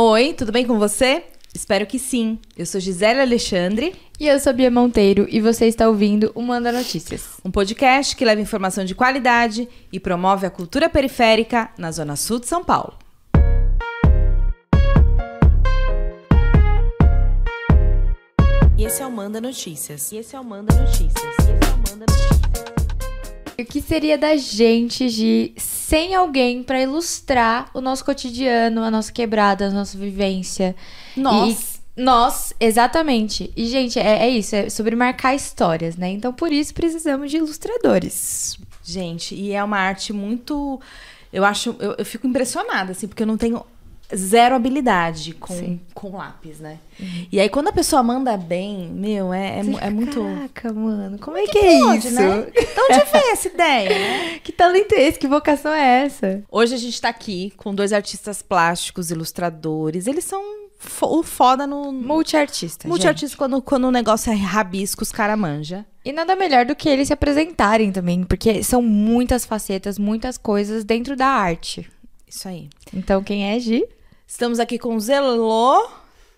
Oi, 0.00 0.32
tudo 0.32 0.52
bem 0.52 0.64
com 0.64 0.78
você? 0.78 1.24
Espero 1.52 1.84
que 1.84 1.98
sim. 1.98 2.38
Eu 2.56 2.64
sou 2.64 2.80
Gisele 2.80 3.20
Alexandre. 3.20 3.96
E 4.20 4.28
eu 4.28 4.38
sou 4.38 4.52
Bia 4.52 4.70
Monteiro 4.70 5.26
e 5.28 5.40
você 5.40 5.66
está 5.66 5.88
ouvindo 5.88 6.30
o 6.36 6.40
Manda 6.40 6.70
Notícias. 6.70 7.40
Um 7.44 7.50
podcast 7.50 8.14
que 8.14 8.24
leva 8.24 8.40
informação 8.40 8.84
de 8.84 8.94
qualidade 8.94 9.68
e 9.92 9.98
promove 9.98 10.46
a 10.46 10.50
cultura 10.50 10.88
periférica 10.88 11.72
na 11.76 11.90
Zona 11.90 12.14
Sul 12.14 12.38
de 12.38 12.46
São 12.46 12.62
Paulo. 12.62 12.96
E 18.76 18.84
esse 18.84 19.02
é 19.02 19.06
o 19.06 19.10
Manda 19.10 19.40
Notícias. 19.40 20.12
E 20.12 20.18
esse 20.18 20.36
é 20.36 20.38
o 20.38 20.44
Manda 20.44 20.72
Notícias. 20.76 21.10
E 21.24 21.26
esse 21.26 21.50
é 21.50 21.74
o 21.74 21.78
Manda 21.78 22.06
Notícias. 22.08 22.77
O 23.60 23.64
que 23.64 23.82
seria 23.82 24.16
da 24.16 24.36
gente 24.36 25.10
de 25.10 25.52
sem 25.56 26.14
alguém 26.14 26.62
para 26.62 26.80
ilustrar 26.80 27.68
o 27.74 27.80
nosso 27.80 28.04
cotidiano, 28.04 28.84
a 28.84 28.90
nossa 28.90 29.10
quebrada, 29.10 29.66
a 29.66 29.70
nossa 29.70 29.98
vivência? 29.98 30.76
Nós. 31.16 31.80
E, 31.96 32.00
nós, 32.00 32.54
exatamente. 32.60 33.52
E, 33.56 33.66
gente, 33.66 33.98
é, 33.98 34.26
é 34.26 34.30
isso, 34.30 34.54
é 34.54 34.70
sobre 34.70 34.94
marcar 34.94 35.34
histórias, 35.34 35.96
né? 35.96 36.08
Então, 36.08 36.32
por 36.32 36.52
isso, 36.52 36.72
precisamos 36.72 37.32
de 37.32 37.38
ilustradores. 37.38 38.56
Gente, 38.84 39.34
e 39.34 39.50
é 39.50 39.64
uma 39.64 39.78
arte 39.78 40.12
muito. 40.12 40.80
Eu 41.32 41.44
acho. 41.44 41.74
Eu, 41.80 41.96
eu 41.98 42.04
fico 42.04 42.28
impressionada, 42.28 42.92
assim, 42.92 43.08
porque 43.08 43.24
eu 43.24 43.26
não 43.26 43.36
tenho 43.36 43.66
zero 44.14 44.54
habilidade 44.54 45.34
com, 45.34 45.78
com 45.92 46.16
lápis, 46.16 46.58
né? 46.60 46.78
Uhum. 46.98 47.26
E 47.30 47.38
aí, 47.38 47.48
quando 47.48 47.68
a 47.68 47.72
pessoa 47.72 48.02
manda 48.02 48.36
bem, 48.36 48.88
meu, 48.88 49.32
é, 49.32 49.60
é, 49.60 49.86
é 49.86 49.90
muito. 49.90 50.22
Caraca, 50.22 50.72
mano, 50.72 51.18
como 51.18 51.36
é 51.36 51.42
que, 51.42 51.52
que 51.52 51.58
é 51.58 51.78
pode, 51.80 52.08
isso? 52.08 52.14
Né? 52.14 52.46
Então, 52.56 52.84
onde 52.90 53.04
veio 53.12 53.32
essa 53.32 53.48
ideia, 53.52 53.88
né? 53.90 54.38
Que 54.42 54.52
talento 54.52 54.92
é 54.92 55.02
esse? 55.02 55.18
Que 55.18 55.28
vocação 55.28 55.72
é 55.72 56.04
essa? 56.04 56.42
Hoje 56.50 56.74
a 56.74 56.78
gente 56.78 57.00
tá 57.00 57.08
aqui 57.08 57.52
com 57.56 57.74
dois 57.74 57.92
artistas 57.92 58.40
plásticos, 58.40 59.10
ilustradores. 59.10 60.06
Eles 60.06 60.24
são 60.24 60.42
o 61.02 61.22
foda 61.22 61.66
no. 61.66 61.92
Multiartista. 61.92 62.88
Multiartista 62.88 63.36
quando, 63.36 63.60
quando 63.60 63.84
o 63.84 63.90
negócio 63.90 64.32
é 64.32 64.36
rabisco, 64.36 65.02
os 65.02 65.12
caras 65.12 65.38
manja. 65.38 65.84
E 66.04 66.12
nada 66.12 66.34
melhor 66.34 66.64
do 66.64 66.74
que 66.74 66.88
eles 66.88 67.08
se 67.08 67.12
apresentarem 67.12 67.92
também, 67.92 68.24
porque 68.24 68.62
são 68.62 68.80
muitas 68.80 69.44
facetas, 69.44 69.98
muitas 69.98 70.38
coisas 70.38 70.84
dentro 70.84 71.14
da 71.14 71.26
arte. 71.26 71.90
Isso 72.26 72.48
aí. 72.48 72.68
Então, 72.94 73.22
quem 73.22 73.50
é 73.50 73.58
Gi? 73.58 73.84
Estamos 74.30 74.60
aqui 74.60 74.78
com 74.78 75.00
Zelô 75.00 75.88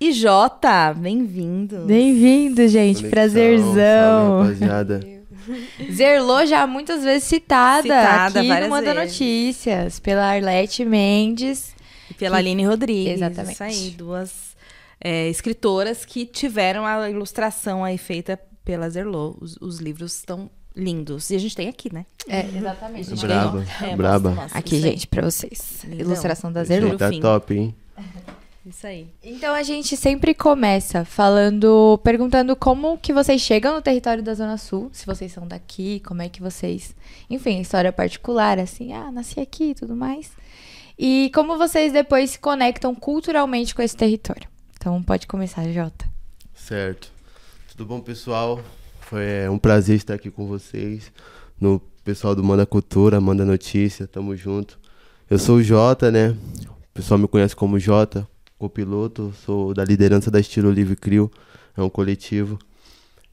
e 0.01 0.13
Jota. 0.13 0.95
Bem-vindo. 0.95 1.81
Bem-vindo, 1.87 2.69
gente. 2.69 2.99
Conexão, 2.99 3.11
Prazerzão. 3.11 3.75
Salve, 3.75 4.65
rapaziada. 4.65 5.01
Zerlô 5.91 6.47
já 6.47 6.69
muitas 6.69 7.03
vezes 7.03 7.25
citada, 7.25 7.83
citada 7.83 8.41
aqui 8.41 8.61
no 8.61 8.69
Manda 8.69 8.95
Notícias, 8.95 9.99
pela 9.99 10.23
Arlete 10.23 10.85
Mendes. 10.85 11.75
E 12.09 12.15
pela 12.15 12.37
que... 12.37 12.43
Aline 12.43 12.65
Rodrigues. 12.65 13.15
Exatamente. 13.15 13.55
Isso 13.55 13.63
aí, 13.65 13.91
duas 13.91 14.57
é, 15.01 15.29
escritoras 15.29 16.05
que 16.05 16.25
tiveram 16.25 16.87
a 16.87 17.11
ilustração 17.11 17.83
aí 17.83 17.99
feita 17.99 18.39
pela 18.65 18.89
Zerlô. 18.89 19.37
Os, 19.41 19.57
os 19.61 19.81
livros 19.81 20.15
estão 20.15 20.49
lindos. 20.81 21.31
E 21.31 21.37
a 21.37 21.39
gente 21.39 21.55
tem 21.55 21.69
aqui, 21.69 21.93
né? 21.93 22.07
É, 22.29 22.41
exatamente. 22.57 23.15
Braba, 23.15 23.65
é, 23.83 23.97
braba. 23.97 24.31
Mostra. 24.31 24.59
Aqui, 24.59 24.81
gente, 24.81 25.07
pra 25.07 25.23
vocês. 25.23 25.85
Lindão. 25.85 26.07
Ilustração 26.07 26.53
da 26.53 26.65
Zerlô. 26.65 26.97
Tá 26.97 27.11
top, 27.21 27.55
hein? 27.55 27.75
Isso 28.65 28.87
aí. 28.87 29.09
Então 29.23 29.55
a 29.55 29.63
gente 29.63 29.97
sempre 29.97 30.35
começa 30.35 31.05
falando, 31.05 31.99
perguntando 32.05 32.55
como 32.55 32.99
que 32.99 33.13
vocês 33.13 33.41
chegam 33.41 33.75
no 33.75 33.81
território 33.81 34.23
da 34.23 34.35
Zona 34.35 34.59
Sul, 34.59 34.91
se 34.93 35.07
vocês 35.07 35.33
são 35.33 35.47
daqui, 35.47 36.01
como 36.01 36.21
é 36.21 36.29
que 36.29 36.43
vocês, 36.43 36.95
enfim, 37.29 37.61
história 37.61 37.91
particular, 37.91 38.59
assim, 38.59 38.93
ah, 38.93 39.11
nasci 39.11 39.41
aqui 39.41 39.71
e 39.71 39.75
tudo 39.75 39.97
mais. 39.97 40.31
E 40.99 41.31
como 41.35 41.57
vocês 41.57 41.93
depois 41.93 42.33
se 42.33 42.39
conectam 42.39 42.95
culturalmente 42.95 43.75
com 43.75 43.81
esse 43.81 43.97
território. 43.97 44.47
Então 44.77 45.03
pode 45.03 45.27
começar, 45.27 45.67
Jota. 45.73 46.09
Certo. 46.55 47.11
Tudo 47.71 47.87
bom, 47.87 48.01
pessoal? 48.01 48.61
Foi 49.11 49.25
é, 49.25 49.51
um 49.51 49.59
prazer 49.59 49.97
estar 49.97 50.15
aqui 50.15 50.31
com 50.31 50.47
vocês, 50.47 51.11
no 51.61 51.83
pessoal 52.05 52.33
do 52.33 52.45
Manda 52.45 52.65
Cultura, 52.65 53.21
Manda 53.21 53.45
Notícia, 53.45 54.07
tamo 54.07 54.37
junto. 54.37 54.79
Eu 55.29 55.37
sou 55.37 55.57
o 55.57 55.63
Jota, 55.65 56.13
né? 56.13 56.29
O 56.31 56.95
pessoal 56.95 57.19
me 57.19 57.27
conhece 57.27 57.57
como 57.57 57.77
Jota, 57.77 58.25
copiloto, 58.57 59.35
sou 59.45 59.75
da 59.75 59.85
liderança 59.85 60.31
da 60.31 60.39
Estilo 60.39 60.71
Livre 60.71 60.95
Crio, 60.95 61.29
é 61.77 61.83
um 61.83 61.91
coletivo. 61.91 62.57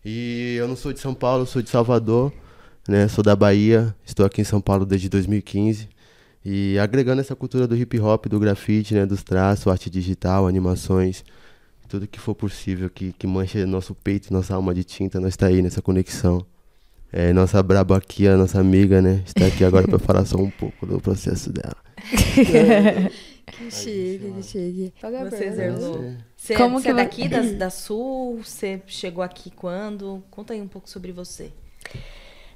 E 0.04 0.56
eu 0.58 0.68
não 0.68 0.76
sou 0.76 0.92
de 0.92 1.00
São 1.00 1.14
Paulo, 1.14 1.46
sou 1.46 1.62
de 1.62 1.70
Salvador, 1.70 2.34
né? 2.88 3.08
Sou 3.08 3.24
da 3.24 3.36
Bahia, 3.36 3.96
estou 4.04 4.26
aqui 4.26 4.42
em 4.42 4.46
São 4.46 4.60
Paulo 4.60 4.84
desde 4.84 5.08
2015. 5.10 5.90
E 6.44 6.80
agregando 6.80 7.22
essa 7.22 7.36
cultura 7.36 7.68
do 7.68 7.78
hip 7.78 8.00
hop, 8.00 8.26
do 8.26 8.40
grafite, 8.40 8.96
né, 8.96 9.06
dos 9.06 9.22
traços, 9.22 9.68
arte 9.68 9.92
digital, 9.92 10.48
animações, 10.48 11.24
tudo 11.88 12.08
que 12.08 12.20
for 12.20 12.36
possível 12.36 12.90
que, 12.90 13.14
que 13.14 13.26
manche 13.26 13.66
nosso 13.66 13.96
peito, 13.96 14.34
nossa 14.34 14.56
alma 14.56 14.74
de 14.74 14.84
tinta, 14.84 15.20
nós 15.20 15.30
está 15.30 15.48
aí 15.48 15.62
nessa 15.62 15.82
conexão. 15.82 16.46
É, 17.12 17.32
nossa 17.32 17.64
braba 17.64 17.98
aqui, 17.98 18.28
a 18.28 18.36
nossa 18.36 18.60
amiga, 18.60 19.02
né, 19.02 19.24
está 19.26 19.46
aqui 19.46 19.64
agora 19.64 19.88
para 19.88 19.98
falar 19.98 20.26
só 20.26 20.38
um 20.38 20.50
pouco 20.50 20.86
do 20.86 21.00
processo 21.00 21.52
dela. 21.52 21.78
Que 23.48 23.72
chique, 23.72 24.34
que 24.36 24.44
chique. 24.44 24.94
Você, 25.02 25.52
Zerlô. 25.52 26.14
Você, 26.36 26.56
Como 26.56 26.80
você 26.80 26.90
é 26.90 26.94
daqui, 26.94 27.30
da, 27.30 27.42
da 27.58 27.70
Sul? 27.70 28.42
Você 28.44 28.82
chegou 28.86 29.24
aqui 29.24 29.50
quando? 29.50 30.22
Conta 30.30 30.54
aí 30.54 30.62
um 30.62 30.68
pouco 30.68 30.90
sobre 30.90 31.14
você. 31.14 31.52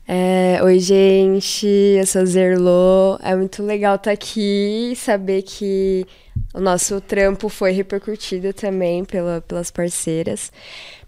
É, 0.06 0.60
Oi, 0.62 0.80
gente, 0.80 1.66
eu 1.66 2.06
sou 2.06 2.26
Zerlô. 2.26 3.18
É 3.24 3.34
muito 3.36 3.64
legal 3.64 3.96
estar 3.96 4.10
tá 4.10 4.12
aqui 4.12 4.94
saber 4.98 5.44
que 5.44 6.06
o 6.54 6.60
nosso 6.60 7.00
trampo 7.00 7.50
foi 7.50 7.72
repercutido 7.72 8.54
também 8.54 9.06
pela, 9.06 9.42
pelas 9.42 9.72
parceiras. 9.72 10.52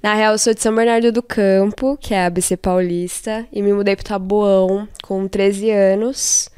Na 0.01 0.13
real, 0.13 0.33
eu 0.33 0.37
sou 0.37 0.53
de 0.53 0.61
São 0.61 0.75
Bernardo 0.75 1.11
do 1.11 1.21
Campo, 1.21 1.97
que 1.97 2.13
é 2.13 2.23
a 2.23 2.25
ABC 2.27 2.57
Paulista, 2.57 3.45
e 3.51 3.61
me 3.61 3.73
mudei 3.73 3.95
para 3.95 4.05
Taboão 4.05 4.87
com 5.03 5.27
13 5.27 5.69
anos. 5.71 6.49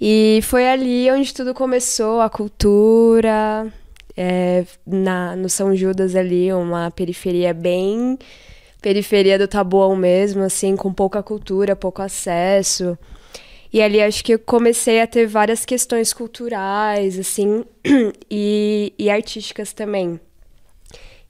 E 0.00 0.40
foi 0.42 0.68
ali 0.68 1.10
onde 1.10 1.32
tudo 1.32 1.54
começou, 1.54 2.20
a 2.20 2.28
cultura, 2.28 3.72
é, 4.16 4.64
na, 4.86 5.36
no 5.36 5.48
São 5.48 5.74
Judas 5.74 6.16
ali, 6.16 6.52
uma 6.52 6.90
periferia 6.90 7.54
bem 7.54 8.18
periferia 8.82 9.38
do 9.38 9.46
Taboão 9.46 9.94
mesmo, 9.94 10.42
assim, 10.42 10.74
com 10.76 10.92
pouca 10.92 11.22
cultura, 11.22 11.76
pouco 11.76 12.02
acesso. 12.02 12.98
E 13.72 13.80
ali 13.80 14.02
acho 14.02 14.22
que 14.22 14.34
eu 14.34 14.38
comecei 14.38 15.00
a 15.00 15.06
ter 15.06 15.26
várias 15.26 15.64
questões 15.64 16.12
culturais, 16.12 17.18
assim, 17.18 17.64
e, 18.30 18.92
e 18.98 19.08
artísticas 19.08 19.72
também. 19.72 20.20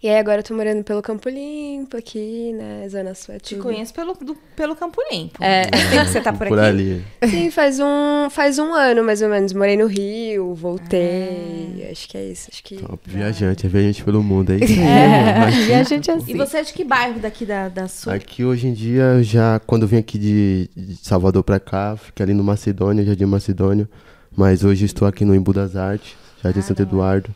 E 0.03 0.09
aí 0.09 0.19
agora 0.19 0.41
eu 0.41 0.43
tô 0.43 0.53
morando 0.53 0.83
pelo 0.83 1.01
Campo 1.01 1.29
Limpo 1.29 1.97
aqui, 1.97 2.53
né? 2.55 2.89
Zona 2.89 3.15
Sul. 3.15 3.37
É 3.37 3.39
Te 3.39 3.55
conheço 3.55 3.95
pelo, 3.95 4.15
do, 4.15 4.35
pelo 4.57 4.75
Campo 4.75 5.01
Limpo. 5.09 5.41
É. 5.41 5.63
Tempo 5.67 5.91
que 5.91 6.11
você 6.11 6.21
tá 6.21 6.33
por, 6.33 6.49
por 6.49 6.59
aqui? 6.59 6.69
ali. 6.69 7.05
Sim, 7.25 7.53
faz 7.53 7.79
um, 7.79 8.29
faz 8.29 8.59
um 8.59 8.75
ano 8.75 9.05
mais 9.05 9.23
ou 9.23 9.29
menos. 9.29 9.53
Morei 9.53 9.77
no 9.77 9.87
Rio, 9.87 10.57
voltei. 10.57 11.85
Ah. 11.87 11.93
Acho 11.93 12.09
que 12.09 12.19
é 12.19 12.25
isso. 12.25 12.49
Acho 12.53 12.65
que... 12.65 12.79
Top, 12.79 12.99
viajante, 13.09 13.65
é 13.65 13.69
viajante 13.69 14.03
pelo 14.03 14.25
mundo, 14.25 14.51
é 14.55 14.57
isso 14.57 14.81
É, 14.81 15.51
viajante 15.67 16.11
assim. 16.11 16.33
E 16.33 16.37
você 16.37 16.57
é 16.57 16.63
de 16.65 16.73
que 16.73 16.83
bairro 16.83 17.21
daqui 17.21 17.47
da, 17.47 17.69
da 17.69 17.87
Sul? 17.87 18.13
Aqui 18.13 18.45
hoje 18.45 18.67
em 18.67 18.73
dia, 18.73 19.23
já 19.23 19.61
quando 19.61 19.83
eu 19.83 19.89
vim 19.89 19.99
aqui 19.99 20.19
de, 20.19 20.69
de 20.77 20.97
Salvador 20.97 21.45
pra 21.45 21.61
cá, 21.61 21.97
fiquei 21.97 22.25
ali 22.25 22.35
no 22.35 22.43
Macedônia, 22.43 23.05
Jardim 23.05 23.27
Macedônio. 23.27 23.89
Mas 24.37 24.65
hoje 24.65 24.85
estou 24.85 25.07
aqui 25.07 25.25
no 25.25 25.33
Embu 25.33 25.53
das 25.53 25.77
Artes, 25.77 26.17
Jardim 26.43 26.59
ah, 26.59 26.63
Santo 26.63 26.83
Eduardo. 26.83 27.33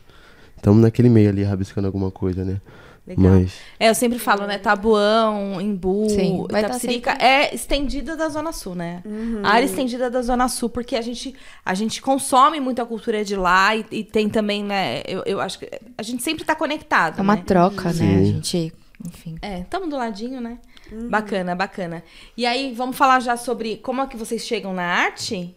Estamos 0.57 0.81
naquele 0.81 1.09
meio 1.09 1.29
ali, 1.29 1.43
rabiscando 1.43 1.87
alguma 1.87 2.11
coisa, 2.11 2.43
né? 2.43 2.59
Legal. 3.07 3.39
Mas... 3.39 3.53
É, 3.79 3.89
eu 3.89 3.95
sempre 3.95 4.19
falo, 4.19 4.45
né? 4.45 4.57
Tabuão, 4.57 5.61
Embu, 5.61 6.09
Sim, 6.09 6.43
Itapsirica 6.43 7.11
sempre... 7.11 7.25
é 7.25 7.55
estendida 7.55 8.17
da 8.17 8.27
Zona 8.27 8.51
Sul, 8.51 8.75
né? 8.75 9.01
Uhum. 9.05 9.39
A 9.45 9.51
área 9.51 9.65
estendida 9.65 10.09
da 10.09 10.21
Zona 10.21 10.49
Sul, 10.49 10.69
porque 10.69 10.93
a 10.93 11.01
gente, 11.01 11.33
a 11.63 11.73
gente 11.73 12.01
consome 12.01 12.59
muito 12.59 12.81
a 12.81 12.85
cultura 12.85 13.23
de 13.23 13.37
lá 13.37 13.73
e, 13.73 13.85
e 13.91 14.03
tem 14.03 14.27
também, 14.27 14.61
né? 14.61 15.03
Eu, 15.07 15.23
eu 15.25 15.39
acho 15.39 15.59
que 15.59 15.69
a 15.97 16.03
gente 16.03 16.21
sempre 16.21 16.43
tá 16.43 16.53
conectado. 16.53 17.19
É 17.19 17.21
uma 17.21 17.37
né? 17.37 17.43
troca, 17.45 17.93
Sim. 17.93 18.03
né? 18.03 18.19
A 18.19 18.25
gente, 18.25 18.73
enfim. 19.05 19.37
É, 19.41 19.59
estamos 19.61 19.89
do 19.89 19.95
ladinho, 19.95 20.41
né? 20.41 20.57
Uhum. 20.91 21.07
Bacana, 21.07 21.55
bacana. 21.55 22.03
E 22.35 22.45
aí, 22.45 22.73
vamos 22.73 22.97
falar 22.97 23.21
já 23.21 23.37
sobre 23.37 23.77
como 23.77 24.01
é 24.01 24.07
que 24.07 24.17
vocês 24.17 24.45
chegam 24.45 24.73
na 24.73 24.83
arte? 24.83 25.55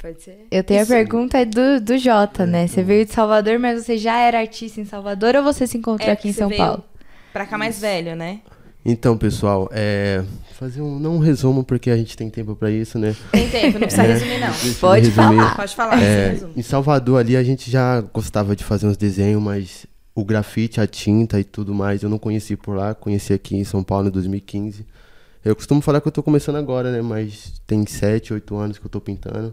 Pode 0.00 0.22
ser. 0.22 0.46
Eu 0.50 0.64
tenho 0.64 0.82
Isso. 0.82 0.92
a 0.92 0.96
pergunta 0.96 1.44
do, 1.44 1.78
do 1.80 1.98
Jota, 1.98 2.46
né? 2.46 2.66
Você 2.66 2.82
veio 2.82 3.04
de 3.04 3.12
Salvador, 3.12 3.58
mas 3.58 3.84
você 3.84 3.98
já 3.98 4.18
era 4.18 4.40
artista 4.40 4.80
em 4.80 4.84
Salvador 4.86 5.36
ou 5.36 5.42
você 5.42 5.66
se 5.66 5.76
encontrou 5.76 6.08
é, 6.08 6.12
aqui 6.12 6.30
em 6.30 6.32
São 6.32 6.50
Paulo? 6.50 6.82
Pra 7.34 7.44
cá 7.44 7.58
mais 7.58 7.80
velho, 7.80 8.16
né? 8.16 8.40
Então, 8.82 9.18
pessoal, 9.18 9.68
é, 9.72 10.24
fazer 10.54 10.80
um 10.80 10.98
não 10.98 11.16
um 11.16 11.18
resumo 11.18 11.62
porque 11.62 11.90
a 11.90 11.96
gente 11.98 12.16
tem 12.16 12.30
tempo 12.30 12.56
para 12.56 12.70
isso, 12.70 12.98
né? 12.98 13.14
Tem 13.30 13.50
tempo, 13.50 13.78
não 13.78 13.86
precisa 13.86 14.04
é, 14.08 14.12
resumir 14.14 14.40
não. 14.40 14.52
Pode 14.80 15.10
resumir. 15.10 15.36
falar. 15.36 15.56
Pode 15.56 15.76
falar. 15.76 16.02
É, 16.02 16.38
em 16.56 16.62
Salvador 16.62 17.20
ali 17.20 17.36
a 17.36 17.42
gente 17.42 17.70
já 17.70 18.00
gostava 18.00 18.56
de 18.56 18.64
fazer 18.64 18.86
uns 18.86 18.96
desenhos, 18.96 19.42
mas 19.42 19.86
o 20.14 20.24
grafite, 20.24 20.80
a 20.80 20.86
tinta 20.86 21.38
e 21.38 21.44
tudo 21.44 21.74
mais, 21.74 22.02
eu 22.02 22.08
não 22.08 22.18
conheci 22.18 22.56
por 22.56 22.74
lá, 22.74 22.94
conheci 22.94 23.34
aqui 23.34 23.54
em 23.54 23.64
São 23.64 23.84
Paulo 23.84 24.08
em 24.08 24.10
2015. 24.10 24.86
Eu 25.44 25.54
costumo 25.54 25.82
falar 25.82 26.00
que 26.00 26.08
eu 26.08 26.12
tô 26.12 26.22
começando 26.22 26.56
agora, 26.56 26.90
né? 26.90 27.02
Mas 27.02 27.60
tem 27.66 27.84
7, 27.84 28.32
8 28.32 28.56
anos 28.56 28.78
que 28.78 28.86
eu 28.86 28.90
tô 28.90 29.00
pintando 29.00 29.52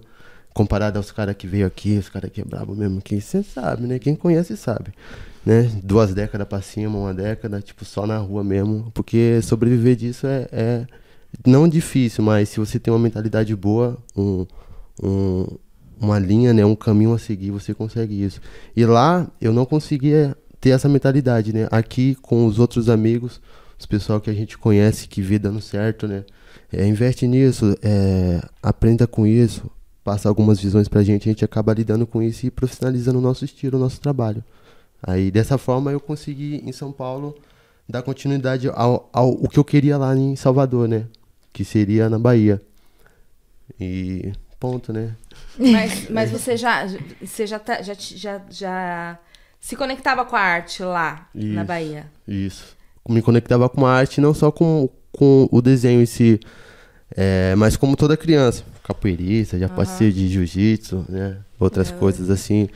comparado 0.57 0.97
aos 0.97 1.11
caras 1.11 1.35
que 1.35 1.45
veio 1.45 1.67
aqui, 1.67 1.99
os 1.99 2.09
caras 2.09 2.31
que 2.31 2.41
é 2.41 2.43
brabo 2.43 2.75
mesmo, 2.75 2.99
que 2.99 3.21
você 3.21 3.43
sabe, 3.43 3.85
né? 3.85 3.99
Quem 3.99 4.15
conhece 4.15 4.57
sabe. 4.57 4.91
Né? 5.45 5.69
Duas 5.83 6.15
décadas 6.15 6.47
pra 6.47 6.63
cima, 6.63 6.97
uma 6.97 7.13
década, 7.13 7.61
tipo, 7.61 7.85
só 7.85 8.07
na 8.07 8.17
rua 8.17 8.43
mesmo. 8.43 8.89
Porque 8.91 9.39
sobreviver 9.43 9.95
disso 9.95 10.25
é, 10.25 10.47
é 10.51 10.87
não 11.45 11.67
difícil, 11.67 12.23
mas 12.23 12.49
se 12.49 12.59
você 12.59 12.79
tem 12.79 12.91
uma 12.91 12.99
mentalidade 12.99 13.55
boa, 13.55 13.99
um, 14.15 14.47
um, 15.03 15.45
uma 16.01 16.17
linha, 16.17 16.51
né, 16.53 16.65
um 16.65 16.75
caminho 16.75 17.13
a 17.13 17.19
seguir, 17.19 17.51
você 17.51 17.71
consegue 17.71 18.23
isso. 18.23 18.41
E 18.75 18.83
lá 18.83 19.27
eu 19.39 19.53
não 19.53 19.63
conseguia 19.63 20.35
ter 20.59 20.71
essa 20.71 20.89
mentalidade, 20.89 21.53
né? 21.53 21.67
Aqui 21.69 22.15
com 22.15 22.47
os 22.47 22.57
outros 22.57 22.89
amigos, 22.89 23.39
os 23.77 23.85
pessoal 23.85 24.19
que 24.19 24.31
a 24.31 24.33
gente 24.33 24.57
conhece 24.57 25.07
que 25.07 25.21
vê 25.21 25.37
dando 25.37 25.61
certo, 25.61 26.07
né? 26.07 26.25
É, 26.73 26.83
investe 26.87 27.27
nisso, 27.27 27.77
é, 27.83 28.41
aprenda 28.63 29.05
com 29.05 29.25
isso, 29.25 29.69
passa 30.07 30.29
algumas 30.29 30.57
visões 30.57 30.87
pra 30.87 31.03
gente, 31.03 31.27
a 31.27 31.33
gente 31.33 31.43
acaba 31.43 31.73
lidando 31.73 32.07
com 32.07 32.23
isso 32.23 32.45
e 32.45 32.49
profissionalizando 32.49 33.19
o 33.19 33.21
nosso 33.21 33.43
estilo, 33.43 33.77
o 33.77 33.81
nosso 33.81 33.99
trabalho. 33.99 34.41
Aí 35.03 35.29
dessa 35.29 35.57
forma 35.57 35.91
eu 35.91 35.99
consegui 35.99 36.63
em 36.65 36.71
São 36.71 36.93
Paulo 36.93 37.35
dar 37.89 38.01
continuidade 38.01 38.69
ao, 38.69 39.09
ao 39.11 39.31
o 39.31 39.49
que 39.49 39.59
eu 39.59 39.65
queria 39.65 39.97
lá 39.97 40.15
em 40.15 40.33
Salvador, 40.37 40.87
né? 40.87 41.03
Que 41.51 41.65
seria 41.65 42.09
na 42.09 42.17
Bahia. 42.17 42.61
E 43.77 44.31
ponto, 44.57 44.93
né? 44.93 45.13
Mas, 45.59 46.09
mas 46.09 46.31
você 46.31 46.55
já 46.55 46.87
você 47.21 47.45
já, 47.45 47.59
tá, 47.59 47.81
já, 47.81 47.93
já, 47.93 48.41
já 48.49 49.19
se 49.59 49.75
conectava 49.75 50.23
com 50.23 50.37
a 50.37 50.41
arte 50.41 50.83
lá 50.83 51.27
isso, 51.35 51.47
na 51.47 51.65
Bahia? 51.65 52.09
Isso. 52.25 52.77
Me 53.09 53.21
conectava 53.21 53.67
com 53.67 53.85
a 53.85 53.91
arte 53.91 54.21
não 54.21 54.33
só 54.33 54.53
com, 54.53 54.89
com 55.11 55.49
o 55.51 55.61
desenho 55.61 56.01
em 56.01 56.05
si, 56.05 56.39
é, 57.15 57.55
mas 57.55 57.77
como 57.77 57.95
toda 57.95 58.17
criança 58.17 58.63
capoeirista, 58.83 59.59
já 59.59 59.67
uhum. 59.67 59.75
passei 59.75 60.11
de 60.11 60.27
jiu-jitsu, 60.29 61.05
né? 61.09 61.37
Outras 61.59 61.91
uhum. 61.91 61.97
coisas 61.97 62.29
assim. 62.29 62.69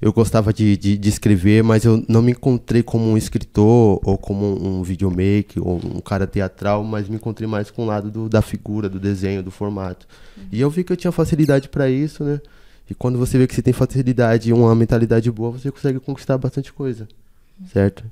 Eu 0.00 0.14
gostava 0.14 0.50
de, 0.50 0.78
de, 0.78 0.96
de, 0.96 1.08
escrever, 1.10 1.62
mas 1.62 1.84
eu 1.84 2.02
não 2.08 2.22
me 2.22 2.32
encontrei 2.32 2.82
como 2.82 3.04
um 3.04 3.18
escritor 3.18 4.00
ou 4.02 4.16
como 4.16 4.46
um, 4.46 4.82
videomaker 4.82 5.62
ou 5.62 5.76
um 5.76 6.00
cara 6.00 6.26
teatral, 6.26 6.82
mas 6.82 7.06
me 7.06 7.16
encontrei 7.16 7.46
mais 7.46 7.70
com 7.70 7.82
o 7.82 7.84
lado 7.84 8.10
do, 8.10 8.26
da 8.26 8.40
figura, 8.40 8.88
do 8.88 8.98
desenho, 8.98 9.42
do 9.42 9.50
formato. 9.50 10.06
Uhum. 10.38 10.44
E 10.50 10.60
eu 10.60 10.70
vi 10.70 10.84
que 10.84 10.92
eu 10.92 10.96
tinha 10.96 11.12
facilidade 11.12 11.68
para 11.68 11.90
isso, 11.90 12.24
né? 12.24 12.40
E 12.88 12.94
quando 12.94 13.18
você 13.18 13.36
vê 13.36 13.46
que 13.46 13.54
você 13.54 13.60
tem 13.60 13.74
facilidade 13.74 14.48
e 14.48 14.52
uma 14.54 14.74
mentalidade 14.74 15.30
boa, 15.30 15.50
você 15.50 15.70
consegue 15.70 16.00
conquistar 16.00 16.38
bastante 16.38 16.72
coisa, 16.72 17.06
certo? 17.70 18.02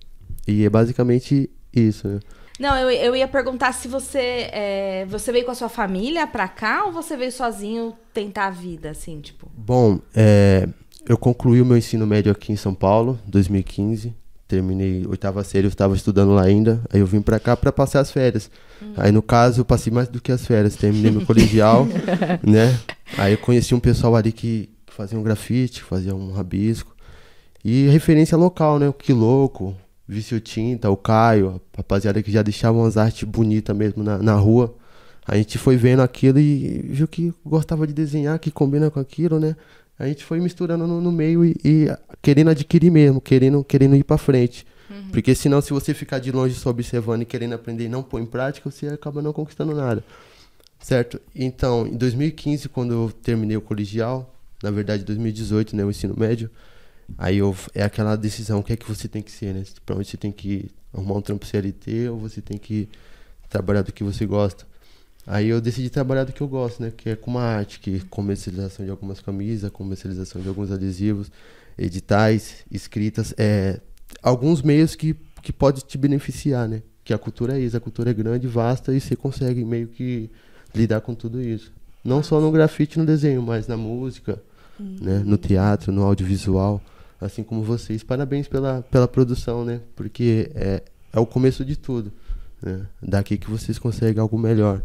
E 0.47 0.65
é 0.65 0.71
basicamente 0.71 1.49
isso, 1.73 2.07
né? 2.07 2.21
Não, 2.59 2.77
eu, 2.77 2.91
eu 2.91 3.17
ia 3.17 3.29
perguntar 3.29 3.73
se 3.73 3.87
você 3.87 4.49
é, 4.53 5.07
você 5.09 5.31
veio 5.31 5.45
com 5.45 5.53
a 5.53 5.55
sua 5.55 5.69
família 5.69 6.27
pra 6.27 6.49
cá 6.49 6.85
ou 6.85 6.93
você 6.93 7.17
veio 7.17 7.31
sozinho 7.31 7.95
tentar 8.13 8.47
a 8.47 8.51
vida, 8.51 8.91
assim, 8.91 9.21
tipo? 9.21 9.49
Bom, 9.57 10.01
é, 10.15 10.69
eu 11.09 11.17
concluí 11.17 11.63
o 11.63 11.67
meu 11.67 11.77
ensino 11.77 12.07
médio 12.07 12.33
aqui 12.33 12.53
em 12.53 12.57
São 12.57 12.75
Paulo, 12.75 13.19
2015. 13.27 14.15
Terminei 14.49 15.07
oitava 15.07 15.45
série, 15.45 15.67
eu 15.67 15.69
estava 15.69 15.95
estudando 15.95 16.33
lá 16.33 16.43
ainda. 16.43 16.81
Aí 16.91 17.01
eu 17.01 17.07
vim 17.07 17.21
pra 17.21 17.39
cá 17.39 17.55
pra 17.57 17.71
passar 17.71 18.01
as 18.01 18.11
férias. 18.11 18.51
Hum. 18.83 18.95
Aí 18.97 19.13
no 19.13 19.23
caso, 19.23 19.61
eu 19.61 19.65
passei 19.65 19.93
mais 19.93 20.09
do 20.09 20.21
que 20.21 20.33
as 20.33 20.47
férias. 20.47 20.75
Terminei 20.75 21.11
no 21.11 21.25
colegial, 21.25 21.87
né? 22.43 22.79
Aí 23.19 23.35
eu 23.35 23.39
conheci 23.39 23.75
um 23.75 23.81
pessoal 23.81 24.17
ali 24.17 24.33
que 24.33 24.71
fazia 24.87 25.19
um 25.19 25.23
grafite, 25.23 25.83
fazia 25.83 26.15
um 26.15 26.33
rabisco. 26.33 26.97
E 27.63 27.89
referência 27.89 28.39
local, 28.39 28.79
né? 28.79 28.89
O 28.89 28.93
Que 28.93 29.13
Louco, 29.13 29.77
Vício 30.09 30.41
Tinta, 30.41 30.91
o 30.91 30.97
Caio, 30.97 31.61
a 31.75 31.77
rapaziada 31.79 32.23
que 32.23 32.33
já 32.33 32.43
deixavam 32.43 32.85
as 32.85 32.97
artes 32.97 33.25
bonitas 33.25 33.77
mesmo 33.77 34.03
na, 34.03 34.19
na 34.19 34.35
rua. 34.35 34.75
A 35.27 35.37
gente 35.37 35.59
foi 35.59 35.77
vendo 35.77 36.01
aquilo 36.01 36.39
e 36.39 36.81
viu 36.89 37.07
que 37.07 37.35
gostava 37.45 37.87
de 37.87 37.93
desenhar, 37.93 38.39
que 38.39 38.51
combina 38.51 38.91
com 38.91 38.99
aquilo, 38.99 39.39
né? 39.39 39.55
A 39.99 40.07
gente 40.07 40.25
foi 40.25 40.41
misturando 40.41 40.87
no, 40.87 41.01
no 41.01 41.13
meio 41.13 41.45
e, 41.45 41.55
e, 41.63 41.97
querendo 42.23 42.49
adquirir 42.49 42.91
mesmo, 42.91 43.21
querendo, 43.21 43.63
querendo 43.63 43.97
ir 43.97 44.05
para 44.05 44.17
frente. 44.17 44.65
Uhum. 44.89 45.11
Porque 45.11 45.35
senão, 45.35 45.61
se 45.61 45.73
você 45.73 45.93
ficar 45.93 46.19
de 46.19 46.33
longe 46.33 46.55
só 46.55 46.71
observando 46.71 47.23
e 47.23 47.27
querendo 47.27 47.55
aprender 47.55 47.85
e 47.85 47.89
não 47.89 48.03
pôr 48.03 48.21
em 48.21 48.27
prática, 48.27 48.71
você 48.71 48.89
acaba 48.89 49.21
não 49.21 49.35
conquistando 49.35 49.75
nada. 49.75 50.03
Certo? 50.81 51.21
Então, 51.35 51.87
em 51.87 51.97
2015, 51.97 52.69
quando 52.71 52.95
eu 52.95 53.13
terminei 53.23 53.57
o 53.57 53.61
colegial, 53.61 54.35
na 54.63 54.71
verdade 54.71 55.05
2018, 55.05 55.77
né, 55.77 55.85
o 55.85 55.91
ensino 55.91 56.15
médio, 56.17 56.49
Aí 57.17 57.39
eu, 57.39 57.57
é 57.75 57.83
aquela 57.83 58.17
decisão, 58.17 58.59
o 58.59 58.63
que 58.63 58.73
é 58.73 58.77
que 58.77 58.87
você 58.87 59.09
tem 59.09 59.23
que 59.23 59.31
ser, 59.31 59.55
né? 59.55 59.65
Pra 59.87 59.97
onde 59.97 60.09
você 60.09 60.17
tem 60.17 60.31
que 60.31 60.71
arrumar 60.93 61.15
um 61.15 61.23
trampo 61.23 61.47
CLT 61.47 62.09
ou 62.11 62.19
você 62.19 62.41
tem 62.41 62.59
que 62.59 62.89
trabalhar 63.49 63.83
do 63.83 63.93
que 63.93 64.05
você 64.05 64.27
gosta. 64.27 64.67
Aí 65.27 65.49
eu 65.49 65.61
decidi 65.61 65.91
trabalhar 65.91 66.25
do 66.25 66.33
que 66.33 66.41
eu 66.41 66.49
gosto, 66.49 66.83
né? 66.83 66.93
Que 66.95 67.11
é 67.11 67.17
com 67.17 67.31
uma 67.31 67.43
arte, 67.43 67.81
que 67.81 67.97
é 67.97 68.01
comercialização 68.09 68.85
de 68.85 68.91
algumas 68.91 69.21
camisas, 69.21 69.71
comercialização 69.71 70.41
de 70.41 70.49
alguns 70.49 70.71
adesivos, 70.71 71.31
editais, 71.77 72.65
escritas, 72.71 73.35
é, 73.37 73.81
alguns 74.23 74.63
meios 74.63 74.95
que, 74.95 75.15
que 75.43 75.53
pode 75.53 75.83
te 75.83 75.99
beneficiar, 75.99 76.69
né? 76.69 76.83
Que 77.05 77.13
a 77.13 77.19
cultura 77.19 77.59
é 77.59 77.61
isso, 77.61 77.77
a 77.77 77.81
cultura 77.81 78.11
é 78.11 78.15
grande, 78.15 78.47
vasta 78.47 78.95
e 78.95 79.01
você 79.01 79.17
consegue 79.17 79.65
meio 79.65 79.89
que 79.89 80.31
lidar 80.75 81.01
com 81.01 81.15
tudo 81.15 81.43
isso. 81.43 81.73
Não 82.05 82.23
só 82.23 82.41
no 82.41 82.51
grafite, 82.51 82.99
no 82.99 83.05
desenho, 83.05 83.43
mas 83.43 83.67
na 83.67 83.77
música, 83.77 84.41
uhum. 84.79 84.97
né? 85.01 85.23
No 85.25 85.37
teatro, 85.37 85.93
no 85.93 86.05
audiovisual 86.05 86.83
assim 87.21 87.43
como 87.43 87.63
vocês. 87.63 88.03
Parabéns 88.03 88.49
pela, 88.49 88.83
pela 88.91 89.09
produção, 89.09 89.65
né? 89.65 89.81
Porque 89.97 90.51
é, 90.55 90.83
é 91.13 91.21
o 91.21 91.27
começo 91.27 91.65
de 91.65 91.77
tudo. 91.77 92.13
Né? 92.63 92.87
Daqui 93.03 93.37
que 93.37 93.51
vocês 93.51 93.79
conseguem 93.79 94.21
algo 94.21 94.39
melhor. 94.39 94.83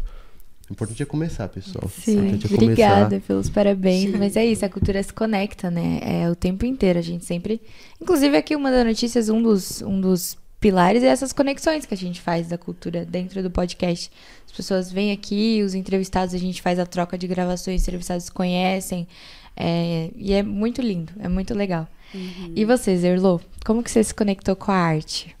O 0.68 0.72
importante 0.72 1.02
é 1.02 1.06
começar, 1.06 1.46
pessoal. 1.48 1.90
Sim, 1.90 2.32
é 2.32 2.54
obrigada 2.54 3.04
começar. 3.10 3.26
pelos 3.26 3.50
parabéns. 3.50 4.12
Sim. 4.12 4.18
Mas 4.18 4.36
é 4.36 4.46
isso, 4.46 4.64
a 4.64 4.68
cultura 4.68 5.02
se 5.02 5.12
conecta, 5.12 5.70
né? 5.70 6.00
É 6.02 6.30
o 6.30 6.34
tempo 6.34 6.64
inteiro. 6.64 6.98
A 6.98 7.02
gente 7.02 7.24
sempre. 7.24 7.60
Inclusive, 8.00 8.36
aqui 8.36 8.56
uma 8.56 8.70
das 8.70 8.86
notícias, 8.86 9.28
um 9.28 9.42
dos, 9.42 9.82
um 9.82 10.00
dos 10.00 10.38
pilares 10.58 11.02
é 11.02 11.08
essas 11.08 11.30
conexões 11.30 11.84
que 11.84 11.92
a 11.92 11.96
gente 11.96 12.22
faz 12.22 12.48
da 12.48 12.56
cultura 12.56 13.04
dentro 13.04 13.42
do 13.42 13.50
podcast. 13.50 14.10
As 14.46 14.52
pessoas 14.52 14.90
vêm 14.90 15.12
aqui, 15.12 15.62
os 15.62 15.74
entrevistados, 15.74 16.34
a 16.34 16.38
gente 16.38 16.62
faz 16.62 16.78
a 16.78 16.86
troca 16.86 17.18
de 17.18 17.26
gravações, 17.26 17.82
os 17.82 17.86
entrevistados 17.86 18.30
conhecem. 18.30 19.06
É, 19.54 20.10
e 20.16 20.32
é 20.32 20.42
muito 20.42 20.80
lindo, 20.80 21.12
é 21.20 21.28
muito 21.28 21.52
legal. 21.52 21.86
Uhum. 22.14 22.52
E 22.54 22.64
você, 22.64 22.96
Zerlo, 22.96 23.40
como 23.64 23.82
que 23.82 23.90
você 23.90 24.04
se 24.04 24.14
conectou 24.14 24.54
com 24.54 24.70
a 24.70 24.76
arte? 24.76 25.34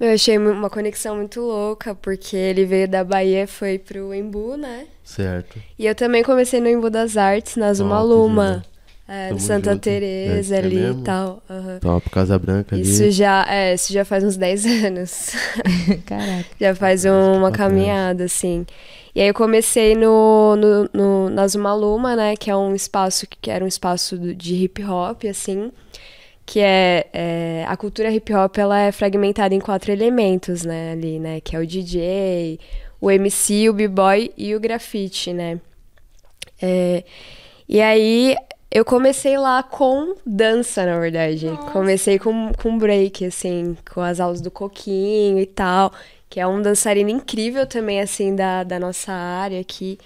Eu 0.00 0.12
achei 0.12 0.38
uma 0.38 0.70
conexão 0.70 1.16
muito 1.16 1.40
louca, 1.40 1.92
porque 1.92 2.36
ele 2.36 2.64
veio 2.64 2.86
da 2.86 3.02
Bahia 3.02 3.42
e 3.42 3.46
foi 3.48 3.80
pro 3.80 4.14
Embu, 4.14 4.56
né? 4.56 4.86
Certo. 5.02 5.60
E 5.76 5.86
eu 5.86 5.94
também 5.94 6.22
comecei 6.22 6.60
no 6.60 6.68
Embu 6.68 6.88
das 6.88 7.16
Artes, 7.16 7.56
na 7.56 7.74
Zuma 7.74 8.00
Luma. 8.00 8.64
É, 9.08 9.36
Santa 9.38 9.72
junto. 9.72 9.82
Teresa 9.82 10.54
é, 10.54 10.58
ali 10.58 10.84
é 10.84 10.90
e 10.90 10.94
tal. 11.02 11.42
Uhum. 11.48 11.78
Top, 11.80 12.10
Casa 12.10 12.38
Branca 12.38 12.76
ali. 12.76 12.82
Isso 12.82 13.10
já, 13.10 13.44
é, 13.48 13.74
isso 13.74 13.92
já 13.92 14.04
faz 14.04 14.22
uns 14.22 14.36
10 14.36 14.66
anos. 14.84 15.30
Caraca. 16.06 16.44
já 16.60 16.74
faz 16.74 17.04
um, 17.04 17.38
uma 17.38 17.50
caminhada, 17.50 18.24
assim. 18.24 18.66
E 19.14 19.20
aí 19.20 19.28
eu 19.28 19.34
comecei 19.34 19.96
no, 19.96 20.54
no, 20.54 20.90
no, 20.92 21.30
na 21.30 21.48
Zuma 21.48 21.74
Luma, 21.74 22.14
né? 22.14 22.36
Que 22.36 22.50
é 22.50 22.56
um 22.56 22.74
espaço 22.74 23.26
que 23.26 23.50
era 23.50 23.64
um 23.64 23.68
espaço 23.68 24.16
de 24.16 24.54
hip 24.54 24.84
hop, 24.84 25.24
assim 25.24 25.72
que 26.48 26.60
é, 26.60 27.06
é, 27.12 27.64
a 27.68 27.76
cultura 27.76 28.10
hip 28.10 28.32
hop 28.32 28.56
ela 28.56 28.80
é 28.80 28.90
fragmentada 28.90 29.54
em 29.54 29.60
quatro 29.60 29.92
elementos, 29.92 30.64
né, 30.64 30.92
ali, 30.92 31.18
né, 31.18 31.42
que 31.42 31.54
é 31.54 31.58
o 31.58 31.66
DJ, 31.66 32.58
o 32.98 33.10
MC, 33.10 33.68
o 33.68 33.74
b-boy 33.74 34.32
e 34.34 34.54
o 34.54 34.60
grafite, 34.60 35.34
né. 35.34 35.60
É, 36.60 37.04
e 37.68 37.82
aí 37.82 38.34
eu 38.70 38.82
comecei 38.82 39.36
lá 39.36 39.62
com 39.62 40.14
dança, 40.24 40.86
na 40.86 40.98
verdade. 40.98 41.44
Nossa. 41.44 41.70
Comecei 41.70 42.18
com, 42.18 42.50
com 42.54 42.78
break, 42.78 43.26
assim, 43.26 43.76
com 43.92 44.00
as 44.00 44.18
aulas 44.18 44.40
do 44.40 44.50
Coquinho 44.50 45.38
e 45.38 45.46
tal, 45.46 45.92
que 46.30 46.40
é 46.40 46.46
um 46.46 46.62
dançarino 46.62 47.10
incrível 47.10 47.66
também, 47.66 48.00
assim, 48.00 48.34
da, 48.34 48.64
da 48.64 48.80
nossa 48.80 49.12
área 49.12 49.60
aqui. 49.60 49.98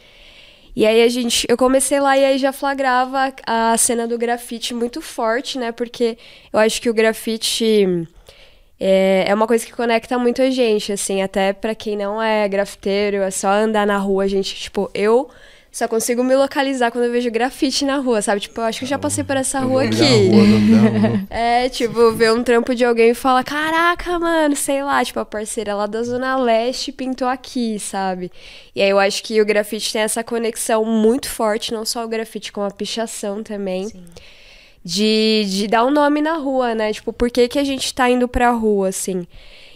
E 0.74 0.86
aí 0.86 1.02
a 1.02 1.08
gente, 1.08 1.46
eu 1.48 1.56
comecei 1.56 2.00
lá 2.00 2.16
e 2.16 2.24
aí 2.24 2.38
já 2.38 2.52
flagrava 2.52 3.32
a 3.46 3.76
cena 3.76 4.08
do 4.08 4.16
grafite 4.16 4.72
muito 4.72 5.02
forte, 5.02 5.58
né? 5.58 5.70
Porque 5.70 6.16
eu 6.52 6.58
acho 6.58 6.80
que 6.80 6.88
o 6.88 6.94
grafite 6.94 8.08
é, 8.80 9.26
é 9.28 9.34
uma 9.34 9.46
coisa 9.46 9.64
que 9.64 9.72
conecta 9.72 10.18
muito 10.18 10.42
a 10.42 10.50
gente, 10.50 10.92
assim, 10.92 11.22
até 11.22 11.52
para 11.52 11.74
quem 11.74 11.96
não 11.96 12.20
é 12.20 12.48
grafiteiro, 12.48 13.18
é 13.18 13.30
só 13.30 13.48
andar 13.48 13.86
na 13.86 13.96
rua, 13.98 14.24
a 14.24 14.28
gente, 14.28 14.56
tipo, 14.56 14.90
eu 14.94 15.30
só 15.72 15.88
consigo 15.88 16.22
me 16.22 16.36
localizar 16.36 16.90
quando 16.90 17.06
eu 17.06 17.10
vejo 17.10 17.30
grafite 17.30 17.86
na 17.86 17.96
rua, 17.96 18.20
sabe? 18.20 18.42
Tipo, 18.42 18.60
eu 18.60 18.64
acho 18.64 18.80
que 18.80 18.84
eu 18.84 18.88
já 18.90 18.98
passei 18.98 19.24
por 19.24 19.38
essa 19.38 19.58
rua 19.58 19.84
aqui. 19.84 19.96
Rua, 20.28 21.24
é, 21.30 21.66
tipo, 21.70 22.12
ver 22.12 22.30
um 22.30 22.42
trampo 22.42 22.74
de 22.74 22.84
alguém 22.84 23.12
e 23.12 23.14
falar: 23.14 23.42
caraca, 23.42 24.18
mano, 24.18 24.54
sei 24.54 24.84
lá, 24.84 25.02
tipo, 25.02 25.18
a 25.18 25.24
parceira 25.24 25.74
lá 25.74 25.86
da 25.86 26.02
Zona 26.02 26.36
Leste 26.36 26.92
pintou 26.92 27.26
aqui, 27.26 27.78
sabe? 27.78 28.30
E 28.76 28.82
aí 28.82 28.90
eu 28.90 28.98
acho 28.98 29.22
que 29.22 29.40
o 29.40 29.46
grafite 29.46 29.90
tem 29.90 30.02
essa 30.02 30.22
conexão 30.22 30.84
muito 30.84 31.26
forte, 31.26 31.72
não 31.72 31.86
só 31.86 32.04
o 32.04 32.08
grafite, 32.08 32.52
com 32.52 32.62
a 32.62 32.70
pichação 32.70 33.42
também. 33.42 33.88
Sim. 33.88 34.04
De, 34.84 35.44
de 35.48 35.68
dar 35.68 35.86
um 35.86 35.90
nome 35.90 36.20
na 36.20 36.34
rua, 36.34 36.74
né? 36.74 36.92
Tipo, 36.92 37.14
por 37.14 37.30
que, 37.30 37.48
que 37.48 37.58
a 37.58 37.64
gente 37.64 37.94
tá 37.94 38.10
indo 38.10 38.28
pra 38.28 38.50
rua, 38.50 38.88
assim? 38.88 39.26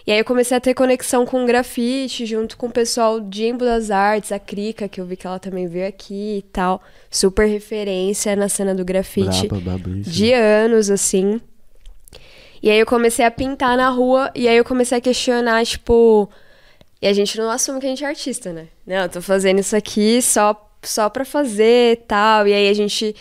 E 0.06 0.12
aí 0.12 0.20
eu 0.20 0.24
comecei 0.24 0.56
a 0.56 0.60
ter 0.60 0.72
conexão 0.72 1.26
com 1.26 1.44
grafite, 1.44 2.24
junto 2.26 2.56
com 2.56 2.68
o 2.68 2.70
pessoal 2.70 3.18
de 3.20 3.44
Embo 3.44 3.64
das 3.64 3.90
Artes, 3.90 4.30
a 4.30 4.38
Krika, 4.38 4.88
que 4.88 5.00
eu 5.00 5.04
vi 5.04 5.16
que 5.16 5.26
ela 5.26 5.40
também 5.40 5.66
veio 5.66 5.88
aqui 5.88 6.38
e 6.38 6.42
tal. 6.52 6.80
Super 7.10 7.48
referência 7.48 8.36
na 8.36 8.48
cena 8.48 8.72
do 8.72 8.84
grafite. 8.84 9.48
Braba, 9.48 9.80
de 9.88 10.32
anos, 10.32 10.90
assim. 10.90 11.40
E 12.62 12.70
aí 12.70 12.78
eu 12.78 12.86
comecei 12.86 13.24
a 13.24 13.30
pintar 13.32 13.76
na 13.76 13.88
rua, 13.88 14.30
e 14.32 14.46
aí 14.46 14.56
eu 14.56 14.64
comecei 14.64 14.96
a 14.96 15.00
questionar, 15.00 15.66
tipo. 15.66 16.30
E 17.02 17.08
a 17.08 17.12
gente 17.12 17.36
não 17.36 17.50
assume 17.50 17.80
que 17.80 17.86
a 17.86 17.88
gente 17.88 18.04
é 18.04 18.06
artista, 18.06 18.52
né? 18.52 18.68
Não, 18.86 19.02
eu 19.02 19.08
tô 19.08 19.20
fazendo 19.20 19.58
isso 19.58 19.74
aqui 19.74 20.22
só, 20.22 20.70
só 20.84 21.10
pra 21.10 21.24
fazer 21.24 21.92
e 21.92 21.96
tal. 21.96 22.46
E 22.46 22.54
aí 22.54 22.68
a 22.68 22.74
gente. 22.74 23.14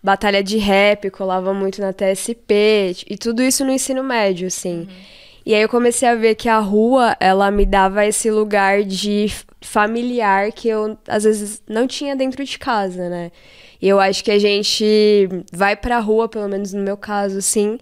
Batalha 0.00 0.40
de 0.40 0.56
rap, 0.56 1.10
colava 1.10 1.52
muito 1.52 1.80
na 1.80 1.92
TSP, 1.92 2.94
e 3.10 3.16
tudo 3.18 3.42
isso 3.42 3.64
no 3.64 3.72
ensino 3.72 4.04
médio, 4.04 4.46
assim. 4.46 4.82
Uhum. 4.82 5.16
E 5.46 5.54
aí 5.54 5.62
eu 5.62 5.68
comecei 5.68 6.08
a 6.08 6.16
ver 6.16 6.34
que 6.34 6.48
a 6.48 6.58
rua, 6.58 7.16
ela 7.20 7.52
me 7.52 7.64
dava 7.64 8.04
esse 8.04 8.28
lugar 8.28 8.82
de 8.82 9.32
familiar 9.60 10.50
que 10.50 10.68
eu, 10.68 10.98
às 11.06 11.22
vezes, 11.22 11.62
não 11.68 11.86
tinha 11.86 12.16
dentro 12.16 12.44
de 12.44 12.58
casa, 12.58 13.08
né? 13.08 13.30
E 13.80 13.86
eu 13.88 14.00
acho 14.00 14.24
que 14.24 14.32
a 14.32 14.40
gente 14.40 15.28
vai 15.52 15.76
pra 15.76 16.00
rua, 16.00 16.28
pelo 16.28 16.48
menos 16.48 16.72
no 16.72 16.82
meu 16.82 16.96
caso, 16.96 17.38
assim, 17.38 17.78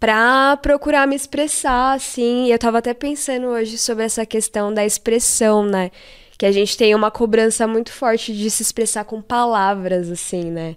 pra 0.00 0.56
procurar 0.56 1.06
me 1.06 1.14
expressar, 1.14 1.94
assim. 1.94 2.46
E 2.46 2.50
eu 2.50 2.58
tava 2.58 2.78
até 2.78 2.92
pensando 2.92 3.46
hoje 3.46 3.78
sobre 3.78 4.02
essa 4.04 4.26
questão 4.26 4.74
da 4.74 4.84
expressão, 4.84 5.64
né? 5.64 5.92
Que 6.36 6.44
a 6.44 6.50
gente 6.50 6.76
tem 6.76 6.92
uma 6.92 7.10
cobrança 7.10 7.68
muito 7.68 7.92
forte 7.92 8.32
de 8.32 8.50
se 8.50 8.62
expressar 8.62 9.04
com 9.04 9.22
palavras, 9.22 10.10
assim, 10.10 10.50
né? 10.50 10.74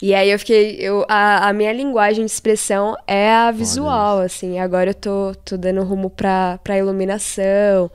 E 0.00 0.14
aí 0.14 0.30
eu 0.30 0.38
fiquei. 0.38 0.76
Eu, 0.78 1.04
a, 1.08 1.48
a 1.48 1.52
minha 1.52 1.72
linguagem 1.72 2.24
de 2.24 2.30
expressão 2.30 2.96
é 3.06 3.30
a 3.30 3.50
visual, 3.50 4.20
assim. 4.20 4.58
Agora 4.58 4.90
eu 4.90 4.94
tô, 4.94 5.32
tô 5.44 5.56
dando 5.56 5.82
rumo 5.82 6.10
pra, 6.10 6.58
pra 6.62 6.78
iluminação, 6.78 7.90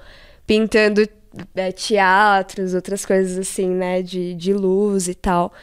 pintando 0.48 1.08
é, 1.56 1.72
teatros, 1.72 2.74
outras 2.74 3.06
coisas 3.06 3.38
assim, 3.38 3.70
né? 3.70 4.02
De, 4.02 4.34
de 4.34 4.54
luz 4.54 5.08
e 5.08 5.14
tal. 5.16 5.54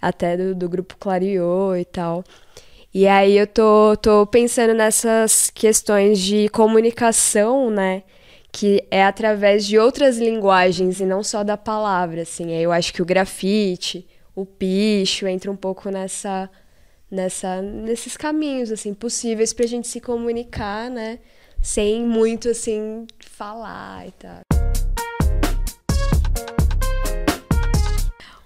Até 0.00 0.36
do, 0.36 0.54
do 0.54 0.68
grupo 0.68 0.96
Clariô 0.98 1.74
e 1.76 1.84
tal. 1.84 2.24
E 2.92 3.06
aí 3.06 3.36
eu 3.38 3.46
tô, 3.46 3.96
tô 3.96 4.26
pensando 4.26 4.74
nessas 4.74 5.50
questões 5.50 6.18
de 6.18 6.48
comunicação, 6.48 7.70
né? 7.70 8.02
Que 8.52 8.84
é 8.90 9.04
através 9.04 9.64
de 9.66 9.78
outras 9.78 10.18
linguagens 10.18 11.00
e 11.00 11.04
não 11.04 11.22
só 11.22 11.44
da 11.44 11.56
palavra, 11.56 12.22
assim. 12.22 12.52
Eu 12.52 12.72
acho 12.72 12.92
que 12.92 13.02
o 13.02 13.04
grafite, 13.04 14.06
o 14.40 14.46
picho 14.46 15.26
entra 15.26 15.50
um 15.50 15.56
pouco 15.56 15.90
nessa, 15.90 16.50
nessa, 17.10 17.60
nesses 17.60 18.16
caminhos, 18.16 18.72
assim, 18.72 18.94
possíveis 18.94 19.52
pra 19.52 19.66
gente 19.66 19.86
se 19.86 20.00
comunicar, 20.00 20.90
né? 20.90 21.18
Sem 21.62 22.02
muito, 22.02 22.48
assim, 22.48 23.06
falar 23.18 24.08
e 24.08 24.12
tal. 24.12 24.40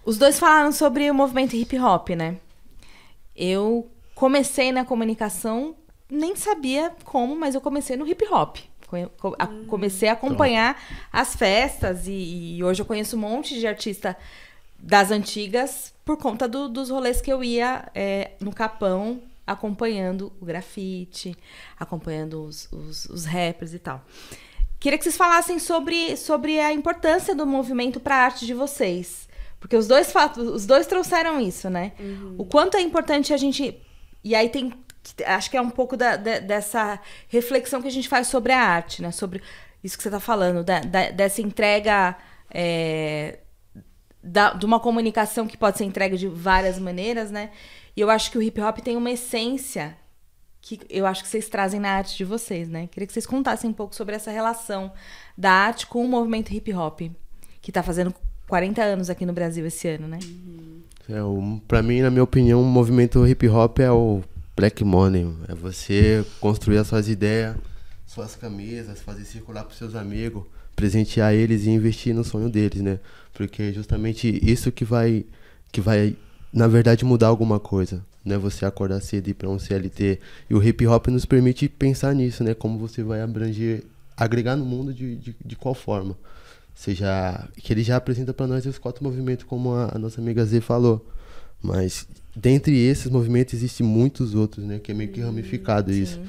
Os 0.05 0.19
dois 0.19 0.39
falaram 0.39 0.73
sobre 0.73 1.09
o 1.09 1.15
movimento 1.15 1.55
hip 1.55 1.79
hop, 1.79 2.11
né? 2.11 2.39
Eu 3.37 3.89
comecei 4.17 4.73
na 4.73 4.85
comunicação, 4.85 5.77
nem 6.11 6.35
sabia 6.35 6.93
como, 7.05 7.37
mas 7.37 7.55
eu 7.55 7.61
comecei 7.61 7.97
no 7.97 8.07
hip 8.07 8.27
hop. 8.29 8.57
Comecei 9.69 10.09
a 10.09 10.13
acompanhar 10.13 10.81
as 11.13 11.35
festas 11.35 12.07
e, 12.07 12.57
e, 12.57 12.65
hoje 12.65 12.83
eu 12.83 12.87
conheço 12.87 13.17
um 13.17 13.21
monte 13.21 13.59
de 13.59 13.67
artista 13.67 14.17
das 14.85 15.11
antigas 15.11 15.95
por 16.05 16.19
conta 16.19 16.47
do, 16.47 16.69
dos 16.69 16.91
rolês 16.91 17.21
que 17.21 17.33
eu 17.33 17.43
ia 17.43 17.91
é, 17.95 18.33
no 18.39 18.53
Capão 18.53 19.23
acompanhando 19.47 20.33
o 20.41 20.45
grafite, 20.45 21.37
acompanhando 21.79 22.45
os, 22.45 22.71
os, 22.71 23.07
os 23.07 23.25
rappers 23.25 23.75
e 23.75 23.79
tal. 23.79 24.05
Queria 24.79 24.99
que 24.99 25.05
vocês 25.05 25.17
falassem 25.17 25.59
sobre, 25.59 26.17
sobre 26.17 26.61
a 26.61 26.73
importância 26.73 27.35
do 27.35 27.47
movimento 27.47 27.99
para 27.99 28.17
a 28.17 28.25
arte 28.25 28.47
de 28.47 28.53
vocês. 28.53 29.29
Porque 29.59 29.77
os 29.77 29.87
dois 29.87 30.13
fatos, 30.13 30.47
os 30.47 30.67
dois 30.67 30.87
trouxeram 30.87 31.41
isso, 31.41 31.71
né? 31.71 31.93
Uhum. 31.99 32.35
O 32.39 32.45
quanto 32.45 32.77
é 32.77 32.83
importante 32.83 33.33
a 33.33 33.37
gente 33.39 33.81
e 34.23 34.35
aí 34.35 34.49
tem. 34.51 34.73
Acho 35.27 35.51
que 35.51 35.57
é 35.57 35.61
um 35.61 35.71
pouco 35.71 35.97
da, 35.97 36.17
da, 36.17 36.39
dessa 36.39 37.01
reflexão 37.29 37.81
que 37.81 37.89
a 37.89 37.91
gente 37.91 38.09
faz 38.09 38.27
sobre 38.27 38.53
a 38.53 38.61
arte, 38.61 39.01
né? 39.01 39.11
Sobre 39.11 39.43
isso 39.83 39.97
que 39.97 40.03
você 40.03 40.09
está 40.09 40.21
falando, 40.21 40.63
da, 40.63 40.81
dessa 41.11 41.41
entrega. 41.41 42.17
É, 42.51 43.39
da, 44.25 44.55
de 44.55 44.65
uma 44.65 44.81
comunicação 44.81 45.47
que 45.47 45.57
pode 45.57 45.79
ser 45.79 45.85
entregue 45.85 46.17
de 46.17 46.27
várias 46.27 46.79
maneiras, 46.79 47.31
né? 47.31 47.51
E 47.97 48.01
eu 48.01 48.11
acho 48.11 48.31
que 48.31 48.39
o 48.39 48.43
hip 48.43 48.61
hop 48.61 48.79
tem 48.79 48.97
uma 48.97 49.11
essência 49.11 49.97
que 50.61 50.81
eu 50.89 51.05
acho 51.05 51.23
que 51.23 51.29
vocês 51.29 51.47
trazem 51.49 51.79
na 51.79 51.91
arte 51.91 52.17
de 52.17 52.25
vocês, 52.25 52.69
né? 52.69 52.87
Queria 52.87 53.07
que 53.07 53.13
vocês 53.13 53.27
contassem 53.27 53.69
um 53.69 53.73
pouco 53.73 53.95
sobre 53.95 54.15
essa 54.15 54.31
relação 54.31 54.91
da 55.37 55.53
arte 55.53 55.87
com 55.87 56.03
o 56.03 56.09
movimento 56.09 56.55
hip 56.55 56.73
hop, 56.73 57.01
que 57.61 57.71
está 57.71 57.83
fazendo 57.83 58.15
40 58.49 58.83
anos 58.83 59.11
aqui 59.11 59.27
no 59.27 59.33
Brasil 59.35 59.67
esse 59.67 59.87
ano, 59.89 60.09
né? 60.09 60.19
Uhum. 60.25 60.83
É, 61.07 61.21
pra 61.69 61.83
mim, 61.83 62.01
na 62.01 62.11
minha 62.11 62.25
opinião, 62.25 62.63
o 62.63 62.65
movimento 62.65 63.27
hip 63.27 63.47
hop 63.47 63.79
é 63.79 63.91
o 63.91 64.23
black 64.57 64.83
money. 64.83 65.35
É 65.49 65.55
você 65.55 66.25
construir 66.41 66.79
as 66.79 66.87
suas 66.87 67.09
ideias, 67.09 67.57
suas 68.07 68.35
camisas, 68.35 69.03
fazer 69.03 69.25
circular 69.25 69.65
pros 69.65 69.77
seus 69.77 69.95
amigos, 69.95 70.45
presentear 70.75 71.35
eles 71.35 71.65
e 71.65 71.71
investir 71.71 72.15
no 72.15 72.25
sonho 72.25 72.49
deles, 72.49 72.81
né? 72.81 72.99
Porque 73.33 73.63
é 73.63 73.73
justamente 73.73 74.41
isso 74.43 74.71
que 74.71 74.85
vai, 74.85 75.25
que 75.73 75.81
vai, 75.81 76.17
na 76.53 76.69
verdade, 76.69 77.05
mudar 77.05 77.29
alguma 77.29 77.59
coisa. 77.61 78.05
Né, 78.25 78.39
você 78.39 78.65
acordar 78.65 79.03
cedo 79.03 79.29
e 79.29 79.33
ir 79.33 79.35
para 79.35 79.51
um 79.51 79.59
CLT. 79.59 80.19
E 80.49 80.55
o 80.55 80.63
hip 80.63 80.87
hop 80.87 81.09
nos 81.09 81.27
permite 81.27 81.69
pensar 81.69 82.15
nisso, 82.15 82.43
né? 82.43 82.55
Como 82.55 82.79
você 82.79 83.03
vai 83.03 83.21
abranger, 83.21 83.85
agregar 84.17 84.57
no 84.57 84.65
mundo 84.65 84.95
de, 84.95 85.17
de, 85.17 85.37
de 85.45 85.57
qual 85.57 85.75
forma 85.75 86.17
seja 86.75 87.49
que 87.57 87.73
ele 87.73 87.83
já 87.83 87.97
apresenta 87.97 88.35
para 88.35 88.47
nós 88.47 88.67
os 88.67 88.79
quatro 88.79 89.05
movimentos 89.05 89.45
como 89.45 89.73
a, 89.73 89.93
a, 89.95 89.99
nossa 89.99 90.21
amiga 90.21 90.45
Z 90.45 90.61
falou 90.61 91.09
mas 91.63 92.07
dentre 92.35 92.77
esses 92.77 93.09
movimentos 93.11 93.55
existem 93.55 93.87
muitos 93.87 94.35
outros 94.35 94.65
né 94.67 94.81
que 94.81 94.91
é 94.91 94.95
meio 94.95 95.11
que 95.11 95.21
ramificado 95.21 95.93
hum, 95.93 95.95
isso 95.95 96.21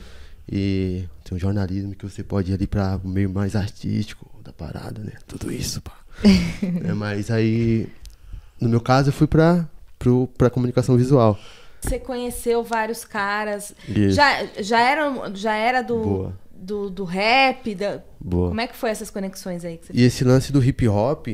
e 0.50 1.06
tem 1.24 1.36
um 1.36 1.40
jornalismo 1.40 1.96
que 1.96 2.08
você 2.08 2.24
pode 2.24 2.52
ir 2.52 2.54
ali 2.54 2.68
para 2.68 3.00
o 3.04 3.08
meio 3.08 3.30
mais 3.30 3.56
artístico 3.56 4.30
da 4.46 4.54
parada 4.54 5.02
né 5.02 5.14
tudo 5.28 5.52
isso 5.52 5.82
pá. 5.82 5.98
é, 6.24 6.94
mas 6.94 7.30
aí 7.30 7.88
no 8.60 8.70
meu 8.70 8.80
caso 8.80 9.10
eu 9.10 9.14
fui 9.14 9.28
para 9.28 9.68
para 10.38 10.50
comunicação 10.50 10.96
visual 10.96 11.38
você 11.82 12.00
conheceu 12.00 12.64
vários 12.64 13.04
caras 13.04 13.74
isso. 13.88 14.16
já 14.16 14.46
já 14.60 14.80
era 14.80 15.32
já 15.34 15.56
era 15.56 15.82
do 15.82 16.02
Boa 16.02 16.46
do, 16.66 16.90
do 16.90 17.04
rap? 17.04 17.76
Da... 17.76 18.02
Boa. 18.20 18.50
Como 18.50 18.62
é 18.62 18.68
que 18.68 18.76
foi 18.76 18.90
essas 18.90 19.10
conexões 19.10 19.64
aí? 19.64 19.80
e 19.94 20.04
esse 20.04 20.24
lance 20.24 20.52
do 20.52 20.64
hip 20.64 20.88
hop, 20.88 21.28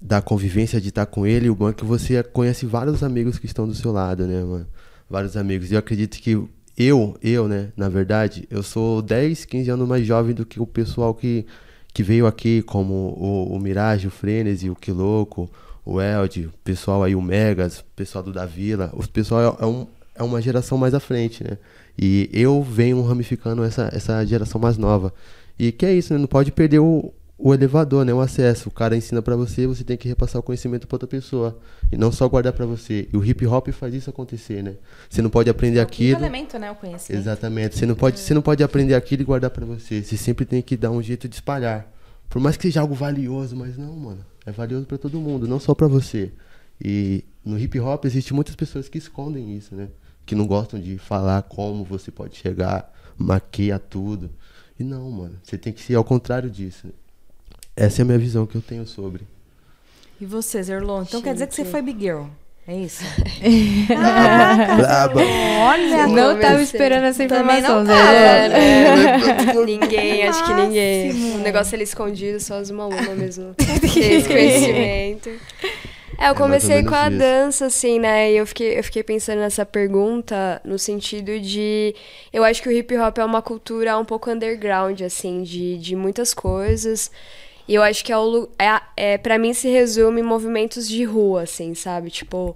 da 0.00 0.22
convivência 0.22 0.80
de 0.80 0.88
estar 0.88 1.06
com 1.06 1.26
ele, 1.26 1.50
o 1.50 1.54
bom 1.54 1.68
é 1.70 1.72
que 1.72 1.84
você 1.84 2.22
conhece 2.22 2.66
vários 2.66 3.02
amigos 3.02 3.38
que 3.38 3.46
estão 3.46 3.66
do 3.66 3.74
seu 3.74 3.92
lado, 3.92 4.26
né, 4.26 4.42
mano? 4.42 4.66
Vários 5.10 5.36
amigos. 5.36 5.70
E 5.70 5.74
eu 5.74 5.78
acredito 5.78 6.18
que 6.18 6.30
eu, 6.76 7.16
eu, 7.22 7.48
né, 7.48 7.72
na 7.76 7.88
verdade, 7.88 8.46
eu 8.50 8.62
sou 8.62 9.02
10, 9.02 9.44
15 9.44 9.70
anos 9.70 9.88
mais 9.88 10.06
jovem 10.06 10.34
do 10.34 10.46
que 10.46 10.60
o 10.60 10.66
pessoal 10.66 11.14
que, 11.14 11.46
que 11.92 12.02
veio 12.02 12.26
aqui, 12.26 12.62
como 12.62 12.94
o, 13.18 13.54
o 13.54 13.58
Mirage, 13.58 14.06
o 14.06 14.10
Frenesi, 14.10 14.70
o 14.70 14.76
Quiloco, 14.76 15.50
o 15.84 16.00
Eld, 16.00 16.46
o 16.46 16.52
pessoal 16.64 17.02
aí, 17.02 17.14
o 17.14 17.22
Megas, 17.22 17.80
o 17.80 17.84
pessoal 17.96 18.24
do 18.24 18.32
Da 18.32 18.46
Vila. 18.46 18.90
O 18.94 19.06
pessoal 19.06 19.58
é, 19.60 19.64
é, 19.64 19.66
um, 19.66 19.86
é 20.14 20.22
uma 20.22 20.40
geração 20.40 20.78
mais 20.78 20.94
à 20.94 21.00
frente, 21.00 21.44
né? 21.44 21.58
E 21.98 22.30
eu 22.32 22.62
venho 22.62 23.02
ramificando 23.02 23.62
essa, 23.62 23.90
essa 23.92 24.24
geração 24.24 24.60
mais 24.60 24.78
nova. 24.78 25.12
E 25.58 25.70
que 25.70 25.84
é 25.84 25.92
isso, 25.92 26.12
né? 26.12 26.18
Não 26.18 26.26
pode 26.26 26.50
perder 26.50 26.78
o, 26.78 27.12
o 27.42 27.52
elevador, 27.52 28.04
né? 28.04 28.12
O 28.14 28.20
acesso. 28.20 28.68
O 28.68 28.72
cara 28.72 28.96
ensina 28.96 29.20
para 29.20 29.34
você, 29.36 29.66
você 29.66 29.82
tem 29.82 29.96
que 29.96 30.08
repassar 30.08 30.40
o 30.40 30.42
conhecimento 30.42 30.86
para 30.86 30.94
outra 30.94 31.08
pessoa. 31.08 31.58
E 31.90 31.96
não 31.96 32.12
só 32.12 32.28
guardar 32.28 32.52
para 32.52 32.64
você. 32.64 33.08
E 33.12 33.16
o 33.16 33.24
hip 33.24 33.46
hop 33.46 33.68
faz 33.68 33.92
isso 33.94 34.10
acontecer, 34.10 34.62
né? 34.62 34.76
Você 35.08 35.20
não 35.20 35.30
pode 35.30 35.50
aprender 35.50 35.78
é 35.78 35.82
aquilo. 35.82 36.16
É 36.16 36.22
elemento, 36.22 36.58
né? 36.58 36.70
O 36.70 36.74
conhecimento. 36.74 37.20
Exatamente. 37.20 37.76
Você 37.76 37.86
não 37.86 37.94
pode, 37.94 38.18
você 38.18 38.32
não 38.34 38.42
pode 38.42 38.62
aprender 38.62 38.94
aquilo 38.94 39.22
e 39.22 39.24
guardar 39.24 39.50
para 39.50 39.66
você. 39.66 40.02
Você 40.02 40.16
sempre 40.16 40.44
tem 40.44 40.62
que 40.62 40.76
dar 40.76 40.90
um 40.90 41.02
jeito 41.02 41.28
de 41.28 41.34
espalhar. 41.34 41.90
Por 42.28 42.40
mais 42.40 42.56
que 42.56 42.62
seja 42.62 42.80
algo 42.80 42.94
valioso, 42.94 43.56
mas 43.56 43.76
não, 43.76 43.94
mano. 43.96 44.24
É 44.46 44.52
valioso 44.52 44.86
para 44.86 44.98
todo 44.98 45.20
mundo, 45.20 45.46
não 45.46 45.60
só 45.60 45.74
para 45.74 45.86
você. 45.86 46.32
E 46.80 47.24
no 47.44 47.58
hip 47.58 47.78
hop 47.78 48.04
existe 48.04 48.32
muitas 48.32 48.54
pessoas 48.54 48.88
que 48.88 48.98
escondem 48.98 49.56
isso, 49.56 49.74
né? 49.74 49.88
que 50.24 50.34
não 50.34 50.46
gostam 50.46 50.80
de 50.80 50.98
falar 50.98 51.42
como 51.42 51.84
você 51.84 52.10
pode 52.10 52.36
chegar, 52.36 52.92
maquia 53.16 53.78
tudo. 53.78 54.30
E 54.78 54.84
não, 54.84 55.10
mano, 55.10 55.38
você 55.42 55.58
tem 55.58 55.72
que 55.72 55.80
ser 55.80 55.94
ao 55.94 56.04
contrário 56.04 56.50
disso. 56.50 56.88
Essa 57.76 58.00
é 58.00 58.02
a 58.02 58.06
minha 58.06 58.18
visão 58.18 58.46
que 58.46 58.56
eu 58.56 58.62
tenho 58.62 58.86
sobre. 58.86 59.26
E 60.20 60.26
você, 60.26 60.62
Zerlon? 60.62 61.02
Então 61.02 61.18
Gente. 61.18 61.24
quer 61.24 61.32
dizer 61.32 61.46
que 61.46 61.54
você 61.54 61.64
foi 61.64 61.82
Big 61.82 62.00
Girl? 62.00 62.26
É 62.66 62.76
isso? 62.76 63.02
Braba. 64.76 65.20
Olha, 65.20 66.06
não 66.06 66.36
estava 66.36 66.62
esperando 66.62 67.04
essa 67.04 67.24
informação, 67.24 67.84
Zé. 67.84 68.48
Né? 68.48 69.52
ninguém, 69.66 70.28
acho 70.28 70.44
que 70.44 70.54
ninguém. 70.54 71.34
O 71.34 71.38
negócio 71.38 71.74
ali 71.74 71.82
escondido, 71.82 72.38
só 72.38 72.58
as 72.58 72.70
malumas 72.70 73.18
mesmo. 73.18 73.56
Esse 73.82 74.28
conhecimento. 74.28 75.30
É, 76.16 76.28
eu 76.28 76.32
é 76.32 76.34
comecei 76.34 76.76
é 76.76 76.82
com 76.84 76.94
a 76.94 77.08
isso. 77.08 77.18
dança, 77.18 77.66
assim, 77.66 77.98
né? 77.98 78.30
E 78.30 78.36
eu 78.36 78.46
fiquei, 78.46 78.78
eu 78.78 78.84
fiquei 78.84 79.02
pensando 79.02 79.40
nessa 79.40 79.66
pergunta 79.66 80.60
no 80.64 80.78
sentido 80.78 81.40
de. 81.40 81.96
Eu 82.32 82.44
acho 82.44 82.62
que 82.62 82.68
o 82.68 82.72
hip 82.72 82.96
hop 82.96 83.18
é 83.18 83.24
uma 83.24 83.42
cultura 83.42 83.98
um 83.98 84.04
pouco 84.04 84.30
underground, 84.30 85.00
assim, 85.00 85.42
de, 85.42 85.76
de 85.78 85.96
muitas 85.96 86.32
coisas. 86.32 87.10
E 87.72 87.74
eu 87.74 87.82
acho 87.82 88.04
que 88.04 88.12
é, 88.12 88.18
o, 88.18 88.50
é, 88.58 88.80
é 89.14 89.16
para 89.16 89.38
mim 89.38 89.54
se 89.54 89.66
resume 89.66 90.20
em 90.20 90.24
movimentos 90.24 90.86
de 90.86 91.04
rua, 91.04 91.44
assim, 91.44 91.74
sabe? 91.74 92.10
Tipo, 92.10 92.54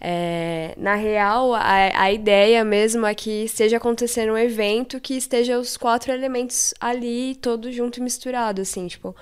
é, 0.00 0.72
na 0.78 0.94
real, 0.94 1.52
a, 1.52 2.00
a 2.00 2.10
ideia 2.10 2.64
mesmo 2.64 3.04
é 3.04 3.14
que 3.14 3.44
esteja 3.44 3.76
acontecendo 3.76 4.32
um 4.32 4.38
evento 4.38 4.98
que 5.02 5.18
esteja 5.18 5.58
os 5.58 5.76
quatro 5.76 6.10
elementos 6.10 6.72
ali, 6.80 7.34
todos 7.42 7.74
junto 7.74 8.00
e 8.00 8.02
misturado, 8.02 8.62
assim, 8.62 8.86
tipo 8.86 9.14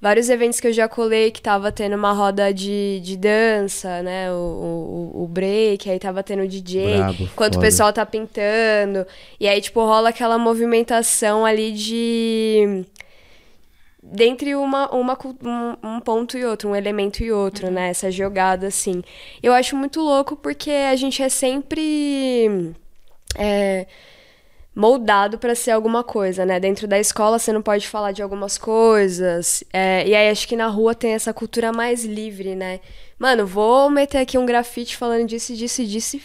vários 0.00 0.28
eventos 0.28 0.60
que 0.60 0.68
eu 0.68 0.72
já 0.72 0.86
colei 0.86 1.30
que 1.30 1.40
tava 1.40 1.72
tendo 1.72 1.96
uma 1.96 2.12
roda 2.12 2.52
de, 2.52 3.00
de 3.02 3.16
dança, 3.16 4.00
né? 4.02 4.30
O, 4.30 5.10
o, 5.14 5.22
o 5.24 5.26
break, 5.26 5.90
aí 5.90 5.98
tava 5.98 6.22
tendo 6.22 6.42
o 6.42 6.48
DJ, 6.48 6.98
Bravo, 6.98 7.22
enquanto 7.24 7.54
foda. 7.54 7.58
o 7.58 7.60
pessoal 7.60 7.92
tá 7.92 8.06
pintando. 8.06 9.04
E 9.40 9.48
aí, 9.48 9.60
tipo, 9.60 9.80
rola 9.80 10.10
aquela 10.10 10.38
movimentação 10.38 11.44
ali 11.44 11.72
de. 11.72 12.84
Dentre 14.06 14.54
uma, 14.54 14.90
uma, 14.90 15.18
um, 15.42 15.96
um 15.96 16.00
ponto 16.00 16.36
e 16.36 16.44
outro, 16.44 16.68
um 16.68 16.76
elemento 16.76 17.22
e 17.22 17.32
outro, 17.32 17.70
né? 17.70 17.88
Essa 17.88 18.10
jogada, 18.10 18.66
assim. 18.66 19.02
Eu 19.42 19.52
acho 19.52 19.76
muito 19.76 20.00
louco 20.00 20.36
porque 20.36 20.70
a 20.70 20.94
gente 20.94 21.22
é 21.22 21.28
sempre. 21.28 22.74
É, 23.36 23.86
moldado 24.74 25.38
para 25.38 25.54
ser 25.54 25.70
alguma 25.70 26.02
coisa, 26.02 26.44
né? 26.44 26.58
Dentro 26.58 26.88
da 26.88 26.98
escola 26.98 27.38
você 27.38 27.52
não 27.52 27.62
pode 27.62 27.88
falar 27.88 28.12
de 28.12 28.22
algumas 28.22 28.58
coisas. 28.58 29.62
É, 29.72 30.06
e 30.06 30.14
aí 30.14 30.28
acho 30.28 30.48
que 30.48 30.56
na 30.56 30.66
rua 30.66 30.94
tem 30.94 31.12
essa 31.12 31.32
cultura 31.32 31.72
mais 31.72 32.04
livre, 32.04 32.54
né? 32.54 32.80
Mano, 33.18 33.46
vou 33.46 33.88
meter 33.88 34.18
aqui 34.18 34.36
um 34.36 34.46
grafite 34.46 34.96
falando 34.96 35.26
disso, 35.26 35.54
disso, 35.54 35.84
disso. 35.84 36.18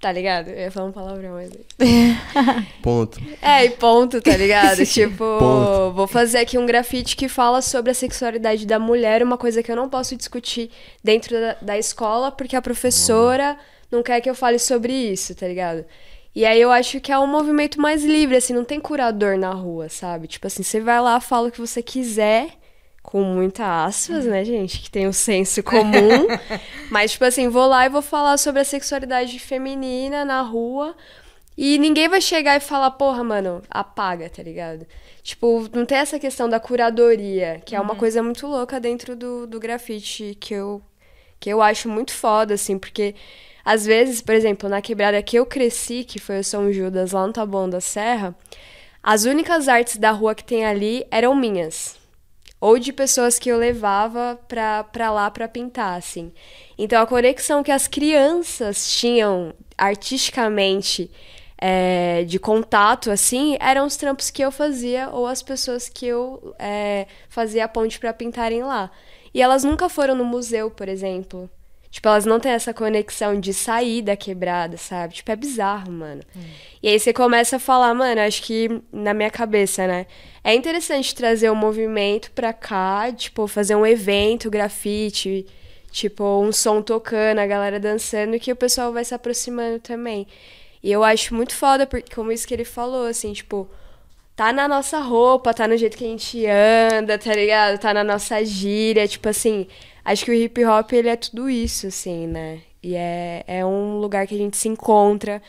Tá 0.00 0.12
ligado? 0.12 0.48
Eu 0.50 0.58
ia 0.58 0.70
falar 0.70 0.86
um 0.86 0.92
palavrão, 0.92 1.32
mas. 1.32 1.50
ponto. 2.80 3.20
É, 3.42 3.64
e 3.64 3.70
ponto, 3.70 4.20
tá 4.20 4.36
ligado? 4.36 4.86
tipo, 4.86 5.16
ponto. 5.16 5.92
vou 5.92 6.06
fazer 6.06 6.38
aqui 6.38 6.56
um 6.56 6.66
grafite 6.66 7.16
que 7.16 7.28
fala 7.28 7.60
sobre 7.60 7.90
a 7.90 7.94
sexualidade 7.94 8.64
da 8.64 8.78
mulher, 8.78 9.24
uma 9.24 9.36
coisa 9.36 9.60
que 9.60 9.72
eu 9.72 9.74
não 9.74 9.88
posso 9.88 10.14
discutir 10.14 10.70
dentro 11.02 11.40
da, 11.40 11.56
da 11.60 11.78
escola, 11.78 12.30
porque 12.30 12.54
a 12.54 12.62
professora 12.62 13.58
não 13.90 14.00
quer 14.00 14.20
que 14.20 14.30
eu 14.30 14.36
fale 14.36 14.60
sobre 14.60 14.92
isso, 14.92 15.34
tá 15.34 15.48
ligado? 15.48 15.84
E 16.32 16.44
aí 16.44 16.60
eu 16.60 16.70
acho 16.70 17.00
que 17.00 17.10
é 17.10 17.18
um 17.18 17.26
movimento 17.26 17.80
mais 17.80 18.04
livre, 18.04 18.36
assim, 18.36 18.52
não 18.52 18.64
tem 18.64 18.78
curador 18.78 19.36
na 19.36 19.50
rua, 19.50 19.88
sabe? 19.88 20.28
Tipo 20.28 20.46
assim, 20.46 20.62
você 20.62 20.78
vai 20.78 21.00
lá, 21.00 21.20
fala 21.20 21.48
o 21.48 21.50
que 21.50 21.60
você 21.60 21.82
quiser, 21.82 22.50
com 23.08 23.22
muita 23.22 23.86
aspas, 23.86 24.26
né, 24.26 24.44
gente? 24.44 24.82
Que 24.82 24.90
tem 24.90 25.06
o 25.06 25.14
senso 25.14 25.62
comum. 25.62 26.26
mas, 26.92 27.12
tipo 27.12 27.24
assim, 27.24 27.48
vou 27.48 27.66
lá 27.66 27.86
e 27.86 27.88
vou 27.88 28.02
falar 28.02 28.36
sobre 28.36 28.60
a 28.60 28.64
sexualidade 28.64 29.38
feminina 29.38 30.26
na 30.26 30.42
rua. 30.42 30.94
E 31.56 31.78
ninguém 31.78 32.06
vai 32.06 32.20
chegar 32.20 32.54
e 32.56 32.60
falar, 32.60 32.90
porra, 32.90 33.24
mano, 33.24 33.62
apaga, 33.70 34.28
tá 34.28 34.42
ligado? 34.42 34.86
Tipo, 35.22 35.66
não 35.72 35.86
tem 35.86 35.96
essa 35.96 36.18
questão 36.18 36.50
da 36.50 36.60
curadoria, 36.60 37.62
que 37.64 37.74
é 37.74 37.80
uma 37.80 37.94
uhum. 37.94 37.98
coisa 37.98 38.22
muito 38.22 38.46
louca 38.46 38.78
dentro 38.78 39.16
do, 39.16 39.46
do 39.46 39.58
grafite 39.58 40.36
que 40.38 40.52
eu, 40.52 40.82
que 41.40 41.48
eu 41.48 41.62
acho 41.62 41.88
muito 41.88 42.12
foda, 42.12 42.52
assim, 42.52 42.78
porque 42.78 43.14
às 43.64 43.86
vezes, 43.86 44.20
por 44.20 44.34
exemplo, 44.34 44.68
na 44.68 44.82
quebrada 44.82 45.22
que 45.22 45.38
eu 45.38 45.46
cresci, 45.46 46.04
que 46.04 46.18
foi 46.18 46.40
o 46.40 46.44
São 46.44 46.70
Judas, 46.70 47.12
lá 47.12 47.26
no 47.26 47.32
Taboão 47.32 47.70
da 47.70 47.80
Serra, 47.80 48.36
as 49.02 49.24
únicas 49.24 49.66
artes 49.66 49.96
da 49.96 50.10
rua 50.10 50.34
que 50.34 50.44
tem 50.44 50.66
ali 50.66 51.06
eram 51.10 51.34
minhas. 51.34 51.96
Ou 52.60 52.78
de 52.78 52.92
pessoas 52.92 53.38
que 53.38 53.48
eu 53.48 53.56
levava 53.56 54.38
pra, 54.48 55.10
lá 55.10 55.30
pra 55.30 55.46
pintar, 55.46 55.96
assim. 55.96 56.32
Então 56.76 57.00
a 57.00 57.06
conexão 57.06 57.62
que 57.62 57.70
as 57.70 57.86
crianças 57.86 58.90
tinham 58.90 59.54
artisticamente 59.76 61.10
é, 61.56 62.24
de 62.24 62.38
contato, 62.38 63.10
assim, 63.10 63.56
eram 63.60 63.86
os 63.86 63.96
trampos 63.96 64.30
que 64.30 64.42
eu 64.42 64.50
fazia 64.50 65.10
ou 65.10 65.26
as 65.26 65.42
pessoas 65.42 65.88
que 65.88 66.06
eu 66.06 66.54
é, 66.58 67.06
fazia 67.28 67.64
a 67.64 67.68
ponte 67.68 67.98
para 67.98 68.12
pintarem 68.12 68.62
lá. 68.62 68.90
E 69.34 69.42
elas 69.42 69.64
nunca 69.64 69.88
foram 69.88 70.14
no 70.14 70.24
museu, 70.24 70.70
por 70.70 70.88
exemplo. 70.88 71.50
Tipo, 71.90 72.08
elas 72.08 72.26
não 72.26 72.38
têm 72.38 72.52
essa 72.52 72.74
conexão 72.74 73.40
de 73.40 73.54
sair 73.54 74.02
da 74.02 74.14
quebrada, 74.14 74.76
sabe? 74.76 75.14
Tipo, 75.14 75.32
é 75.32 75.36
bizarro, 75.36 75.90
mano. 75.90 76.22
Hum. 76.36 76.40
E 76.82 76.88
aí 76.88 76.98
você 76.98 77.12
começa 77.12 77.56
a 77.56 77.58
falar, 77.58 77.94
mano, 77.94 78.20
acho 78.20 78.42
que 78.42 78.68
na 78.92 79.14
minha 79.14 79.30
cabeça, 79.30 79.86
né? 79.86 80.06
É 80.44 80.54
interessante 80.54 81.14
trazer 81.14 81.48
o 81.48 81.52
um 81.54 81.56
movimento 81.56 82.30
pra 82.32 82.52
cá, 82.52 83.10
tipo, 83.12 83.46
fazer 83.46 83.74
um 83.74 83.86
evento, 83.86 84.50
grafite, 84.50 85.46
tipo, 85.90 86.24
um 86.42 86.52
som 86.52 86.82
tocando, 86.82 87.38
a 87.38 87.46
galera 87.46 87.80
dançando, 87.80 88.38
que 88.38 88.52
o 88.52 88.56
pessoal 88.56 88.92
vai 88.92 89.04
se 89.04 89.14
aproximando 89.14 89.80
também. 89.80 90.26
E 90.82 90.92
eu 90.92 91.02
acho 91.02 91.34
muito 91.34 91.54
foda, 91.54 91.86
porque, 91.86 92.14
como 92.14 92.30
isso 92.30 92.46
que 92.46 92.54
ele 92.54 92.64
falou, 92.64 93.06
assim, 93.06 93.32
tipo, 93.32 93.68
tá 94.36 94.52
na 94.52 94.68
nossa 94.68 95.00
roupa, 95.00 95.52
tá 95.52 95.66
no 95.66 95.76
jeito 95.76 95.96
que 95.96 96.04
a 96.04 96.08
gente 96.08 96.46
anda, 96.46 97.18
tá 97.18 97.34
ligado? 97.34 97.78
Tá 97.78 97.92
na 97.92 98.04
nossa 98.04 98.44
gíria, 98.44 99.08
tipo 99.08 99.28
assim, 99.28 99.66
acho 100.12 100.24
que 100.24 100.30
o 100.30 100.34
hip 100.34 100.64
hop 100.64 100.92
ele 100.92 101.08
é 101.08 101.16
tudo 101.16 101.48
isso, 101.50 101.86
assim, 101.86 102.26
né? 102.26 102.60
E 102.82 102.94
é, 102.94 103.44
é 103.46 103.64
um 103.64 103.98
lugar 103.98 104.26
que 104.26 104.34
a 104.34 104.38
gente 104.38 104.56
se 104.56 104.68
encontra. 104.68 105.42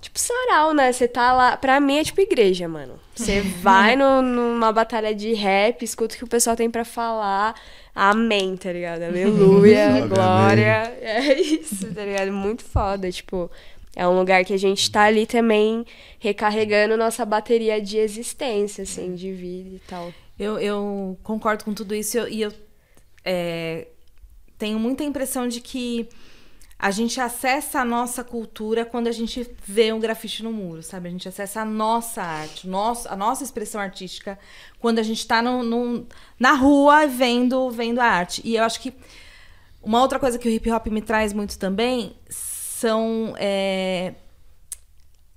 Tipo, 0.00 0.18
sarau, 0.18 0.72
né? 0.72 0.92
Você 0.92 1.08
tá 1.08 1.32
lá. 1.32 1.56
Pra 1.56 1.80
mim 1.80 1.98
é 1.98 2.04
tipo 2.04 2.20
igreja, 2.20 2.68
mano. 2.68 2.98
Você 3.14 3.40
vai 3.60 3.96
no, 3.96 4.22
numa 4.22 4.72
batalha 4.72 5.14
de 5.14 5.34
rap, 5.34 5.82
escuta 5.82 6.14
o 6.14 6.18
que 6.18 6.24
o 6.24 6.28
pessoal 6.28 6.56
tem 6.56 6.70
para 6.70 6.84
falar. 6.84 7.54
Amém, 7.94 8.56
tá 8.56 8.72
ligado? 8.72 9.02
Aleluia, 9.02 10.06
glória. 10.08 10.96
É 11.00 11.40
isso, 11.40 11.92
tá 11.92 12.04
ligado? 12.04 12.32
Muito 12.32 12.64
foda. 12.64 13.10
Tipo, 13.10 13.50
é 13.96 14.06
um 14.06 14.16
lugar 14.16 14.44
que 14.44 14.52
a 14.52 14.58
gente 14.58 14.90
tá 14.90 15.02
ali 15.04 15.26
também 15.26 15.84
recarregando 16.18 16.96
nossa 16.96 17.24
bateria 17.24 17.80
de 17.80 17.98
existência, 17.98 18.82
assim, 18.82 19.14
de 19.14 19.32
vida 19.32 19.76
e 19.76 19.80
tal. 19.88 20.12
Eu, 20.38 20.58
eu 20.58 21.18
concordo 21.22 21.64
com 21.64 21.72
tudo 21.72 21.94
isso 21.94 22.18
e 22.28 22.42
eu, 22.42 22.52
é, 23.26 23.88
tenho 24.56 24.78
muita 24.78 25.02
impressão 25.02 25.48
de 25.48 25.60
que 25.60 26.08
a 26.78 26.90
gente 26.90 27.20
acessa 27.20 27.80
a 27.80 27.84
nossa 27.84 28.22
cultura 28.22 28.84
quando 28.84 29.08
a 29.08 29.12
gente 29.12 29.50
vê 29.66 29.92
um 29.92 29.98
grafite 29.98 30.44
no 30.44 30.52
muro, 30.52 30.82
sabe? 30.82 31.08
A 31.08 31.10
gente 31.10 31.26
acessa 31.26 31.62
a 31.62 31.64
nossa 31.64 32.22
arte, 32.22 32.68
nosso, 32.68 33.08
a 33.08 33.16
nossa 33.16 33.42
expressão 33.42 33.80
artística 33.80 34.38
quando 34.78 34.98
a 34.98 35.02
gente 35.02 35.18
está 35.18 35.42
na 35.42 36.52
rua 36.52 37.06
vendo, 37.06 37.70
vendo 37.70 37.98
a 37.98 38.04
arte. 38.04 38.42
E 38.44 38.56
eu 38.56 38.62
acho 38.62 38.80
que 38.80 38.94
uma 39.82 40.00
outra 40.02 40.18
coisa 40.18 40.38
que 40.38 40.48
o 40.48 40.50
hip 40.50 40.70
hop 40.70 40.86
me 40.88 41.02
traz 41.02 41.32
muito 41.32 41.58
também 41.58 42.14
são. 42.28 43.34
É, 43.38 44.14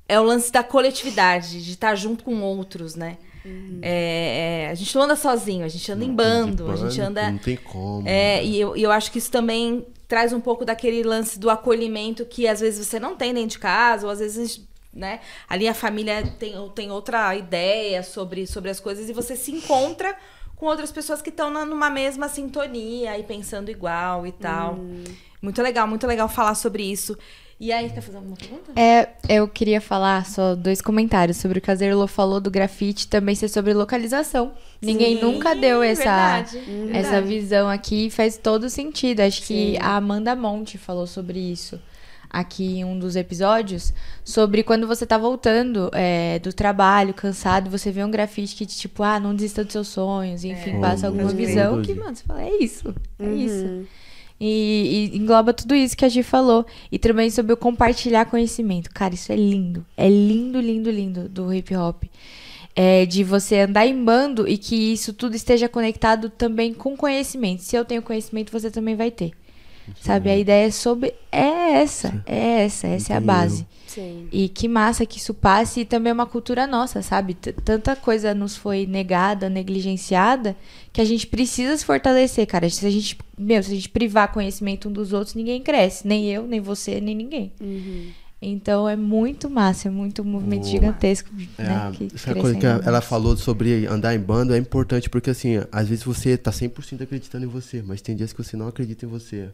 é 0.08 0.20
o 0.20 0.24
lance 0.24 0.52
da 0.52 0.64
coletividade, 0.64 1.64
de 1.64 1.72
estar 1.72 1.96
junto 1.96 2.24
com 2.24 2.42
outros, 2.42 2.96
né? 2.96 3.18
Uhum. 3.50 3.80
É, 3.82 4.66
é, 4.66 4.70
a 4.70 4.76
gente 4.76 4.94
não 4.96 5.04
anda 5.04 5.16
sozinho, 5.16 5.66
a 5.66 5.68
gente 5.68 5.92
anda 5.92 6.06
não, 6.06 6.12
em 6.12 6.16
bando, 6.16 6.72
a 6.72 6.76
gente 6.76 7.00
anda. 7.02 7.32
Não 7.32 7.38
tem 7.38 7.58
como. 7.58 8.08
É, 8.08 8.38
né? 8.38 8.46
e 8.46 8.60
eu, 8.60 8.76
eu 8.76 8.92
acho 8.92 9.12
que 9.12 9.18
isso 9.18 9.32
também 9.32 9.86
traz 10.08 10.34
um 10.34 10.42
pouco 10.42 10.66
daquele 10.66 11.04
lance 11.04 11.40
do 11.40 11.50
acolhimento 11.50 12.26
que 12.26 12.48
às 12.48 12.60
vezes 12.60 12.86
você 12.86 13.00
não 13.00 13.16
tem 13.16 13.34
dentro 13.34 13.52
de 13.52 13.60
casa, 13.60 14.06
ou 14.06 14.12
às 14.12 14.20
vezes. 14.20 14.68
Né? 14.92 15.20
Ali 15.48 15.68
a 15.68 15.74
família 15.74 16.24
tem, 16.40 16.56
tem 16.74 16.92
outra 16.92 17.36
ideia 17.36 18.02
sobre, 18.02 18.48
sobre 18.48 18.72
as 18.72 18.80
coisas 18.80 19.08
e 19.08 19.14
você 19.14 19.36
se 19.36 19.52
encontra 19.52 20.18
com 20.56 20.66
outras 20.66 20.92
pessoas 20.92 21.22
que 21.22 21.30
estão 21.30 21.52
numa 21.64 21.92
mesma 21.92 22.28
sintonia 22.28 23.18
e 23.18 23.24
pensando 23.24 23.70
igual 23.70 24.26
e 24.26 24.32
tal. 24.32 24.74
Hum. 24.74 25.04
Muito 25.42 25.62
legal, 25.62 25.88
muito 25.88 26.08
legal 26.08 26.28
falar 26.28 26.56
sobre 26.56 26.84
isso. 26.84 27.18
E 27.60 27.74
aí, 27.74 27.90
quer 27.90 28.00
fazer 28.00 28.18
alguma 28.18 28.38
pergunta? 28.38 28.72
É, 28.74 29.10
eu 29.28 29.46
queria 29.46 29.82
falar 29.82 30.26
só 30.26 30.56
dois 30.56 30.82
comentários 30.82 31.36
sobre 31.38 31.60
o 31.60 31.62
que 31.62 31.70
a 31.70 31.76
Zerlo 31.76 32.08
falou 32.08 32.40
do 32.40 32.50
grafite, 32.50 33.08
também 33.08 33.36
ser 33.36 33.50
sobre 33.50 33.74
localização. 33.74 34.54
Ninguém 34.82 35.18
Sim, 35.18 35.24
nunca 35.24 35.54
deu 35.54 35.84
essa, 35.84 36.04
verdade, 36.04 36.58
essa 36.94 37.12
verdade. 37.12 37.28
visão 37.28 37.70
aqui 37.70 38.10
faz 38.10 38.38
todo 38.38 38.70
sentido. 38.70 39.20
Acho 39.20 39.42
Sim. 39.42 39.74
que 39.74 39.78
a 39.80 39.98
Amanda 39.98 40.34
Monte 40.38 40.78
falou 40.78 41.06
sobre 41.06 41.38
isso 41.38 41.78
aqui 42.30 42.78
em 42.78 42.86
um 42.86 42.98
dos 42.98 43.16
episódios, 43.16 43.92
sobre 44.24 44.62
quando 44.64 44.88
você 44.88 45.06
tá 45.06 45.18
voltando 45.18 45.90
é, 45.94 46.38
do 46.40 46.54
trabalho, 46.54 47.14
cansado, 47.14 47.70
você 47.70 47.92
vê 47.92 48.04
um 48.04 48.12
grafite 48.12 48.56
que, 48.56 48.66
tipo, 48.66 49.02
ah, 49.02 49.20
não 49.20 49.34
desista 49.34 49.64
dos 49.64 49.74
seus 49.74 49.88
sonhos, 49.88 50.44
enfim, 50.44 50.78
é, 50.78 50.80
passa 50.80 51.08
alguma 51.08 51.32
visão 51.32 51.82
que, 51.82 51.94
mano, 51.96 52.16
você 52.16 52.24
fala, 52.24 52.44
é 52.44 52.64
isso, 52.64 52.94
é 53.18 53.24
uhum. 53.24 53.36
isso. 53.36 53.88
E, 54.40 55.12
e, 55.14 55.18
engloba 55.18 55.54
tudo 55.54 55.76
isso 55.76 55.98
que 55.98 56.06
a 56.06 56.10
Gi 56.10 56.24
falou. 56.24 56.66
E 56.92 56.98
também 56.98 57.30
sobre 57.30 57.54
o 57.54 57.58
compartilhar 57.58 58.26
conhecimento. 58.26 58.90
Cara, 58.92 59.14
isso 59.14 59.32
é 59.32 59.36
lindo. 59.36 59.86
É 59.98 60.08
lindo, 60.08 60.60
lindo, 60.60 60.90
lindo 60.90 61.28
do 61.28 61.54
hip 61.54 61.76
hop. 61.76 62.04
É 62.76 63.06
de 63.06 63.24
você 63.24 63.62
andar 63.62 63.86
em 63.86 64.04
bando 64.04 64.48
e 64.48 64.58
que 64.58 64.76
isso 64.94 65.12
tudo 65.14 65.36
esteja 65.36 65.68
conectado 65.68 66.30
também 66.30 66.74
com 66.74 66.96
conhecimento. 66.96 67.64
Se 67.64 67.76
eu 67.76 67.84
tenho 67.84 68.02
conhecimento, 68.02 68.52
você 68.52 68.72
também 68.72 68.96
vai 68.96 69.12
ter. 69.12 69.32
Sabe? 70.02 70.30
A 70.30 70.38
ideia 70.38 70.68
é 70.68 70.72
sobre. 70.72 71.14
É 71.32 71.82
essa. 71.82 72.24
É 72.26 72.64
essa. 72.64 72.88
Essa 72.88 73.14
é 73.14 73.18
a 73.18 73.22
base. 73.22 73.66
Sim. 74.00 74.30
E 74.32 74.48
que 74.48 74.68
massa 74.68 75.06
que 75.06 75.18
isso 75.18 75.34
passe 75.34 75.82
e 75.82 75.86
também 75.86 76.12
é 76.12 76.14
uma 76.14 76.26
cultura 76.26 76.66
nossa, 76.66 77.02
sabe? 77.02 77.34
T 77.34 77.52
Tanta 77.52 77.96
coisa 77.96 78.34
nos 78.34 78.56
foi 78.56 78.86
negada, 78.86 79.50
negligenciada, 79.50 80.56
que 80.94 81.02
a 81.02 81.06
gente 81.06 81.28
precisa 81.28 81.76
se 81.76 81.84
fortalecer, 81.84 82.48
cara. 82.48 82.70
Se 82.70 82.86
a 82.86 82.90
gente, 82.90 83.18
meu, 83.38 83.62
se 83.62 83.72
a 83.72 83.76
gente 83.76 83.90
privar 83.90 84.32
conhecimento 84.32 84.88
um 84.88 84.92
dos 84.92 85.12
outros, 85.12 85.36
ninguém 85.36 85.62
cresce. 85.62 86.08
Nem 86.08 86.32
eu, 86.32 86.48
nem 86.48 86.62
você, 86.62 87.02
nem 87.02 87.14
ninguém. 87.14 87.52
Uhum. 87.60 88.08
Então 88.42 88.88
é 88.88 88.96
muito 88.96 89.50
massa, 89.50 89.90
é 89.90 89.92
muito 89.92 90.22
um 90.22 90.26
movimento 90.26 90.62
Boa. 90.62 90.72
gigantesco. 90.72 91.30
É, 91.58 91.64
né, 91.64 91.92
que 91.94 92.08
essa 92.16 92.34
coisa 92.34 92.58
que 92.58 92.66
ela 92.66 93.02
falou 93.02 93.36
sobre 93.36 93.86
andar 93.86 94.16
em 94.16 94.20
bando 94.20 94.54
é 94.54 94.58
importante 94.58 95.10
porque, 95.10 95.30
assim, 95.30 95.62
às 95.74 95.90
vezes 95.90 96.06
você 96.06 96.38
tá 96.38 96.52
100% 96.52 97.02
acreditando 97.02 97.44
em 97.44 97.50
você, 97.50 97.84
mas 97.86 98.00
tem 98.00 98.16
dias 98.16 98.32
que 98.32 98.42
você 98.42 98.56
não 98.56 98.70
acredita 98.70 99.06
em 99.06 99.10
você. 99.10 99.50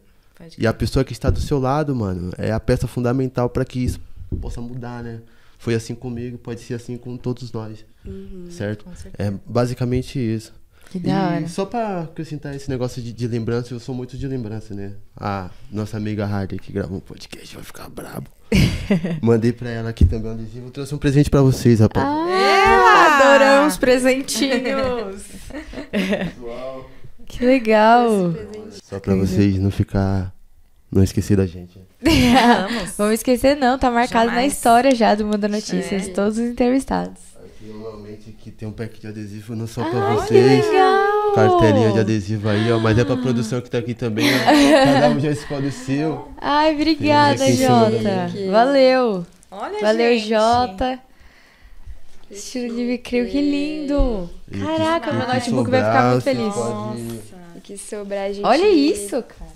E 0.56 0.66
a 0.66 0.72
pessoa 0.72 1.04
que 1.04 1.12
está 1.12 1.30
do 1.30 1.40
seu 1.40 1.58
lado, 1.58 1.96
mano, 1.96 2.30
é 2.38 2.52
a 2.52 2.60
peça 2.60 2.86
fundamental 2.86 3.48
para 3.48 3.64
que 3.64 3.80
isso 3.80 3.98
possa 4.40 4.60
mudar, 4.60 5.02
né? 5.02 5.20
Foi 5.58 5.74
assim 5.74 5.94
comigo, 5.94 6.38
pode 6.38 6.60
ser 6.60 6.74
assim 6.74 6.96
com 6.96 7.16
todos 7.16 7.50
nós. 7.52 7.84
Uhum, 8.04 8.46
certo? 8.50 8.84
É 9.18 9.32
basicamente 9.46 10.18
isso. 10.18 10.52
Que 10.90 10.98
da 10.98 11.26
hora. 11.26 11.40
E 11.40 11.48
só 11.48 11.64
pra 11.64 12.02
acrescentar 12.02 12.54
esse 12.54 12.70
negócio 12.70 13.02
de, 13.02 13.12
de, 13.12 13.26
lembrança, 13.26 13.74
eu 13.74 13.80
sou 13.80 13.94
muito 13.94 14.16
de 14.16 14.28
lembrança, 14.28 14.74
né? 14.74 14.92
A 15.16 15.50
nossa 15.70 15.96
amiga 15.96 16.24
Hardy 16.24 16.58
que 16.58 16.72
gravou 16.72 16.98
um 16.98 17.00
podcast 17.00 17.54
vai 17.54 17.64
ficar 17.64 17.88
brabo. 17.88 18.30
Mandei 19.20 19.52
pra 19.52 19.68
ela 19.68 19.90
aqui 19.90 20.04
também 20.04 20.30
um 20.30 20.34
adesivo. 20.34 20.66
Eu 20.68 20.70
trouxe 20.70 20.94
um 20.94 20.98
presente 20.98 21.28
pra 21.28 21.42
vocês, 21.42 21.80
rapaz. 21.80 22.06
Ah, 22.06 23.18
adoramos 23.18 23.76
presentinhos. 23.76 25.24
que 27.26 27.44
legal. 27.44 28.32
Só 28.82 29.00
pra 29.00 29.16
vocês 29.16 29.58
não 29.58 29.72
ficar 29.72 30.32
não 30.90 31.02
esquecer 31.02 31.36
da 31.36 31.46
gente. 31.46 31.80
Vamos. 32.06 32.92
Vamos 32.96 33.14
esquecer 33.14 33.56
não, 33.56 33.78
tá 33.78 33.90
marcado 33.90 34.26
Jamais. 34.26 34.34
na 34.34 34.46
história 34.46 34.94
já 34.94 35.14
do 35.14 35.26
Mundo 35.26 35.48
Notícias, 35.48 36.08
é. 36.08 36.12
todos 36.12 36.38
os 36.38 36.44
entrevistados. 36.44 37.20
Aqui 37.44 37.72
normalmente 37.72 38.32
que 38.32 38.50
tem 38.50 38.68
um 38.68 38.72
pack 38.72 39.00
de 39.00 39.06
adesivo 39.08 39.56
não 39.56 39.66
só 39.66 39.82
ah, 39.82 39.90
pra 39.90 40.14
vocês. 40.14 40.64
Que 40.64 40.70
legal. 40.70 41.32
Cartelinha 41.34 41.92
de 41.92 41.98
adesivo 42.00 42.48
aí, 42.48 42.70
ó, 42.72 42.78
mas 42.78 42.98
é 42.98 43.04
pra 43.04 43.16
produção 43.16 43.60
que 43.60 43.70
tá 43.70 43.78
aqui 43.78 43.94
também. 43.94 44.26
Cada 44.84 45.08
um 45.10 45.20
já 45.20 45.30
escolhe 45.30 45.68
o 45.68 45.72
seu. 45.72 46.28
Ai, 46.38 46.74
obrigada, 46.74 47.52
Jota. 47.52 48.30
Valeu. 48.50 49.26
Olha, 49.50 49.80
Valeu, 49.80 50.18
gente. 50.18 50.28
Jota. 50.28 50.98
Estilo 52.30 52.74
de 52.74 52.86
Vicrio, 52.86 53.28
que 53.28 53.40
lindo! 53.40 54.28
Caraca, 54.50 55.12
meu 55.12 55.28
notebook 55.28 55.70
vai 55.70 55.80
ficar 55.80 56.10
muito 56.10 56.24
feliz. 56.24 56.56
Nossa. 56.56 57.36
Que 57.62 57.78
sobrar, 57.78 58.32
gente. 58.32 58.44
Olha 58.44 58.68
isso, 58.68 59.22
cara. 59.22 59.55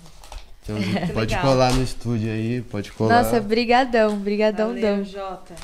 Então, 0.63 0.75
pode 1.13 1.33
legal. 1.33 1.41
colar 1.41 1.73
no 1.73 1.83
estúdio 1.83 2.31
aí, 2.31 2.61
pode 2.61 2.91
colar. 2.91 3.23
Nossa, 3.23 3.39
brigadão, 3.39 4.17
brigadão, 4.17 4.67
Valeu, 4.69 5.03
Jota. 5.03 5.55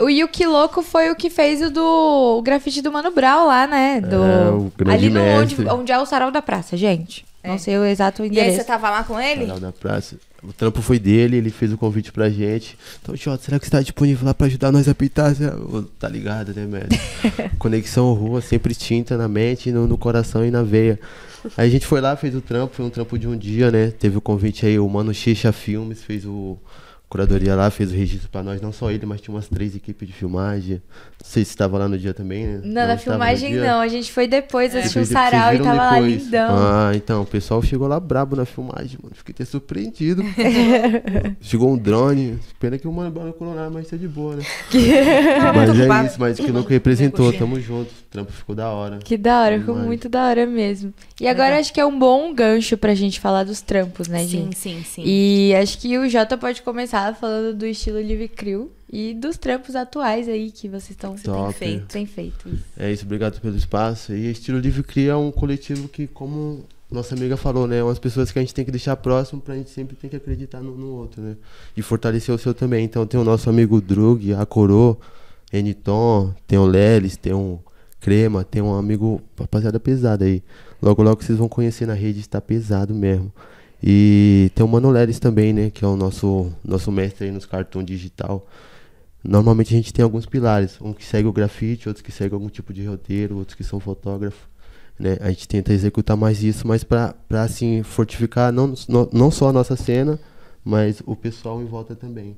O 0.00 0.08
Yuki 0.08 0.46
Louco 0.46 0.82
foi 0.82 1.10
o 1.10 1.16
que 1.16 1.30
fez 1.30 1.62
o 1.62 1.70
do 1.70 2.38
o 2.38 2.42
grafite 2.42 2.82
do 2.82 2.92
Mano 2.92 3.10
Brown 3.10 3.46
lá, 3.46 3.66
né? 3.66 4.00
Do, 4.00 4.24
é, 4.24 4.50
o 4.50 4.72
grande 4.76 5.06
ali 5.06 5.10
no, 5.10 5.20
onde, 5.20 5.68
onde 5.68 5.92
é 5.92 5.98
o 5.98 6.04
Sarau 6.04 6.30
da 6.30 6.42
Praça, 6.42 6.76
gente. 6.76 7.24
É. 7.42 7.48
Não 7.48 7.58
sei 7.58 7.78
o 7.78 7.84
exato 7.84 8.24
endereço. 8.24 8.48
E 8.48 8.50
aí 8.50 8.56
você 8.56 8.64
tava 8.64 8.90
lá 8.90 9.04
com 9.04 9.18
ele? 9.18 9.46
Sarau 9.46 9.60
da 9.60 9.72
Praça. 9.72 10.16
O 10.42 10.52
trampo 10.52 10.80
foi 10.80 10.98
dele, 10.98 11.36
ele 11.36 11.50
fez 11.50 11.72
o 11.72 11.76
convite 11.76 12.10
pra 12.10 12.30
gente. 12.30 12.78
Então, 13.02 13.14
Jota, 13.14 13.44
será 13.44 13.58
que 13.58 13.66
você 13.66 13.70
tá 13.70 13.82
disponível 13.82 14.26
lá 14.26 14.32
pra 14.32 14.46
ajudar 14.46 14.72
nós 14.72 14.88
a 14.88 14.94
pintar? 14.94 15.34
Tá 15.98 16.08
ligado, 16.08 16.54
né, 16.54 16.66
velho? 16.66 17.50
Conexão 17.58 18.12
rua, 18.14 18.40
sempre 18.40 18.74
tinta 18.74 19.16
na 19.18 19.28
mente, 19.28 19.70
no, 19.70 19.86
no 19.86 19.98
coração 19.98 20.44
e 20.44 20.50
na 20.50 20.62
veia. 20.62 20.98
Aí 21.56 21.68
a 21.68 21.70
gente 21.70 21.86
foi 21.86 22.00
lá, 22.00 22.16
fez 22.16 22.34
o 22.34 22.40
trampo, 22.40 22.74
foi 22.74 22.84
um 22.84 22.90
trampo 22.90 23.18
de 23.18 23.28
um 23.28 23.36
dia, 23.36 23.70
né? 23.70 23.90
Teve 23.90 24.16
o 24.16 24.20
convite 24.20 24.64
aí, 24.64 24.78
o 24.78 24.88
Mano 24.88 25.12
Xixa 25.12 25.52
Filmes 25.52 26.02
fez 26.02 26.24
o, 26.24 26.58
curadoria 27.10 27.56
lá 27.56 27.68
fez 27.70 27.90
o 27.90 27.94
registro 27.94 28.30
para 28.30 28.40
nós, 28.40 28.60
não 28.60 28.72
só 28.72 28.88
ele, 28.88 29.04
mas 29.04 29.20
tinha 29.20 29.34
umas 29.34 29.48
três 29.48 29.74
equipes 29.74 30.06
de 30.06 30.14
filmagem. 30.14 30.80
Não 31.20 31.28
sei 31.28 31.44
se 31.44 31.50
estava 31.50 31.76
lá 31.76 31.88
no 31.88 31.98
dia 31.98 32.14
também, 32.14 32.46
né? 32.46 32.60
Não, 32.62 32.86
na 32.86 32.96
filmagem 32.96 33.56
não, 33.56 33.80
a 33.80 33.88
gente 33.88 34.12
foi 34.12 34.28
depois, 34.28 34.72
é. 34.74 34.78
assistiu 34.78 35.02
o 35.02 35.04
sarau 35.06 35.52
e 35.52 35.58
tava 35.58 35.72
depois. 35.72 35.90
lá 35.90 36.00
lindão. 36.00 36.56
Ah, 36.56 36.92
então, 36.94 37.22
o 37.22 37.26
pessoal 37.26 37.60
chegou 37.62 37.88
lá 37.88 37.98
brabo 37.98 38.36
na 38.36 38.44
filmagem, 38.44 38.96
mano. 39.02 39.12
Fiquei 39.16 39.34
até 39.34 39.44
surpreendido. 39.44 40.22
chegou 41.42 41.72
um 41.72 41.76
drone, 41.76 42.38
pena 42.60 42.78
que 42.78 42.86
o 42.86 42.92
Mano 42.92 43.10
Brown 43.10 43.34
não 43.40 43.70
mas 43.70 43.92
é 43.92 43.96
de 43.96 44.06
boa, 44.06 44.36
né? 44.36 44.44
mas 45.52 45.80
é 45.80 46.06
isso, 46.06 46.20
mas 46.20 46.38
que 46.38 46.52
nunca 46.52 46.70
representou, 46.70 47.32
tamo 47.32 47.60
junto. 47.60 47.90
O 48.10 48.12
trampo 48.12 48.32
ficou 48.32 48.56
da 48.56 48.68
hora. 48.68 48.98
Que 48.98 49.16
da 49.16 49.40
hora, 49.40 49.60
ficou 49.60 49.76
muito 49.76 50.08
da 50.08 50.26
hora 50.26 50.44
mesmo. 50.44 50.92
E 51.20 51.28
agora 51.28 51.60
acho 51.60 51.72
que 51.72 51.80
é 51.80 51.86
um 51.86 51.96
bom 51.96 52.34
gancho 52.34 52.76
pra 52.76 52.92
gente 52.92 53.20
falar 53.20 53.44
dos 53.44 53.60
trampos, 53.60 54.08
né, 54.08 54.26
gente? 54.26 54.58
Sim, 54.58 54.78
sim, 54.78 54.84
sim. 54.84 55.02
E 55.06 55.54
acho 55.54 55.78
que 55.78 55.96
o 55.96 56.08
Jota 56.08 56.36
pode 56.36 56.60
começar 56.62 57.14
falando 57.14 57.56
do 57.56 57.64
estilo 57.64 57.98
Live 57.98 58.26
Crew 58.26 58.68
e 58.92 59.14
dos 59.14 59.38
trampos 59.38 59.76
atuais 59.76 60.28
aí 60.28 60.50
que 60.50 60.66
vocês 60.66 60.90
estão 60.90 61.14
têm 61.14 61.52
feito. 61.52 61.86
Têm 61.86 62.04
feito 62.04 62.48
isso. 62.48 62.64
É 62.76 62.90
isso, 62.90 63.04
obrigado 63.04 63.40
pelo 63.40 63.56
espaço. 63.56 64.12
E 64.12 64.28
estilo 64.32 64.58
Live 64.58 64.82
Crew 64.82 65.08
é 65.08 65.16
um 65.16 65.30
coletivo 65.30 65.88
que, 65.88 66.08
como 66.08 66.64
nossa 66.90 67.14
amiga 67.14 67.36
falou, 67.36 67.68
né? 67.68 67.80
Umas 67.80 68.00
pessoas 68.00 68.32
que 68.32 68.40
a 68.40 68.42
gente 68.42 68.52
tem 68.52 68.64
que 68.64 68.72
deixar 68.72 68.96
próximo 68.96 69.40
pra 69.40 69.54
gente 69.54 69.70
sempre 69.70 69.94
tem 69.94 70.10
que 70.10 70.16
acreditar 70.16 70.60
no, 70.60 70.76
no 70.76 70.96
outro, 70.96 71.22
né? 71.22 71.36
E 71.76 71.80
fortalecer 71.80 72.34
o 72.34 72.38
seu 72.38 72.52
também. 72.52 72.84
Então 72.84 73.06
tem 73.06 73.20
o 73.20 73.22
nosso 73.22 73.48
amigo 73.48 73.80
Drug, 73.80 74.34
a 74.34 74.44
Coro, 74.44 74.98
Eniton, 75.52 76.34
tem 76.48 76.58
o 76.58 76.66
Lelis, 76.66 77.16
tem 77.16 77.32
um 77.32 77.60
Crema, 78.00 78.42
tem 78.44 78.62
um 78.62 78.74
amigo, 78.74 79.20
rapaziada 79.38 79.78
pesada 79.78 80.24
aí. 80.24 80.42
Logo, 80.80 81.02
logo 81.02 81.22
vocês 81.22 81.38
vão 81.38 81.48
conhecer 81.48 81.86
na 81.86 81.94
rede, 81.94 82.20
está 82.20 82.40
pesado 82.40 82.94
mesmo. 82.94 83.32
E 83.82 84.50
tem 84.54 84.64
o 84.64 84.68
Mano 84.68 84.90
Leres 84.90 85.18
também, 85.18 85.52
né? 85.52 85.70
Que 85.70 85.84
é 85.84 85.88
o 85.88 85.96
nosso, 85.96 86.50
nosso 86.64 86.90
mestre 86.90 87.26
aí 87.26 87.30
nos 87.30 87.46
cartões 87.46 87.86
digital. 87.86 88.46
Normalmente 89.22 89.74
a 89.74 89.76
gente 89.76 89.92
tem 89.92 90.02
alguns 90.02 90.26
pilares. 90.26 90.80
Um 90.80 90.92
que 90.92 91.04
segue 91.04 91.28
o 91.28 91.32
grafite, 91.32 91.88
outros 91.88 92.02
que 92.02 92.12
segue 92.12 92.34
algum 92.34 92.48
tipo 92.48 92.72
de 92.72 92.84
roteiro, 92.86 93.36
outros 93.36 93.54
que 93.54 93.64
são 93.64 93.78
fotógrafos. 93.78 94.48
Né? 94.98 95.16
A 95.20 95.30
gente 95.30 95.48
tenta 95.48 95.72
executar 95.72 96.16
mais 96.16 96.42
isso, 96.42 96.66
mas 96.66 96.84
para 96.84 97.14
assim, 97.30 97.82
fortificar 97.82 98.52
não, 98.52 98.74
não, 98.88 99.08
não 99.12 99.30
só 99.30 99.48
a 99.48 99.52
nossa 99.52 99.76
cena, 99.76 100.18
mas 100.64 101.02
o 101.06 101.16
pessoal 101.16 101.62
em 101.62 101.66
volta 101.66 101.94
também. 101.94 102.36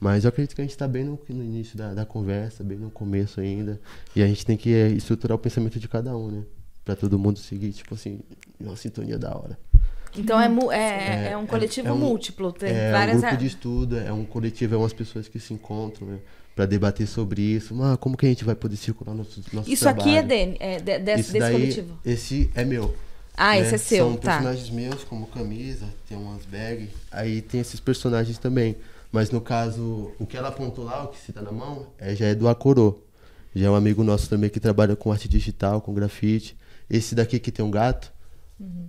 Mas 0.00 0.24
eu 0.24 0.30
acredito 0.30 0.54
que 0.54 0.62
a 0.62 0.64
gente 0.64 0.72
está 0.72 0.88
bem 0.88 1.04
no, 1.04 1.20
no 1.28 1.44
início 1.44 1.76
da, 1.76 1.92
da, 1.92 2.06
conversa, 2.06 2.64
bem 2.64 2.78
no 2.78 2.90
começo 2.90 3.38
ainda. 3.38 3.78
E 4.16 4.22
a 4.22 4.26
gente 4.26 4.46
tem 4.46 4.56
que 4.56 4.72
é, 4.72 4.88
estruturar 4.88 5.36
o 5.36 5.38
pensamento 5.38 5.78
de 5.78 5.86
cada 5.86 6.16
um, 6.16 6.30
né? 6.30 6.42
Para 6.82 6.96
todo 6.96 7.18
mundo 7.18 7.38
seguir, 7.38 7.70
tipo 7.72 7.94
assim, 7.94 8.20
uma 8.58 8.76
sintonia 8.76 9.18
da 9.18 9.36
hora. 9.36 9.58
Então 10.16 10.40
é, 10.40 10.46
é, 10.72 11.28
é, 11.28 11.32
é 11.32 11.36
um 11.36 11.46
coletivo 11.46 11.88
é, 11.88 11.92
um, 11.92 11.98
múltiplo, 11.98 12.50
tem 12.50 12.70
é 12.70 12.90
várias... 12.90 13.18
um 13.18 13.20
grupo 13.20 13.36
de 13.36 13.46
estudo, 13.46 13.98
é 13.98 14.12
um 14.12 14.24
coletivo, 14.24 14.74
é 14.74 14.78
umas 14.78 14.92
pessoas 14.92 15.28
que 15.28 15.38
se 15.38 15.52
encontram, 15.52 16.08
né? 16.08 16.18
Para 16.56 16.66
debater 16.66 17.06
sobre 17.06 17.42
isso. 17.42 17.80
Ah, 17.82 17.96
como 17.96 18.16
que 18.16 18.26
a 18.26 18.28
gente 18.28 18.44
vai 18.44 18.54
poder 18.54 18.76
circular 18.76 19.14
nosso, 19.14 19.40
nosso 19.52 19.70
Isso 19.70 19.84
trabalho? 19.84 20.02
aqui 20.02 20.16
é, 20.16 20.22
dele, 20.22 20.56
é 20.58 20.78
de, 20.78 20.98
de, 20.98 21.04
desse 21.04 21.38
daí, 21.38 21.52
coletivo? 21.52 21.98
Esse 22.04 22.50
é 22.54 22.64
meu. 22.64 22.94
Ah, 23.36 23.52
né? 23.52 23.60
esse 23.60 23.74
é 23.74 23.78
seu, 23.78 24.06
São 24.06 24.16
tá. 24.16 24.32
personagens 24.32 24.70
meus, 24.70 25.04
como 25.04 25.26
camisa, 25.26 25.86
tem 26.08 26.18
umas 26.18 26.44
bags. 26.44 26.90
Aí 27.10 27.40
tem 27.40 27.60
esses 27.60 27.78
personagens 27.78 28.36
também. 28.36 28.76
Mas 29.12 29.30
no 29.30 29.40
caso, 29.40 30.12
o 30.18 30.26
que 30.26 30.36
ela 30.36 30.48
apontou 30.48 30.84
lá, 30.84 31.04
o 31.04 31.08
que 31.08 31.32
tá 31.32 31.42
na 31.42 31.50
mão, 31.50 31.86
é, 31.98 32.14
já 32.14 32.26
é 32.26 32.34
do 32.34 32.48
Acorô. 32.48 33.00
Já 33.54 33.66
é 33.66 33.70
um 33.70 33.74
amigo 33.74 34.04
nosso 34.04 34.30
também 34.30 34.48
que 34.48 34.60
trabalha 34.60 34.94
com 34.94 35.10
arte 35.10 35.28
digital, 35.28 35.80
com 35.80 35.92
grafite. 35.92 36.56
Esse 36.88 37.14
daqui 37.14 37.38
que 37.40 37.50
tem 37.50 37.64
um 37.64 37.70
gato, 37.70 38.12
uhum. 38.58 38.88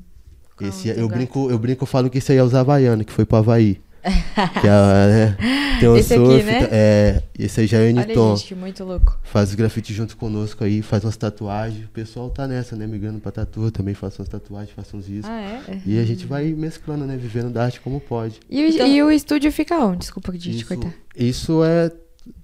Esse, 0.61 0.89
eu, 0.89 1.07
brinco, 1.07 1.49
eu 1.49 1.57
brinco, 1.57 1.83
eu 1.83 1.87
falo 1.87 2.09
que 2.09 2.19
esse 2.19 2.31
aí 2.31 2.37
é 2.37 2.43
o 2.43 2.55
Havaiano, 2.55 3.03
que 3.03 3.11
foi 3.11 3.25
pro 3.25 3.37
Havaí. 3.37 3.81
Que 4.01 4.67
é, 4.67 4.71
é, 4.71 5.79
tem 5.79 5.89
um 5.89 5.95
esse 5.95 6.15
surf, 6.15 6.33
aqui, 6.33 6.43
né? 6.43 6.67
é, 6.71 7.23
esse 7.37 7.61
aí 7.61 7.67
já 7.67 7.77
é 7.77 7.91
o. 7.91 7.95
Olha, 7.95 8.35
gente, 8.37 8.55
muito 8.55 8.83
louco. 8.83 9.19
Faz 9.23 9.53
grafite 9.53 9.93
junto 9.93 10.17
conosco 10.17 10.63
aí, 10.63 10.81
faz 10.81 11.03
umas 11.03 11.15
tatuagens. 11.15 11.85
O 11.85 11.89
pessoal 11.89 12.29
tá 12.29 12.47
nessa, 12.47 12.75
né? 12.75 12.87
Migrando 12.87 13.19
pra 13.19 13.31
tatu, 13.31 13.69
também 13.71 13.93
faz 13.93 14.17
umas 14.17 14.27
tatuagens, 14.27 14.71
faz 14.71 14.91
uns 14.93 15.07
riscos. 15.07 15.29
Ah, 15.29 15.41
é? 15.41 15.81
E 15.85 15.99
a 15.99 16.03
gente 16.03 16.25
vai 16.25 16.45
mesclando, 16.53 17.05
né? 17.05 17.15
Vivendo 17.15 17.51
da 17.51 17.65
arte 17.65 17.79
como 17.79 17.99
pode. 17.99 18.39
E, 18.49 18.61
então, 18.61 18.87
e 18.87 19.03
o 19.03 19.11
estúdio 19.11 19.51
fica 19.51 19.77
onde? 19.77 19.99
Desculpa 19.99 20.31
de 20.31 20.57
te 20.57 20.65
cortar. 20.65 20.93
Isso 21.15 21.63
é 21.63 21.91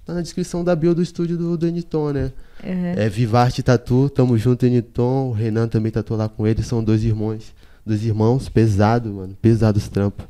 tá 0.04 0.14
na 0.14 0.22
descrição 0.22 0.64
da 0.64 0.74
bio 0.74 0.94
do 0.94 1.02
estúdio 1.02 1.36
do, 1.36 1.56
do 1.56 1.66
Eniton, 1.66 2.12
né? 2.12 2.32
Uhum. 2.64 2.94
É 2.96 3.08
Vivarte 3.08 3.62
Tatu, 3.62 4.08
tamo 4.10 4.36
junto, 4.38 4.66
Eniton. 4.66 5.28
O 5.28 5.32
Renan 5.32 5.68
também 5.68 5.90
tatuou 5.92 6.18
lá 6.18 6.28
com 6.28 6.46
ele, 6.46 6.62
são 6.62 6.82
dois 6.82 7.04
irmãos 7.04 7.52
dos 7.88 8.04
irmãos, 8.04 8.48
pesado, 8.48 9.12
mano. 9.12 9.36
Pesado 9.40 9.78
os 9.78 9.88
trampos. 9.88 10.26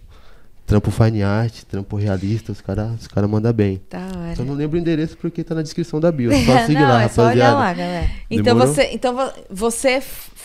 Trampo 0.69 0.91
fine 0.91 1.23
art, 1.23 1.63
trampo 1.63 1.97
realista, 1.97 2.53
os 2.53 2.61
caras 2.61 3.01
os 3.01 3.07
cara 3.07 3.27
mandam 3.27 3.51
bem. 3.55 3.81
Da 3.89 4.01
hora. 4.01 4.37
Só 4.37 4.45
não 4.45 4.53
lembro 4.53 4.77
o 4.77 4.81
endereço 4.81 5.17
porque 5.17 5.43
tá 5.43 5.55
na 5.55 5.63
descrição 5.63 5.99
da 5.99 6.13
bio. 6.13 6.31
Só 6.45 6.59
seguir 6.67 6.75
não, 6.75 6.83
lá, 6.83 7.01
é 7.01 7.03
rapaziada. 7.05 7.09
Só 7.09 7.27
olhar 7.27 7.55
lá, 7.55 7.73
galera. 7.73 8.11
Então 8.31 8.55
você, 8.55 8.91
então 8.93 9.33
você 9.49 10.03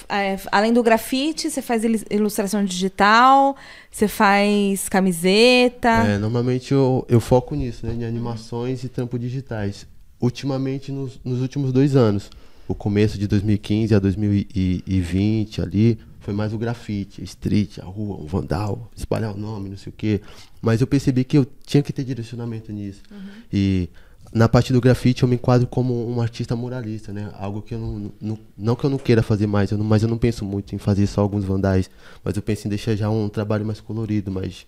é, 0.08 0.40
além 0.50 0.72
do 0.72 0.82
grafite, 0.82 1.50
você 1.50 1.62
faz 1.62 1.84
ilustração 2.10 2.64
digital, 2.64 3.58
você 3.92 4.08
faz 4.08 4.88
camiseta. 4.88 5.90
É, 5.90 6.18
normalmente 6.18 6.72
eu, 6.72 7.06
eu 7.10 7.20
foco 7.20 7.54
nisso, 7.54 7.86
né? 7.86 7.94
Em 7.94 8.06
animações 8.06 8.82
e 8.86 8.88
trampo 8.88 9.20
digitais. 9.20 9.86
Ultimamente, 10.22 10.90
nos, 10.90 11.20
nos 11.22 11.42
últimos 11.42 11.74
dois 11.74 11.98
anos, 11.98 12.30
o 12.66 12.74
começo 12.74 13.18
de 13.18 13.28
2015 13.28 13.94
a 13.94 14.00
2020 14.00 15.62
ali, 15.62 16.00
foi 16.24 16.34
mais 16.34 16.54
o 16.54 16.58
grafite, 16.58 17.22
a 17.22 17.24
street, 17.26 17.80
a 17.80 17.86
rua, 17.86 18.16
o 18.16 18.26
vandal, 18.26 18.90
espalhar 18.96 19.36
o 19.36 19.38
nome, 19.38 19.70
não 19.70 19.78
sei 19.78 19.92
o 19.92 19.96
quê. 19.96 20.22
Mas 20.62 20.80
eu 20.80 20.88
percebi 20.88 21.26
que 21.26 21.38
eu 21.38 21.46
tinha 21.66 21.84
que 21.84 21.92
ter 21.92 22.06
direcionamento 22.06 22.72
nisso. 22.72 23.02
Uhum. 23.12 23.20
E 23.52 23.90
na 24.34 24.48
parte 24.48 24.72
do 24.72 24.80
grafite 24.80 25.24
eu 25.24 25.30
me 25.30 25.36
enquadro 25.36 25.68
como 25.68 26.10
um 26.10 26.22
artista 26.22 26.56
muralista, 26.56 27.12
né? 27.12 27.30
Algo 27.38 27.62
que 27.62 27.76
eu 27.76 27.80
não, 27.80 28.12
não, 28.22 28.40
não 28.58 28.76
que 28.76 28.86
eu 28.86 28.90
não 28.90 28.98
queira 28.98 29.22
fazer 29.22 29.48
mais, 29.48 29.70
eu 29.70 29.78
não, 29.78 29.84
mas 29.84 30.02
eu 30.02 30.08
não 30.08 30.18
penso 30.18 30.46
muito 30.46 30.74
em 30.74 30.78
fazer 30.78 31.08
só 31.08 31.20
alguns 31.20 31.44
vandais, 31.44 31.90
mas 32.24 32.38
eu 32.38 32.42
penso 32.42 32.68
em 32.68 32.70
deixar 32.70 32.96
já 32.96 33.10
um 33.10 33.28
trabalho 33.28 33.66
mais 33.66 33.82
colorido, 33.82 34.32
mais 34.32 34.66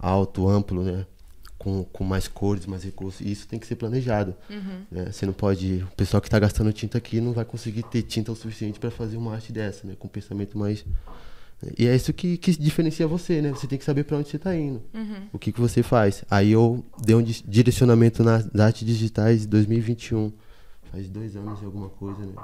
alto, 0.00 0.48
amplo, 0.48 0.82
né? 0.82 1.06
Com, 1.58 1.84
com 1.84 2.04
mais 2.04 2.28
cores, 2.28 2.66
mais 2.66 2.84
recursos. 2.84 3.20
E 3.20 3.32
isso 3.32 3.48
tem 3.48 3.58
que 3.58 3.66
ser 3.66 3.76
planejado. 3.76 4.34
Uhum. 4.50 4.82
Né? 4.90 5.10
Você 5.10 5.24
não 5.24 5.32
pode. 5.32 5.84
O 5.90 5.96
pessoal 5.96 6.20
que 6.20 6.28
está 6.28 6.38
gastando 6.38 6.72
tinta 6.72 6.98
aqui 6.98 7.20
não 7.20 7.32
vai 7.32 7.44
conseguir 7.44 7.82
ter 7.84 8.02
tinta 8.02 8.30
o 8.30 8.36
suficiente 8.36 8.78
para 8.78 8.90
fazer 8.90 9.16
uma 9.16 9.34
arte 9.34 9.52
dessa, 9.52 9.86
né? 9.86 9.94
Com 9.98 10.06
um 10.06 10.10
pensamento 10.10 10.58
mais. 10.58 10.84
E 11.78 11.86
é 11.86 11.96
isso 11.96 12.12
que, 12.12 12.36
que 12.36 12.52
diferencia 12.56 13.06
você, 13.06 13.40
né? 13.40 13.50
Você 13.50 13.66
tem 13.66 13.78
que 13.78 13.84
saber 13.84 14.04
para 14.04 14.18
onde 14.18 14.28
você 14.28 14.36
está 14.36 14.54
indo. 14.54 14.82
Uhum. 14.92 15.28
O 15.32 15.38
que, 15.38 15.50
que 15.50 15.60
você 15.60 15.82
faz. 15.82 16.22
Aí 16.30 16.52
eu 16.52 16.84
dei 17.02 17.16
um 17.16 17.22
direcionamento 17.22 18.22
nas 18.22 18.54
artes 18.54 18.86
digitais 18.86 19.46
2021. 19.46 20.30
Faz 20.92 21.08
dois 21.08 21.34
anos 21.36 21.60
e 21.62 21.64
alguma 21.64 21.88
coisa, 21.88 22.20
né? 22.20 22.34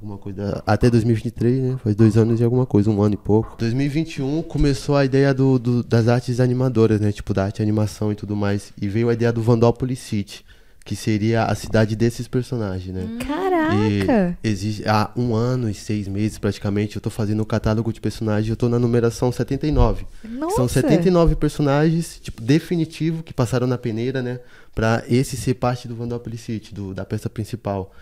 Alguma 0.00 0.16
coisa. 0.16 0.62
Até 0.66 0.90
2023, 0.90 1.62
né? 1.62 1.78
Faz 1.82 1.94
dois 1.94 2.16
anos 2.16 2.40
e 2.40 2.44
alguma 2.44 2.64
coisa, 2.64 2.90
um 2.90 3.02
ano 3.02 3.14
e 3.14 3.18
pouco. 3.18 3.56
2021 3.58 4.42
começou 4.42 4.96
a 4.96 5.04
ideia 5.04 5.34
do, 5.34 5.58
do, 5.58 5.82
das 5.84 6.08
artes 6.08 6.40
animadoras, 6.40 7.00
né? 7.00 7.12
Tipo, 7.12 7.34
da 7.34 7.44
arte 7.44 7.62
animação 7.62 8.10
e 8.10 8.14
tudo 8.14 8.34
mais. 8.34 8.72
E 8.80 8.88
veio 8.88 9.10
a 9.10 9.12
ideia 9.12 9.30
do 9.30 9.42
Vandópolis 9.42 9.98
City, 9.98 10.44
que 10.84 10.96
seria 10.96 11.44
a 11.44 11.54
cidade 11.54 11.94
desses 11.94 12.26
personagens, 12.26 12.94
né? 12.94 13.18
Caraca! 13.26 14.38
E 14.42 14.48
existe, 14.48 14.88
há 14.88 15.10
um 15.14 15.34
ano 15.34 15.68
e 15.68 15.74
seis 15.74 16.08
meses, 16.08 16.38
praticamente, 16.38 16.96
eu 16.96 17.02
tô 17.02 17.10
fazendo 17.10 17.40
o 17.40 17.42
um 17.42 17.46
catálogo 17.46 17.92
de 17.92 18.00
personagens, 18.00 18.48
eu 18.48 18.56
tô 18.56 18.68
na 18.68 18.78
numeração 18.78 19.30
79. 19.30 20.06
Nossa. 20.24 20.56
São 20.56 20.66
79 20.66 21.36
personagens, 21.36 22.18
tipo, 22.22 22.40
definitivo, 22.40 23.22
que 23.22 23.34
passaram 23.34 23.66
na 23.66 23.76
peneira, 23.76 24.22
né? 24.22 24.40
Pra 24.74 25.04
esse 25.08 25.36
ser 25.36 25.54
parte 25.54 25.86
do 25.86 25.94
Vandópolis 25.94 26.40
City, 26.40 26.72
do, 26.72 26.94
da 26.94 27.04
peça 27.04 27.28
principal. 27.28 27.92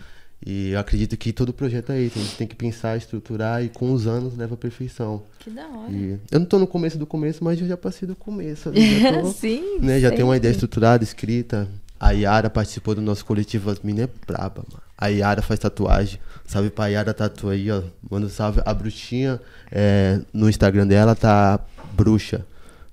E 0.45 0.71
eu 0.71 0.79
acredito 0.79 1.17
que 1.17 1.33
todo 1.33 1.51
projeto 1.51 1.91
é 1.91 2.01
isso. 2.01 2.17
A 2.17 2.21
gente 2.21 2.35
tem 2.37 2.47
que 2.47 2.55
pensar, 2.55 2.95
estruturar 2.97 3.63
e 3.63 3.69
com 3.69 3.91
os 3.91 4.07
anos 4.07 4.37
leva 4.37 4.53
à 4.53 4.57
perfeição. 4.57 5.23
Que 5.39 5.49
da 5.49 5.67
hora. 5.67 5.91
E 5.91 6.17
eu 6.31 6.39
não 6.39 6.43
estou 6.43 6.59
no 6.59 6.67
começo 6.67 6.97
do 6.97 7.05
começo, 7.05 7.43
mas 7.43 7.59
eu 7.59 7.67
já 7.67 7.75
passei 7.75 8.07
do 8.07 8.15
começo. 8.15 8.71
Já, 8.73 9.21
tô, 9.21 9.31
Sim, 9.33 9.79
né, 9.81 9.99
já 9.99 10.09
tenho 10.09 10.27
uma 10.27 10.37
ideia 10.37 10.51
estruturada, 10.51 11.03
escrita. 11.03 11.67
A 11.99 12.11
Yara 12.11 12.49
participou 12.49 12.95
do 12.95 13.01
nosso 13.01 13.25
coletivo 13.25 13.69
As 13.69 13.81
Minas 13.81 14.05
é 14.05 14.09
braba, 14.25 14.63
mano. 14.71 14.81
A 14.97 15.07
Yara 15.07 15.41
faz 15.41 15.59
tatuagem. 15.59 16.19
Salve 16.45 16.69
pra 16.69 16.87
Yara 16.87 17.13
Tatu 17.13 17.49
aí, 17.49 17.69
ó. 17.69 17.83
Manda 18.09 18.27
um 18.27 18.29
salve. 18.29 18.61
A 18.65 18.73
bruxinha, 18.73 19.39
é, 19.71 20.19
no 20.33 20.49
Instagram 20.49 20.87
dela 20.87 21.15
tá 21.15 21.59
bruxa. 21.93 22.45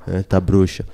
É, 0.06 0.22
tá 0.22 0.40
bruxa. 0.40 0.85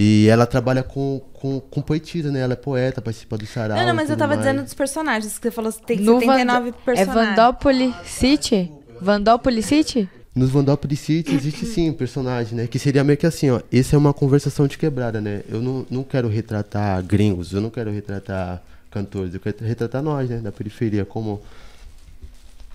E 0.00 0.28
ela 0.28 0.46
trabalha 0.46 0.84
com, 0.84 1.20
com, 1.32 1.58
com 1.58 1.82
poetisa, 1.82 2.30
né? 2.30 2.38
Ela 2.38 2.52
é 2.52 2.56
poeta, 2.56 3.02
participa 3.02 3.36
do 3.36 3.44
sarau. 3.44 3.76
Não, 3.76 3.88
não, 3.88 3.94
mas 3.96 4.08
eu 4.08 4.16
tava 4.16 4.36
mais. 4.36 4.46
dizendo 4.46 4.62
dos 4.62 4.72
personagens, 4.72 5.36
que 5.36 5.42
você 5.42 5.50
falou 5.50 5.72
que 5.72 5.84
tem 5.84 5.98
79 5.98 6.70
Vando... 6.70 6.72
personagens. 6.84 7.16
É 7.16 7.34
Vandópolis 7.34 7.94
City? 8.04 8.72
Vandópolis 9.00 9.66
City? 9.66 10.08
Nos 10.32 10.50
Vandópolis 10.50 11.00
City 11.00 11.34
existe 11.34 11.66
sim 11.66 11.90
um 11.90 11.92
personagem, 11.92 12.54
né? 12.54 12.68
Que 12.68 12.78
seria 12.78 13.02
meio 13.02 13.18
que 13.18 13.26
assim, 13.26 13.50
ó. 13.50 13.60
Esse 13.72 13.96
é 13.96 13.98
uma 13.98 14.14
conversação 14.14 14.68
de 14.68 14.78
quebrada, 14.78 15.20
né? 15.20 15.42
Eu 15.48 15.60
não, 15.60 15.84
não 15.90 16.04
quero 16.04 16.28
retratar 16.28 17.02
gringos, 17.02 17.52
eu 17.52 17.60
não 17.60 17.68
quero 17.68 17.90
retratar 17.90 18.62
cantores, 18.92 19.34
eu 19.34 19.40
quero 19.40 19.56
retratar 19.64 20.00
nós, 20.00 20.30
né? 20.30 20.38
Da 20.38 20.52
periferia, 20.52 21.04
como. 21.04 21.42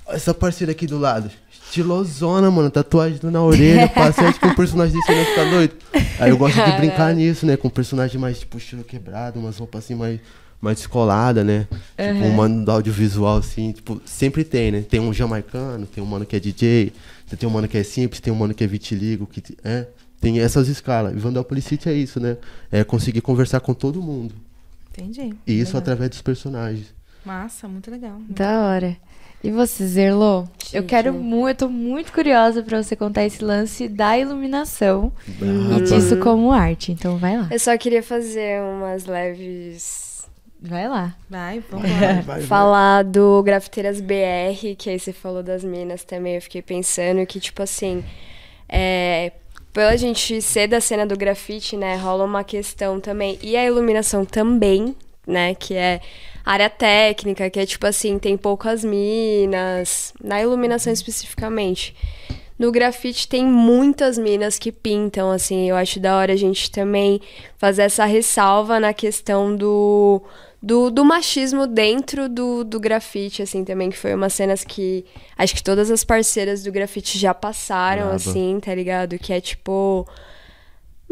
Essa 0.09 0.33
parceira 0.33 0.73
aqui 0.73 0.85
do 0.85 0.97
lado 0.97 1.31
estilosona, 1.73 2.51
mano. 2.51 2.69
Tatuagem 2.69 3.19
na 3.23 3.41
orelha, 3.41 3.87
passei 3.93 4.31
tipo 4.31 4.47
um 4.47 4.55
personagem 4.55 4.95
desse 4.95 5.13
vai 5.13 5.25
ficar 5.25 5.49
doido. 5.49 5.75
Aí 6.19 6.29
eu 6.29 6.37
gosto 6.37 6.63
de 6.63 6.71
brincar 6.77 7.13
nisso, 7.13 7.45
né? 7.45 7.57
Com 7.57 7.67
um 7.67 7.71
personagem 7.71 8.19
mais, 8.19 8.39
tipo, 8.39 8.57
estilo 8.57 8.83
quebrado, 8.83 9.39
umas 9.39 9.57
roupas 9.57 9.83
assim 9.83 9.95
mais, 9.95 10.19
mais 10.61 10.77
descolada, 10.77 11.43
né? 11.43 11.67
Uhum. 11.71 12.13
Tipo, 12.13 12.25
um 12.25 12.33
mano 12.33 12.65
do 12.65 12.71
audiovisual, 12.71 13.37
assim, 13.37 13.71
tipo, 13.71 14.01
sempre 14.05 14.43
tem, 14.43 14.71
né? 14.71 14.81
Tem 14.81 14.99
um 14.99 15.13
jamaicano, 15.13 15.85
tem 15.85 16.03
um 16.03 16.07
mano 16.07 16.25
que 16.25 16.35
é 16.35 16.39
DJ, 16.39 16.93
tem 17.37 17.49
um 17.49 17.51
mano 17.51 17.67
que 17.67 17.77
é 17.77 17.83
simples, 17.83 18.21
tem 18.21 18.31
um 18.31 18.35
mano 18.35 18.53
que 18.53 18.63
é 18.63 18.67
vitiligo, 18.67 19.25
que 19.25 19.41
é. 19.63 19.87
Tem 20.21 20.39
essas 20.39 20.69
escalas. 20.69 21.13
E 21.13 21.17
Vandópolis 21.17 21.65
City 21.65 21.89
é 21.89 21.93
isso, 21.93 22.17
né? 22.17 22.37
É 22.71 22.81
conseguir 22.85 23.19
conversar 23.19 23.59
com 23.59 23.73
todo 23.73 24.01
mundo. 24.01 24.33
Entendi. 24.91 25.35
E 25.45 25.59
isso 25.59 25.71
legal. 25.71 25.81
através 25.81 26.09
dos 26.11 26.21
personagens. 26.21 26.93
Massa, 27.25 27.67
muito 27.67 27.91
legal. 27.91 28.21
Da 28.29 28.61
hora. 28.61 28.95
E 29.43 29.51
você, 29.51 29.85
Zerlo? 29.85 30.47
Gente. 30.63 30.75
Eu 30.77 30.83
quero 30.83 31.13
muito, 31.13 31.49
eu 31.49 31.55
tô 31.55 31.69
muito 31.69 32.13
curiosa 32.13 32.63
para 32.63 32.81
você 32.81 32.95
contar 32.95 33.25
esse 33.25 33.43
lance 33.43 33.89
da 33.89 34.17
iluminação 34.17 35.11
Brava. 35.37 35.79
e 35.79 35.81
disso 35.81 36.17
como 36.17 36.51
arte. 36.51 36.91
Então 36.91 37.17
vai 37.17 37.37
lá. 37.37 37.47
Eu 37.51 37.59
só 37.59 37.77
queria 37.77 38.01
fazer 38.01 38.61
umas 38.61 39.05
leves. 39.05 40.25
Vai 40.61 40.87
lá. 40.87 41.13
Vai, 41.29 41.61
vamos 41.69 41.89
lá. 41.91 42.21
Vai, 42.21 42.41
Falar 42.43 43.03
do 43.03 43.43
Grafiteiras 43.43 43.99
BR, 43.99 44.75
que 44.77 44.89
aí 44.89 44.97
você 44.97 45.11
falou 45.11 45.43
das 45.43 45.63
minas 45.63 46.05
também. 46.05 46.35
Eu 46.35 46.41
fiquei 46.41 46.61
pensando 46.61 47.25
que, 47.25 47.37
tipo 47.39 47.61
assim, 47.61 48.01
é, 48.69 49.33
pela 49.73 49.97
gente 49.97 50.41
ser 50.41 50.67
da 50.67 50.79
cena 50.79 51.05
do 51.05 51.17
grafite, 51.17 51.75
né, 51.75 51.97
rola 51.97 52.23
uma 52.23 52.43
questão 52.45 52.99
também. 52.99 53.37
E 53.41 53.57
a 53.57 53.65
iluminação 53.65 54.23
também, 54.23 54.95
né, 55.25 55.55
que 55.55 55.73
é 55.73 56.01
área 56.45 56.69
técnica, 56.69 57.49
que 57.49 57.59
é 57.59 57.65
tipo 57.65 57.85
assim, 57.87 58.19
tem 58.19 58.37
poucas 58.37 58.83
minas, 58.83 60.13
na 60.21 60.41
iluminação 60.41 60.91
especificamente. 60.91 61.95
No 62.59 62.71
grafite 62.71 63.27
tem 63.27 63.45
muitas 63.45 64.17
minas 64.17 64.59
que 64.59 64.71
pintam, 64.71 65.31
assim, 65.31 65.69
eu 65.69 65.75
acho 65.75 65.99
da 65.99 66.15
hora 66.15 66.33
a 66.33 66.35
gente 66.35 66.69
também 66.69 67.19
fazer 67.57 67.83
essa 67.83 68.05
ressalva 68.05 68.79
na 68.79 68.93
questão 68.93 69.55
do, 69.55 70.21
do, 70.61 70.91
do 70.91 71.03
machismo 71.03 71.65
dentro 71.65 72.29
do, 72.29 72.63
do 72.63 72.79
grafite, 72.79 73.41
assim, 73.41 73.65
também, 73.65 73.89
que 73.89 73.97
foi 73.97 74.13
umas 74.13 74.33
cenas 74.33 74.63
que 74.63 75.03
acho 75.37 75.55
que 75.55 75.63
todas 75.63 75.89
as 75.89 76.03
parceiras 76.03 76.63
do 76.63 76.71
grafite 76.71 77.17
já 77.17 77.33
passaram, 77.33 78.11
assim, 78.11 78.59
tá 78.61 78.73
ligado? 78.73 79.17
Que 79.17 79.33
é 79.33 79.41
tipo 79.41 80.07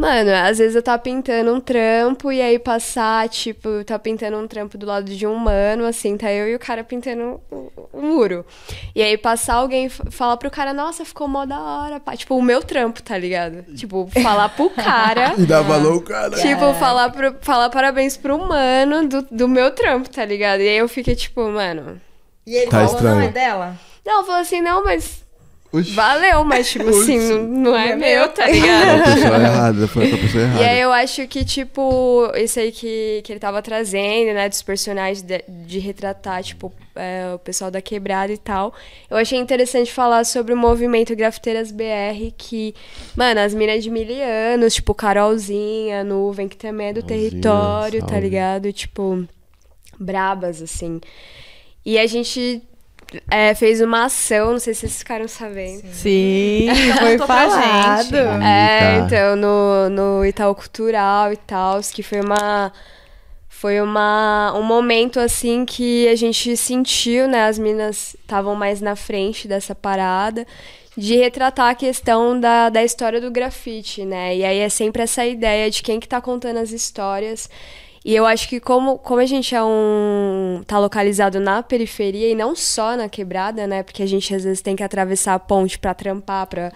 Mano, 0.02 0.32
às 0.34 0.58
vezes 0.58 0.76
eu 0.76 0.82
tava 0.82 0.98
pintando 0.98 1.54
um 1.54 1.60
trampo 1.60 2.32
e 2.32 2.42
aí 2.42 2.58
passar, 2.58 3.30
tipo, 3.30 3.70
eu 3.70 3.86
tava 3.86 4.00
pintando 4.00 4.36
um 4.36 4.48
trampo 4.48 4.76
do 4.76 4.88
lado 4.88 5.06
de 5.06 5.28
um 5.28 5.36
mano, 5.36 5.86
assim, 5.86 6.18
tá 6.18 6.32
eu 6.32 6.50
e 6.50 6.56
o 6.56 6.60
cara 6.60 6.84
pintando 6.84 7.40
o, 7.52 7.72
o 7.94 8.02
muro. 8.02 8.44
E 8.96 9.04
aí 9.04 9.16
passar 9.16 9.54
alguém 9.54 9.90
falar 9.90 10.38
pro 10.38 10.50
cara, 10.50 10.74
nossa, 10.74 11.06
ficou 11.06 11.28
mó 11.28 11.46
da 11.46 11.60
hora, 11.60 12.00
pá. 12.00 12.18
Tipo, 12.18 12.36
o 12.36 12.42
meu 12.42 12.64
trampo, 12.64 13.00
tá 13.04 13.16
ligado? 13.16 13.62
Tipo, 13.76 14.10
falar 14.24 14.50
pro 14.50 14.72
cara. 14.74 15.36
e 15.38 15.46
dar 15.46 15.62
valor 15.62 15.94
ao 15.94 16.02
cara. 16.02 16.32
Tipo, 16.32 16.66
é. 16.66 16.74
falar, 16.74 17.12
pro, 17.12 17.36
falar 17.40 17.70
parabéns 17.70 18.18
pro 18.18 18.40
mano 18.40 19.08
do, 19.08 19.22
do 19.30 19.48
meu 19.48 19.70
trampo, 19.70 20.10
tá 20.10 20.26
ligado? 20.26 20.62
E 20.62 20.68
aí 20.68 20.78
eu 20.78 20.88
fiquei 20.88 21.14
tipo, 21.14 21.48
mano. 21.48 22.02
E 22.48 22.56
ele 22.56 22.72
tá 22.72 22.88
falou, 22.88 23.04
não 23.04 23.22
é 23.22 23.28
dela? 23.28 23.78
Não, 24.04 24.26
falou 24.26 24.42
assim, 24.42 24.62
não, 24.62 24.84
mas 24.84 25.21
Oxi. 25.72 25.92
Valeu, 25.94 26.44
mas 26.44 26.70
tipo 26.70 26.90
Oxi. 26.90 27.00
assim, 27.16 27.20
não, 27.30 27.48
não 27.72 27.78
é, 27.78 27.92
é 27.92 27.96
meu, 27.96 28.28
tá 28.30 28.46
ligado? 28.48 28.88
É 28.88 29.00
a 29.00 29.16
pessoa 29.16 29.36
errada, 29.38 29.88
foi 29.88 30.14
a 30.14 30.18
pessoa 30.18 30.44
errada. 30.44 30.62
E 30.62 30.66
aí 30.66 30.82
eu 30.82 30.92
acho 30.92 31.28
que, 31.28 31.46
tipo, 31.46 32.30
isso 32.36 32.60
aí 32.60 32.72
que, 32.74 33.22
que 33.24 33.32
ele 33.32 33.40
tava 33.40 33.62
trazendo, 33.62 34.34
né, 34.34 34.50
dos 34.50 34.62
personagens, 34.62 35.22
de, 35.22 35.42
de 35.48 35.80
retratar, 35.80 36.44
tipo, 36.44 36.74
é, 36.94 37.32
o 37.34 37.40
pessoal 37.40 37.72
da 37.72 37.82
quebrada 37.82 38.34
e 38.34 38.38
tal. 38.38 38.74
Eu 39.10 39.16
achei 39.16 39.40
interessante 39.40 39.92
falar 39.92 40.26
sobre 40.26 40.54
o 40.54 40.58
movimento 40.58 41.16
Grafiteiras 41.16 41.72
BR, 41.72 42.34
que, 42.38 42.76
mano, 43.16 43.40
as 43.40 43.54
minas 43.54 43.82
de 43.82 43.90
mil 43.90 44.06
anos, 44.54 44.74
tipo, 44.74 44.94
Carolzinha, 44.94 46.04
Nuvem, 46.04 46.50
que 46.50 46.58
também 46.58 46.88
é 46.88 46.94
do 46.94 47.02
Carolzinha, 47.02 47.30
território, 47.30 48.00
tá 48.02 48.08
salve. 48.08 48.14
tá 48.14 48.20
ligado? 48.20 48.74
Tipo, 48.74 49.26
brabas, 49.98 50.62
assim. 50.62 51.00
E 51.86 51.98
a 51.98 52.06
gente 52.06 52.62
é, 53.30 53.54
fez 53.54 53.82
uma 53.82 54.06
ação, 54.06 54.52
não 54.52 54.60
sei 54.60 54.74
se 54.74 54.82
vocês 54.82 55.00
ficaram 55.00 55.28
sabendo. 55.28 55.84
Sim, 55.91 56.67
foi 57.00 57.17
falado. 57.17 58.04
Gente. 58.06 58.43
É, 58.45 58.97
então, 59.00 59.36
no, 59.36 59.89
no 59.89 60.26
Itaú 60.26 60.56
Cultural 60.56 61.34
e 61.34 61.38
tal, 61.38 61.80
que 61.82 62.04
foi 62.04 62.21
uma 62.21 62.71
foi 63.50 63.80
uma, 63.80 64.54
um 64.56 64.63
momento 64.63 65.19
assim 65.19 65.65
que 65.65 66.08
a 66.08 66.15
gente 66.15 66.58
sentiu, 66.58 67.28
né? 67.28 67.45
As 67.45 67.60
minas 67.60 68.15
estavam 68.19 68.56
mais 68.56 68.82
na 68.82 68.95
frente 68.95 69.47
dessa 69.47 69.76
parada 69.76 70.47
de 70.97 71.15
retratar 71.15 71.69
a 71.69 71.76
questão 71.76 72.39
da, 72.39 72.69
da 72.69 72.84
história 72.84 73.21
do 73.21 73.30
grafite, 73.30 74.04
né? 74.04 74.36
E 74.36 74.43
aí 74.43 74.58
é 74.58 74.69
sempre 74.69 75.04
essa 75.04 75.26
ideia 75.26 75.69
de 75.69 75.84
quem 75.84 76.00
que 76.00 76.08
tá 76.08 76.19
contando 76.19 76.58
as 76.58 76.71
histórias 76.71 77.50
e 78.04 78.16
eu 78.16 78.26
acho 78.26 78.50
que 78.50 78.60
como, 78.60 78.98
como 78.98 79.22
a 79.22 79.26
gente 79.26 79.54
é 79.54 79.64
um. 79.64 80.64
tá 80.66 80.80
localizado 80.80 81.40
na 81.40 81.62
periferia 81.62 82.32
e 82.32 82.36
não 82.36 82.56
só 82.56 82.98
na 82.98 83.08
quebrada, 83.08 83.68
né? 83.68 83.84
Porque 83.84 84.02
a 84.02 84.08
gente 84.08 84.34
às 84.34 84.44
vezes 84.44 84.62
tem 84.62 84.76
que 84.76 84.84
atravessar 84.84 85.36
a 85.36 85.40
ponte 85.40 85.78
para 85.78 85.94
trampar, 85.94 86.48
pra. 86.48 86.72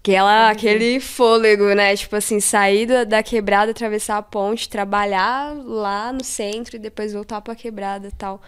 Aquela, 0.00 0.50
aquele 0.50 1.00
fôlego, 1.00 1.74
né? 1.74 1.96
Tipo 1.96 2.16
assim, 2.16 2.38
sair 2.38 2.86
da, 2.86 3.04
da 3.04 3.22
quebrada, 3.24 3.72
atravessar 3.72 4.16
a 4.18 4.22
ponte, 4.22 4.68
trabalhar 4.68 5.52
lá 5.52 6.12
no 6.12 6.22
centro 6.22 6.76
e 6.76 6.78
depois 6.78 7.12
voltar 7.12 7.40
pra 7.40 7.56
quebrada 7.56 8.06
e 8.06 8.12
tal. 8.12 8.40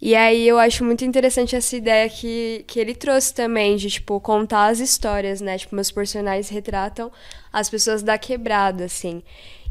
E 0.00 0.14
aí 0.14 0.46
eu 0.46 0.58
acho 0.58 0.84
muito 0.84 1.04
interessante 1.04 1.56
essa 1.56 1.74
ideia 1.74 2.08
que, 2.08 2.64
que 2.68 2.78
ele 2.78 2.94
trouxe 2.94 3.32
também, 3.32 3.76
de, 3.76 3.88
tipo, 3.90 4.20
contar 4.20 4.66
as 4.66 4.78
histórias, 4.78 5.40
né? 5.40 5.56
Tipo, 5.56 5.74
meus 5.74 5.90
personagens 5.90 6.50
retratam 6.50 7.10
as 7.50 7.70
pessoas 7.70 8.02
da 8.02 8.18
quebrada, 8.18 8.84
assim. 8.84 9.22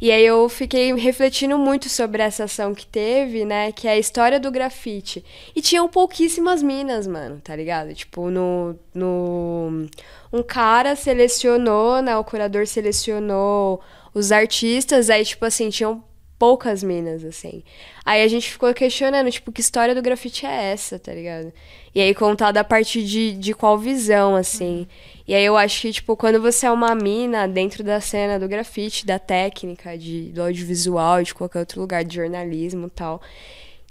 E 0.02 0.12
aí 0.12 0.26
eu 0.26 0.48
fiquei 0.50 0.94
refletindo 0.94 1.58
muito 1.58 1.90
sobre 1.90 2.22
essa 2.22 2.44
ação 2.46 2.74
que 2.76 2.86
teve, 2.86 3.46
né? 3.46 3.72
Que 3.72 3.88
é 3.88 3.92
a 3.92 3.98
história 3.98 4.40
do 4.40 4.52
grafite. 4.52 5.24
E 5.56 5.62
tinham 5.62 5.88
pouquíssimas 5.88 6.62
minas, 6.62 7.08
mano, 7.08 7.40
tá 7.42 7.56
ligado? 7.56 7.94
Tipo, 7.94 8.30
no. 8.30 8.76
no 8.94 9.88
um 10.34 10.44
cara 10.44 10.96
selecionou, 10.96 12.02
né? 12.02 12.18
O 12.18 12.24
curador 12.24 12.68
selecionou 12.68 13.82
os 14.14 14.32
artistas, 14.32 15.10
aí, 15.10 15.24
tipo 15.24 15.46
assim, 15.46 15.70
tinham 15.70 16.04
poucas 16.38 16.84
minas, 16.84 17.24
assim. 17.24 17.64
Aí 18.04 18.22
a 18.22 18.28
gente 18.28 18.52
ficou 18.52 18.74
questionando, 18.74 19.32
tipo, 19.32 19.52
que 19.52 19.62
história 19.62 19.96
do 19.96 20.02
grafite 20.02 20.46
é 20.46 20.72
essa, 20.72 21.00
tá 21.00 21.14
ligado? 21.14 21.52
E 21.94 22.02
aí 22.02 22.14
contada 22.14 22.60
a 22.60 22.64
partir 22.64 23.04
de, 23.04 23.32
de 23.34 23.54
qual 23.54 23.78
visão, 23.78 24.36
assim. 24.36 24.80
Uhum. 24.80 24.88
E 25.28 25.34
aí 25.34 25.46
eu 25.46 25.56
acho 25.58 25.82
que, 25.82 25.92
tipo, 25.94 26.16
quando 26.18 26.42
você 26.42 26.66
é 26.66 26.72
uma 26.72 26.94
mina 26.94 27.48
dentro 27.48 27.84
da 27.84 28.02
cena 28.02 28.38
do 28.38 28.48
grafite, 28.48 29.06
da 29.06 29.18
técnica, 29.18 29.98
de, 29.98 30.30
do 30.32 30.42
audiovisual, 30.42 31.24
de 31.24 31.34
qualquer 31.34 31.60
outro 31.60 31.80
lugar, 31.80 32.04
de 32.04 32.16
jornalismo 32.16 32.88
e 32.88 32.92
tal, 32.92 33.22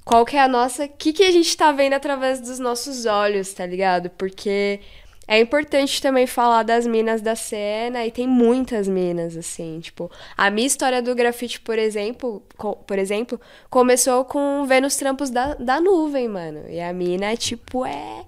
qual 0.05 0.25
que 0.25 0.37
é 0.37 0.41
a 0.41 0.49
nossa... 0.49 0.85
O 0.85 0.89
que, 0.89 1.13
que 1.15 1.23
a 1.25 1.31
gente 1.31 1.57
tá 1.57 1.73
vendo 1.73 1.95
através 1.95 2.41
dos 2.41 2.59
nossos 2.59 3.07
olhos, 3.07 3.53
tá 3.55 3.65
ligado? 3.65 4.11
Porque 4.11 4.81
é 5.27 5.41
importante 5.41 6.01
também 6.03 6.27
falar 6.27 6.63
das 6.63 6.87
minas 6.87 7.23
da 7.23 7.35
cena, 7.35 8.05
e 8.05 8.11
tem 8.11 8.27
muitas 8.27 8.87
minas, 8.87 9.37
assim, 9.37 9.81
tipo, 9.81 10.11
a 10.37 10.51
minha 10.51 10.67
história 10.67 11.01
do 11.01 11.15
grafite, 11.15 11.61
por 11.61 11.79
exemplo, 11.79 12.43
por 12.87 12.99
exemplo, 12.99 13.41
começou 13.71 14.25
com 14.25 14.65
vendo 14.67 14.87
os 14.87 14.97
trampos 14.97 15.31
da, 15.31 15.55
da 15.55 15.81
nuvem, 15.81 16.29
mano. 16.29 16.65
E 16.69 16.81
a 16.81 16.93
mina, 16.93 17.35
tipo, 17.37 17.87
é 17.87 18.25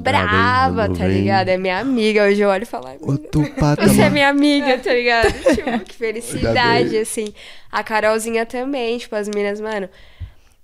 brava, 0.00 0.88
tá 0.88 1.06
ligado? 1.06 1.48
É 1.48 1.56
minha 1.56 1.78
amiga. 1.78 2.24
Hoje 2.24 2.40
eu 2.40 2.48
olho 2.48 2.62
e 2.62 2.66
falo, 2.66 2.86
você 3.78 4.02
é 4.02 4.10
minha 4.10 4.28
amiga, 4.28 4.78
tá 4.78 4.92
ligado? 4.92 5.32
tipo, 5.54 5.84
que 5.84 5.94
felicidade, 5.94 6.96
assim. 6.96 7.34
A 7.70 7.82
Carolzinha 7.82 8.46
também, 8.46 8.98
tipo, 8.98 9.14
as 9.16 9.28
minas, 9.28 9.60
mano 9.60 9.88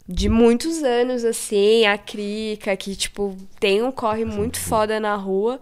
de 0.07 0.29
muitos 0.29 0.83
anos, 0.83 1.25
assim, 1.25 1.87
a 1.87 1.97
Crica, 1.97 2.77
que, 2.77 2.95
tipo, 2.95 3.37
tem 3.59 3.83
um 3.83 3.90
corre 3.90 4.25
muito 4.25 4.59
foda 4.61 5.01
na 5.01 5.14
rua. 5.17 5.61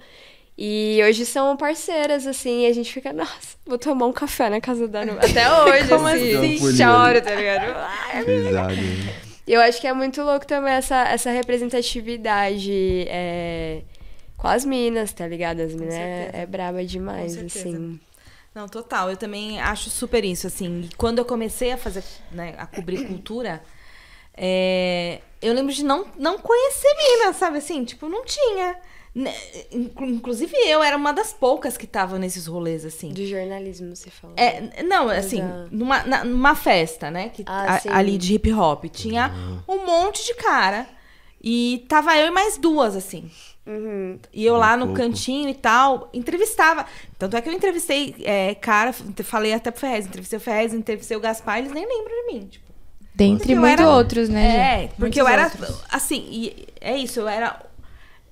E 0.59 1.00
hoje 1.09 1.24
são 1.24 1.57
parceiras, 1.57 2.26
assim, 2.26 2.64
e 2.64 2.66
a 2.66 2.72
gente 2.72 2.92
fica, 2.92 3.12
nossa, 3.12 3.57
vou 3.66 3.78
tomar 3.78 4.07
um 4.07 4.12
café 4.12 4.50
na 4.50 4.61
casa 4.61 4.87
da 4.87 5.05
Nu. 5.05 5.12
Até 5.12 5.50
hoje, 5.50 5.88
Como 5.88 6.07
assim, 6.07 6.37
assim? 6.37 6.76
choro, 6.76 7.22
tá 7.22 7.35
ligado? 7.35 7.74
Ai, 7.76 8.24
Eu 9.46 9.61
acho 9.61 9.81
que 9.81 9.87
é 9.87 9.92
muito 9.92 10.22
louco 10.22 10.46
também 10.46 10.72
essa, 10.74 11.05
essa 11.09 11.31
representatividade 11.31 13.07
é, 13.09 13.83
com 14.37 14.46
as 14.46 14.64
minas, 14.64 15.12
tá 15.12 15.26
ligado? 15.26 15.61
As 15.61 15.74
minas 15.74 15.94
é, 15.94 16.31
é 16.33 16.46
braba 16.46 16.85
demais, 16.85 17.37
assim. 17.38 17.98
Não, 18.55 18.68
total. 18.68 19.11
Eu 19.11 19.16
também 19.16 19.59
acho 19.61 19.88
super 19.88 20.24
isso, 20.24 20.46
assim. 20.46 20.88
Quando 20.96 21.18
eu 21.18 21.24
comecei 21.24 21.72
a 21.72 21.78
fazer, 21.78 22.05
né, 22.31 22.55
a 22.59 22.66
cobrir 22.66 23.07
cultura, 23.07 23.62
é, 24.35 25.21
eu 25.40 25.53
lembro 25.53 25.73
de 25.73 25.85
não, 25.85 26.07
não 26.18 26.38
conhecer 26.38 26.88
mina, 26.97 27.33
sabe 27.33 27.59
assim? 27.59 27.85
Tipo, 27.85 28.09
não 28.09 28.25
tinha. 28.25 28.77
Né, 29.14 29.35
inclusive 29.73 30.57
eu 30.66 30.83
era 30.83 30.97
uma 30.97 31.12
das 31.12 31.35
poucas 31.35 31.77
que 31.77 31.87
tava 31.87 32.18
nesses 32.18 32.47
rolês, 32.47 32.85
assim. 32.85 33.12
De 33.12 33.27
jornalismo, 33.27 33.95
você 33.95 34.11
falou. 34.11 34.35
É, 34.38 34.83
não, 34.83 35.09
assim, 35.09 35.42
numa, 35.71 36.03
na, 36.05 36.25
numa 36.25 36.55
festa, 36.55 37.11
né? 37.11 37.29
Que, 37.29 37.45
ah, 37.47 37.81
a, 37.88 37.99
ali 37.99 38.16
de 38.16 38.35
hip 38.35 38.53
hop. 38.53 38.85
Tinha 38.87 39.31
uhum. 39.68 39.77
um 39.77 39.87
monte 39.87 40.25
de 40.25 40.35
cara. 40.35 40.87
E 41.42 41.85
tava 41.88 42.16
eu 42.16 42.29
e 42.29 42.31
mais 42.31 42.57
duas, 42.57 42.97
assim. 42.97 43.31
Uhum. 43.66 44.18
E 44.33 44.45
eu 44.45 44.57
lá 44.57 44.77
no 44.77 44.92
cantinho 44.92 45.49
e 45.49 45.55
tal, 45.55 46.09
entrevistava. 46.12 46.87
Tanto 47.18 47.37
é 47.37 47.40
que 47.40 47.49
eu 47.49 47.53
entrevistei 47.53 48.14
é, 48.21 48.55
cara, 48.55 48.92
falei 48.92 49.53
até 49.53 49.71
pro 49.71 49.81
Ferrez, 49.81 50.07
entrevistei 50.07 50.37
o 50.37 50.40
Ferrez, 50.40 50.75
entrevistei 50.75 51.16
o 51.16 51.21
Gaspar, 51.21 51.59
eles 51.59 51.73
nem 51.73 51.87
lembram 51.87 52.27
de 52.27 52.33
mim. 52.33 52.47
Tipo, 52.47 52.71
Dentre 53.14 53.55
muitos 53.55 53.85
outros, 53.85 54.29
né? 54.29 54.85
É, 54.85 54.88
porque 54.98 55.20
eu 55.20 55.29
era. 55.29 55.44
Outros. 55.44 55.83
Assim, 55.90 56.27
e 56.31 56.66
é 56.81 56.96
isso, 56.96 57.20
eu 57.20 57.29
era. 57.29 57.61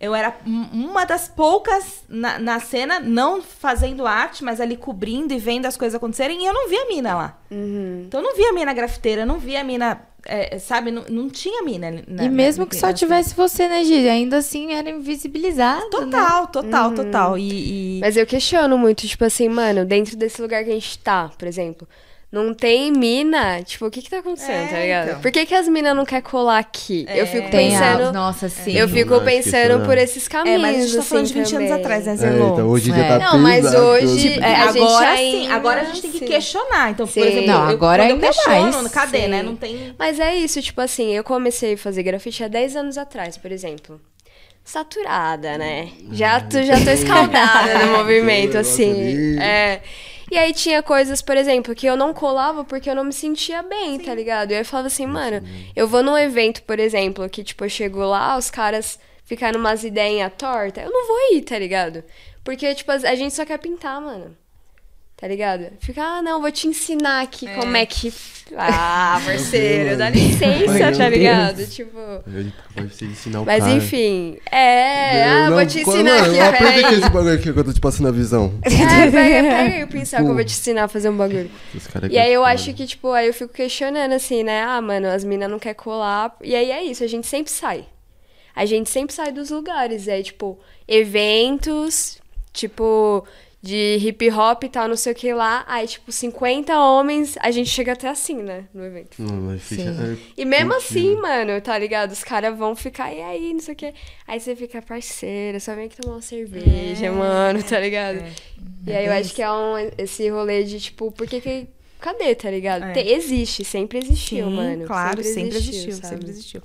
Eu 0.00 0.14
era 0.14 0.34
uma 0.46 1.04
das 1.04 1.28
poucas 1.28 2.04
na, 2.08 2.38
na 2.38 2.58
cena, 2.58 2.98
não 2.98 3.42
fazendo 3.42 4.06
arte, 4.06 4.42
mas 4.42 4.58
ali 4.58 4.74
cobrindo 4.74 5.34
e 5.34 5.38
vendo 5.38 5.66
as 5.66 5.76
coisas 5.76 5.94
acontecerem, 5.94 6.42
e 6.42 6.46
eu 6.46 6.54
não 6.54 6.70
via 6.70 6.84
a 6.84 6.86
mina 6.86 7.14
lá. 7.14 7.38
Uhum. 7.50 8.04
Então 8.06 8.20
eu 8.20 8.24
não 8.24 8.34
via 8.34 8.48
a 8.48 8.52
mina 8.54 8.72
grafiteira, 8.72 9.22
eu 9.22 9.26
não 9.26 9.38
via 9.38 9.60
a 9.60 9.64
mina 9.64 10.00
é, 10.24 10.58
sabe, 10.58 10.90
não, 10.90 11.04
não 11.10 11.28
tinha 11.28 11.62
mina. 11.62 12.02
Na, 12.08 12.24
e 12.24 12.30
mesmo 12.30 12.66
que 12.66 12.76
só 12.76 12.94
tivesse 12.94 13.34
você, 13.34 13.68
né, 13.68 13.84
Gigi? 13.84 14.08
Ainda 14.08 14.38
assim 14.38 14.72
era 14.72 14.88
invisibilizado. 14.88 15.90
Total, 15.90 16.42
né? 16.44 16.48
total, 16.50 16.88
uhum. 16.88 16.94
total. 16.94 17.38
E, 17.38 17.98
e, 17.98 18.00
Mas 18.00 18.16
eu 18.16 18.26
questiono 18.26 18.78
muito, 18.78 19.06
tipo 19.06 19.26
assim, 19.26 19.50
mano, 19.50 19.84
dentro 19.84 20.16
desse 20.16 20.40
lugar 20.40 20.64
que 20.64 20.70
a 20.70 20.74
gente 20.74 20.98
tá, 20.98 21.30
por 21.36 21.46
exemplo 21.46 21.86
não 22.32 22.54
tem 22.54 22.92
mina, 22.92 23.60
tipo, 23.64 23.86
o 23.86 23.90
que 23.90 24.00
que 24.00 24.08
tá 24.08 24.18
acontecendo, 24.18 24.52
é, 24.52 24.66
tá 24.68 24.80
ligado? 24.80 25.08
Então. 25.08 25.20
Por 25.20 25.32
que 25.32 25.44
que 25.44 25.52
as 25.52 25.66
minas 25.66 25.96
não 25.96 26.04
querem 26.04 26.22
colar 26.22 26.58
aqui? 26.58 27.04
É. 27.08 27.20
Eu 27.20 27.26
fico 27.26 27.50
pensando... 27.50 28.04
A... 28.04 28.12
Nossa, 28.12 28.48
sim. 28.48 28.72
Eu 28.72 28.88
fico 28.88 29.20
pensando 29.22 29.84
por 29.84 29.98
esses 29.98 30.28
caminhos, 30.28 30.60
É, 30.60 30.62
mas 30.62 30.76
a 30.76 30.80
gente 30.80 30.96
tá 30.96 31.02
falando 31.02 31.24
assim, 31.24 31.34
de 31.34 31.40
20 31.40 31.50
também. 31.50 31.66
anos 31.66 31.80
atrás, 31.80 32.06
né, 32.06 32.16
Zé? 32.16 32.28
Então 32.36 32.68
hoje 32.68 32.90
já 32.90 32.96
é. 32.96 33.08
tá 33.08 33.18
Não, 33.18 33.38
mas 33.38 33.74
hoje... 33.74 34.34
Tipo, 34.34 34.44
é, 34.44 34.54
agora 34.54 35.16
sim, 35.16 35.50
agora 35.50 35.80
a 35.80 35.84
gente 35.86 36.02
tem 36.02 36.12
que 36.12 36.20
questionar. 36.20 36.90
Então, 36.90 37.04
sim. 37.04 37.20
por 37.20 37.28
exemplo, 37.28 37.46
não, 37.48 37.62
agora 37.68 38.04
eu, 38.04 38.14
ainda 38.14 38.26
eu 38.26 38.30
questiono, 38.32 38.72
mais. 38.72 38.88
cadê, 38.92 39.22
sim. 39.22 39.28
né? 39.28 39.42
Não 39.42 39.56
tem... 39.56 39.94
Mas 39.98 40.20
é 40.20 40.36
isso, 40.36 40.62
tipo 40.62 40.80
assim, 40.80 41.10
eu 41.10 41.24
comecei 41.24 41.74
a 41.74 41.78
fazer 41.78 42.04
grafite 42.04 42.44
há 42.44 42.48
10 42.48 42.76
anos 42.76 42.96
atrás, 42.96 43.36
por 43.36 43.50
exemplo 43.50 44.00
saturada, 44.62 45.58
né? 45.58 45.88
Já 46.12 46.38
tô, 46.40 46.62
já 46.62 46.74
tô 46.84 46.90
escaldada 46.92 47.86
no 47.86 47.98
movimento, 47.98 48.56
assim. 48.56 49.36
É. 49.40 49.80
E 50.30 50.38
aí 50.38 50.54
tinha 50.54 50.82
coisas, 50.82 51.20
por 51.20 51.36
exemplo, 51.36 51.74
que 51.74 51.86
eu 51.86 51.96
não 51.96 52.14
colava 52.14 52.64
porque 52.64 52.88
eu 52.88 52.94
não 52.94 53.04
me 53.04 53.12
sentia 53.12 53.62
bem, 53.62 53.98
Sim. 53.98 54.04
tá 54.04 54.14
ligado? 54.14 54.52
E 54.52 54.54
aí 54.54 54.60
eu 54.60 54.64
falava 54.64 54.86
assim, 54.86 55.06
mano, 55.06 55.42
eu 55.74 55.88
vou 55.88 56.02
num 56.02 56.16
evento, 56.16 56.62
por 56.62 56.78
exemplo, 56.78 57.28
que, 57.28 57.42
tipo, 57.42 57.64
eu 57.64 57.68
chego 57.68 57.98
lá, 58.04 58.36
os 58.36 58.50
caras 58.50 58.98
ficaram 59.24 59.58
umas 59.58 59.82
ideias 59.82 60.32
tortas, 60.38 60.84
eu 60.84 60.90
não 60.90 61.06
vou 61.06 61.36
ir, 61.36 61.42
tá 61.42 61.58
ligado? 61.58 62.04
Porque, 62.44 62.74
tipo, 62.74 62.90
a 62.92 63.14
gente 63.14 63.34
só 63.34 63.44
quer 63.44 63.58
pintar, 63.58 64.00
mano. 64.00 64.36
Tá 65.20 65.28
ligado? 65.28 65.66
Fica, 65.80 66.02
ah, 66.02 66.22
não, 66.22 66.40
vou 66.40 66.50
te 66.50 66.66
ensinar 66.66 67.20
aqui 67.20 67.46
é. 67.46 67.54
como 67.54 67.76
é 67.76 67.84
que. 67.84 68.10
Ah, 68.56 69.20
parceiro, 69.22 69.98
dá 69.98 70.08
licença, 70.08 70.96
tá 70.96 71.08
ligado? 71.10 71.66
Tipo. 71.66 71.98
Você 72.88 73.04
ensinar 73.04 73.42
o 73.42 73.44
Mas 73.44 73.62
cara. 73.62 73.74
enfim. 73.74 74.38
É, 74.50 75.24
ah, 75.24 75.50
não, 75.50 75.56
vou 75.56 75.66
te 75.66 75.80
ensinar 75.80 76.22
mano, 76.22 76.32
aqui. 76.32 76.40
Aprende 76.40 76.84
aqui 76.86 76.94
esse 76.94 77.10
bagulho 77.10 77.34
aqui 77.34 77.52
que 77.52 77.58
eu 77.58 77.64
tô 77.64 77.72
te 77.72 77.80
passando 77.80 78.08
a 78.08 78.10
visão. 78.10 78.54
É, 78.64 79.10
pega, 79.10 79.48
pega 79.48 79.56
aí 79.56 79.84
o 79.84 79.88
pincel 79.88 80.24
que 80.24 80.30
eu 80.30 80.34
vou 80.34 80.44
te 80.44 80.52
ensinar 80.52 80.84
a 80.84 80.88
fazer 80.88 81.10
um 81.10 81.16
bagulho. 81.16 81.50
E 82.10 82.18
aí 82.18 82.32
eu 82.32 82.42
acho 82.42 82.72
que, 82.72 82.86
tipo, 82.86 83.12
aí 83.12 83.26
eu 83.26 83.34
fico 83.34 83.52
questionando 83.52 84.12
assim, 84.12 84.42
né? 84.42 84.62
Ah, 84.62 84.80
mano, 84.80 85.06
as 85.06 85.22
minas 85.22 85.50
não 85.50 85.58
querem 85.58 85.76
colar. 85.76 86.34
E 86.42 86.54
aí 86.54 86.70
é 86.70 86.82
isso, 86.82 87.04
a 87.04 87.06
gente 87.06 87.26
sempre 87.26 87.52
sai. 87.52 87.84
A 88.56 88.64
gente 88.64 88.88
sempre 88.88 89.14
sai 89.14 89.32
dos 89.32 89.50
lugares. 89.50 90.08
É 90.08 90.22
tipo, 90.22 90.58
eventos, 90.88 92.18
tipo 92.54 93.26
de 93.62 93.98
hip 94.00 94.30
hop 94.30 94.64
e 94.64 94.68
tal, 94.68 94.88
não 94.88 94.96
sei 94.96 95.12
o 95.12 95.14
que 95.14 95.32
lá. 95.34 95.64
Aí, 95.68 95.86
tipo, 95.86 96.10
50 96.10 96.78
homens, 96.78 97.36
a 97.40 97.50
gente 97.50 97.68
chega 97.68 97.92
até 97.92 98.08
assim, 98.08 98.36
né? 98.36 98.64
No 98.72 98.84
evento. 98.84 99.20
Não, 99.20 99.58
fica, 99.58 99.82
é, 99.82 100.16
e 100.36 100.44
mesmo 100.44 100.74
assim, 100.74 101.14
mano, 101.16 101.60
tá 101.60 101.76
ligado? 101.76 102.10
Os 102.12 102.24
caras 102.24 102.56
vão 102.56 102.74
ficar, 102.74 103.12
e 103.12 103.20
aí, 103.20 103.52
não 103.52 103.60
sei 103.60 103.74
o 103.74 103.76
que. 103.76 103.92
Aí 104.26 104.40
você 104.40 104.56
fica 104.56 104.80
parceira, 104.80 105.60
só 105.60 105.74
vem 105.74 105.86
aqui 105.86 105.96
tomar 105.96 106.16
uma 106.16 106.22
cerveja, 106.22 107.06
é, 107.06 107.10
mano, 107.10 107.62
tá 107.62 107.78
ligado? 107.78 108.18
É. 108.18 108.32
E 108.86 108.92
aí 108.92 109.06
eu 109.06 109.12
acho 109.12 109.34
que 109.34 109.42
é 109.42 109.52
um, 109.52 109.74
esse 109.98 110.28
rolê 110.30 110.64
de, 110.64 110.80
tipo, 110.80 111.12
por 111.12 111.26
que 111.26 111.40
que. 111.40 111.66
Cadê, 112.00 112.34
tá 112.34 112.50
ligado? 112.50 112.84
É. 112.84 112.92
Tem, 112.92 113.12
existe, 113.12 113.62
sempre 113.62 113.98
existiu, 113.98 114.46
Sim, 114.46 114.56
mano. 114.56 114.86
Claro, 114.86 115.22
sempre 115.22 115.58
existiu, 115.58 115.92
sempre 115.92 115.94
existiu. 115.98 116.08
Sempre 116.08 116.30
existiu. 116.30 116.62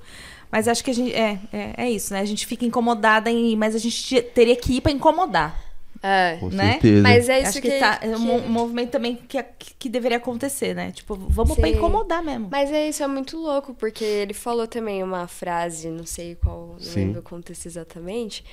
Mas 0.50 0.66
acho 0.66 0.82
que 0.82 0.90
a 0.90 0.94
gente. 0.94 1.12
É, 1.12 1.38
é, 1.52 1.74
é 1.76 1.90
isso, 1.90 2.14
né? 2.14 2.20
A 2.20 2.24
gente 2.24 2.46
fica 2.46 2.64
incomodada 2.64 3.30
em 3.30 3.52
ir, 3.52 3.56
mas 3.56 3.74
a 3.74 3.78
gente 3.78 4.22
teria 4.34 4.56
que 4.56 4.78
ir 4.78 4.80
pra 4.80 4.90
incomodar. 4.90 5.65
É, 6.02 6.36
Com 6.38 6.48
né? 6.48 6.72
certeza. 6.72 7.02
Mas 7.02 7.28
é 7.28 7.38
isso 7.40 7.48
Acho 7.50 7.62
que, 7.62 7.70
que, 7.70 7.78
tá, 7.78 7.98
é 8.02 8.16
um 8.16 8.48
movimento 8.48 8.90
também 8.90 9.16
que, 9.16 9.42
que 9.78 9.88
deveria 9.88 10.18
acontecer, 10.18 10.74
né? 10.74 10.92
Tipo, 10.92 11.14
vamos 11.14 11.54
Sim. 11.54 11.60
pra 11.60 11.70
incomodar 11.70 12.22
mesmo. 12.22 12.48
Mas 12.50 12.70
é 12.70 12.88
isso, 12.88 13.02
é 13.02 13.06
muito 13.06 13.36
louco, 13.36 13.74
porque 13.74 14.04
ele 14.04 14.34
falou 14.34 14.66
também 14.66 15.02
uma 15.02 15.26
frase, 15.26 15.88
não 15.88 16.06
sei 16.06 16.34
qual, 16.34 16.76
não 16.80 16.94
lembro 16.94 17.20
o 17.20 17.22
contexto 17.22 17.66
exatamente. 17.66 18.44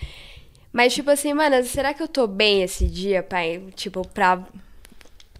Mas, 0.71 0.93
tipo 0.93 1.11
assim, 1.11 1.33
mano, 1.33 1.63
será 1.63 1.93
que 1.93 2.01
eu 2.01 2.07
tô 2.07 2.25
bem 2.25 2.63
esse 2.63 2.87
dia, 2.87 3.21
pai? 3.21 3.63
Tipo, 3.75 4.07
pra 4.07 4.43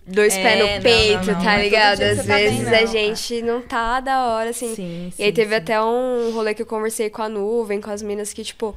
dois 0.06 0.36
é, 0.36 0.44
pés 0.44 0.60
no 0.60 0.84
peito, 0.84 1.28
não, 1.28 1.34
não, 1.34 1.44
tá 1.44 1.58
ligado? 1.58 2.02
Às 2.02 2.26
tá 2.26 2.36
vezes 2.36 2.70
bem, 2.70 2.78
a 2.78 2.86
gente 2.86 3.42
não 3.42 3.62
tá 3.62 4.00
da 4.00 4.28
hora, 4.28 4.52
assim. 4.52 4.76
Sim, 4.76 5.12
sim, 5.12 5.22
e 5.22 5.26
aí 5.26 5.32
teve 5.32 5.50
sim. 5.50 5.56
até 5.56 5.82
um 5.82 6.32
rolê 6.32 6.54
que 6.54 6.62
eu 6.62 6.66
conversei 6.66 7.10
com 7.10 7.24
a 7.24 7.30
nuvem, 7.30 7.82
com 7.82 7.90
as 7.90 8.04
minas 8.04 8.32
que, 8.32 8.44
tipo, 8.44 8.76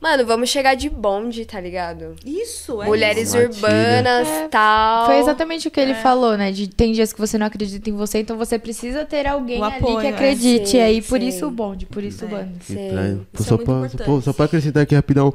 Mano, 0.00 0.24
vamos 0.24 0.48
chegar 0.48 0.76
de 0.76 0.88
bonde, 0.88 1.44
tá 1.44 1.60
ligado? 1.60 2.14
Isso, 2.24 2.80
é 2.80 2.86
Mulheres 2.86 3.34
isso. 3.34 3.38
urbanas, 3.38 4.28
É, 4.28 4.48
tal. 4.48 5.06
Foi 5.06 5.18
exatamente 5.18 5.66
o 5.66 5.70
que 5.72 5.80
ele 5.80 5.94
falou, 5.94 6.36
né? 6.36 6.52
De 6.52 6.68
tem 6.68 6.92
dias 6.92 7.12
que 7.12 7.18
você 7.18 7.36
não 7.36 7.46
acredita 7.46 7.90
em 7.90 7.92
você, 7.94 8.20
então 8.20 8.38
você 8.38 8.58
precisa 8.60 9.04
ter 9.04 9.26
alguém 9.26 9.60
O 9.60 9.64
ali 9.64 9.74
apoio, 9.76 9.98
que 10.00 10.06
é. 10.06 10.10
acredite. 10.10 10.68
Sim, 10.70 10.76
e 10.76 10.80
aí, 10.80 11.02
por 11.02 11.20
sim. 11.20 11.26
isso 11.28 11.46
o 11.46 11.50
bonde, 11.50 11.84
por 11.86 12.04
isso 12.04 12.24
o 12.24 12.28
É. 12.28 12.30
bando. 12.30 12.50
Que 12.60 12.72
Sim. 12.74 13.24
Pô, 13.32 13.42
Isso 13.42 13.42
é 13.42 13.46
só, 13.46 13.56
pra, 13.58 14.04
pô, 14.04 14.20
só 14.20 14.32
pra 14.32 14.44
acrescentar 14.44 14.84
aqui 14.84 14.94
rapidão. 14.94 15.34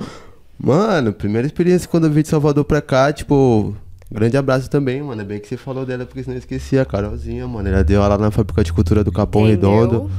Mano, 0.58 1.12
primeira 1.12 1.46
experiência 1.46 1.90
quando 1.90 2.06
eu 2.06 2.12
vim 2.12 2.22
de 2.22 2.30
Salvador 2.30 2.64
pra 2.64 2.82
cá, 2.82 3.12
tipo, 3.12 3.76
grande 4.10 4.38
abraço 4.38 4.70
também, 4.70 5.02
mano. 5.02 5.22
É 5.22 5.26
bem 5.26 5.40
que 5.42 5.48
você 5.50 5.58
falou 5.58 5.86
dela, 5.86 6.06
porque 6.06 6.24
senão 6.24 6.36
eu 6.36 6.40
esqueci 6.40 6.80
a 6.80 6.86
Carolzinha, 6.86 7.46
mano. 7.48 7.68
Ela 7.68 7.84
deu 7.84 8.02
aula 8.02 8.18
na 8.18 8.32
fábrica 8.32 8.64
de 8.64 8.72
cultura 8.72 9.04
do 9.04 9.12
Capão 9.12 9.42
Entendeu? 9.46 9.72
Redondo. 9.82 10.12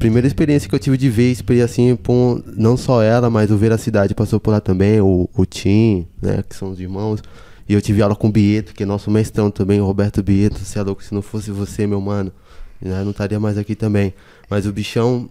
Primeira 0.00 0.26
experiência 0.26 0.66
que 0.66 0.74
eu 0.74 0.78
tive 0.78 0.96
de 0.96 1.10
ver, 1.10 1.30
experiência 1.30 1.66
assim, 1.66 1.94
com 1.94 2.42
não 2.56 2.74
só 2.74 3.02
ela, 3.02 3.28
mas 3.28 3.50
o 3.50 3.56
Ver 3.58 3.70
a 3.70 3.76
Cidade 3.76 4.14
passou 4.14 4.40
por 4.40 4.50
lá 4.50 4.58
também, 4.58 4.98
o, 4.98 5.28
o 5.36 5.44
Tim, 5.44 6.06
né, 6.22 6.42
que 6.42 6.56
são 6.56 6.70
os 6.70 6.80
irmãos. 6.80 7.22
E 7.68 7.74
eu 7.74 7.82
tive 7.82 8.00
aula 8.00 8.16
com 8.16 8.28
o 8.28 8.32
Bieto, 8.32 8.72
que 8.72 8.82
é 8.82 8.86
nosso 8.86 9.10
mestrão 9.10 9.50
também, 9.50 9.78
o 9.78 9.84
Roberto 9.84 10.22
Bieto. 10.22 10.58
Você 10.58 10.78
é 10.78 10.82
louco, 10.82 11.04
se 11.04 11.12
não 11.12 11.20
fosse 11.20 11.50
você, 11.50 11.86
meu 11.86 12.00
mano, 12.00 12.32
né, 12.80 12.98
eu 12.98 13.04
não 13.04 13.10
estaria 13.10 13.38
mais 13.38 13.58
aqui 13.58 13.74
também. 13.74 14.14
Mas 14.48 14.64
o 14.64 14.72
bichão, 14.72 15.28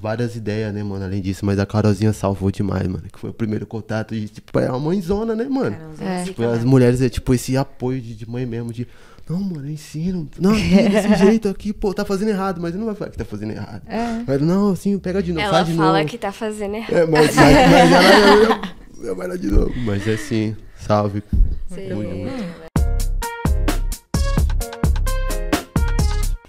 várias 0.00 0.36
ideias, 0.36 0.72
né, 0.72 0.84
mano, 0.84 1.04
além 1.04 1.20
disso. 1.20 1.44
Mas 1.44 1.58
a 1.58 1.66
Carolzinha 1.66 2.12
salvou 2.12 2.52
demais, 2.52 2.86
mano, 2.86 3.02
que 3.12 3.18
foi 3.18 3.30
o 3.30 3.34
primeiro 3.34 3.66
contato. 3.66 4.14
E, 4.14 4.28
tipo, 4.28 4.60
é 4.60 4.70
uma 4.70 4.78
mãezona, 4.78 5.34
né, 5.34 5.48
mano? 5.48 5.76
É. 6.00 6.22
Tipo, 6.22 6.44
as 6.44 6.62
mulheres 6.62 7.02
é 7.02 7.08
tipo 7.08 7.34
esse 7.34 7.56
apoio 7.56 8.00
de, 8.00 8.14
de 8.14 8.30
mãe 8.30 8.46
mesmo, 8.46 8.72
de 8.72 8.86
não, 9.28 9.40
mano, 9.40 9.66
eu 9.66 9.70
ensino. 9.70 10.28
Não, 10.38 10.52
desse 10.52 11.14
jeito 11.24 11.48
aqui, 11.48 11.72
pô, 11.72 11.94
tá 11.94 12.04
fazendo 12.04 12.28
errado, 12.28 12.60
mas 12.60 12.70
ele 12.70 12.78
não 12.78 12.86
vai 12.86 12.94
falar 12.94 13.10
que 13.10 13.18
tá 13.18 13.24
fazendo 13.24 13.52
errado. 13.52 13.82
Mas, 14.26 14.40
não, 14.40 14.70
assim, 14.72 14.98
pega 14.98 15.22
de 15.22 15.32
novo, 15.32 15.44
Ela 15.46 15.52
faz 15.54 15.66
de 15.68 15.74
fala 15.74 15.98
novo. 15.98 16.10
que 16.10 16.18
tá 16.18 16.32
fazendo 16.32 16.74
errado. 16.74 16.92
É, 16.96 17.06
mas, 17.06 17.34
mas, 17.34 17.36
mas 17.36 17.92
ela 17.92 18.60
já 19.04 19.14
vai 19.14 19.28
lá 19.28 19.36
de 19.36 19.46
novo. 19.50 19.72
Mas 19.84 20.06
é 20.06 20.14
assim, 20.14 20.56
salve. 20.76 21.22
Sim. 21.68 21.88
Tamo 21.88 22.02
junto. 22.02 22.61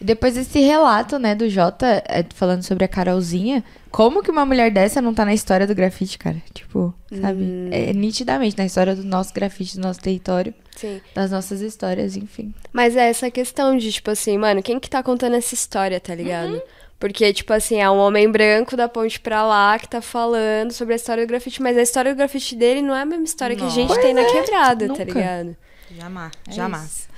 E 0.04 0.06
depois 0.06 0.34
desse 0.36 0.60
relato, 0.60 1.18
né, 1.18 1.34
do 1.34 1.48
Jota, 1.50 2.04
é, 2.06 2.26
falando 2.36 2.62
sobre 2.62 2.84
a 2.84 2.88
Carolzinha, 2.90 3.64
como 3.90 4.22
que 4.22 4.30
uma 4.30 4.46
mulher 4.46 4.70
dessa 4.70 5.02
não 5.02 5.14
tá 5.14 5.24
na 5.24 5.34
história 5.34 5.66
do 5.66 5.74
grafite, 5.74 6.18
cara? 6.18 6.36
Tipo, 6.54 6.94
sabe? 7.22 7.70
É 7.72 7.94
nitidamente 7.94 8.58
na 8.58 8.66
história 8.66 8.96
do 8.98 9.04
nosso 9.06 9.34
grafite, 9.34 9.78
do 9.78 9.82
nosso 9.82 10.02
território, 10.02 10.54
Sim. 10.76 11.00
das 11.16 11.32
nossas 11.32 11.62
histórias, 11.62 12.18
enfim. 12.18 12.54
Mas 12.74 12.98
é 12.98 13.10
essa 13.10 13.32
questão 13.32 13.78
de, 13.78 13.94
tipo 13.94 14.12
assim, 14.12 14.38
mano, 14.38 14.62
quem 14.62 14.78
que 14.78 14.90
tá 14.90 15.02
contando 15.02 15.38
essa 15.38 15.54
história, 15.54 16.02
tá 16.02 16.14
ligado? 16.14 16.62
Porque, 17.00 17.32
tipo 17.32 17.54
assim, 17.54 17.80
é 17.80 17.90
um 17.90 17.98
homem 17.98 18.30
branco 18.30 18.76
da 18.76 18.90
ponte 18.90 19.22
pra 19.22 19.46
lá 19.46 19.80
que 19.80 19.88
tá 19.88 20.02
falando 20.02 20.74
sobre 20.74 20.94
a 20.94 20.98
história 20.98 21.26
do 21.26 21.30
grafite, 21.30 21.62
mas 21.62 21.78
a 21.78 21.82
história 21.82 22.14
do 22.14 22.18
grafite 22.18 22.56
dele 22.58 22.82
não 22.82 22.94
é 22.94 23.04
a 23.04 23.06
mesma 23.06 23.24
história 23.26 23.56
que 23.56 23.64
a 23.64 23.70
gente 23.70 23.90
Não. 23.94 24.02
tem 24.02 24.14
na 24.14 24.26
quebrada, 24.26 24.86
nunca. 24.88 25.06
tá 25.06 25.14
ligado? 25.14 25.56
Jamais, 25.98 26.32
É 26.50 26.52
jamais. 26.52 27.08
É 27.10 27.13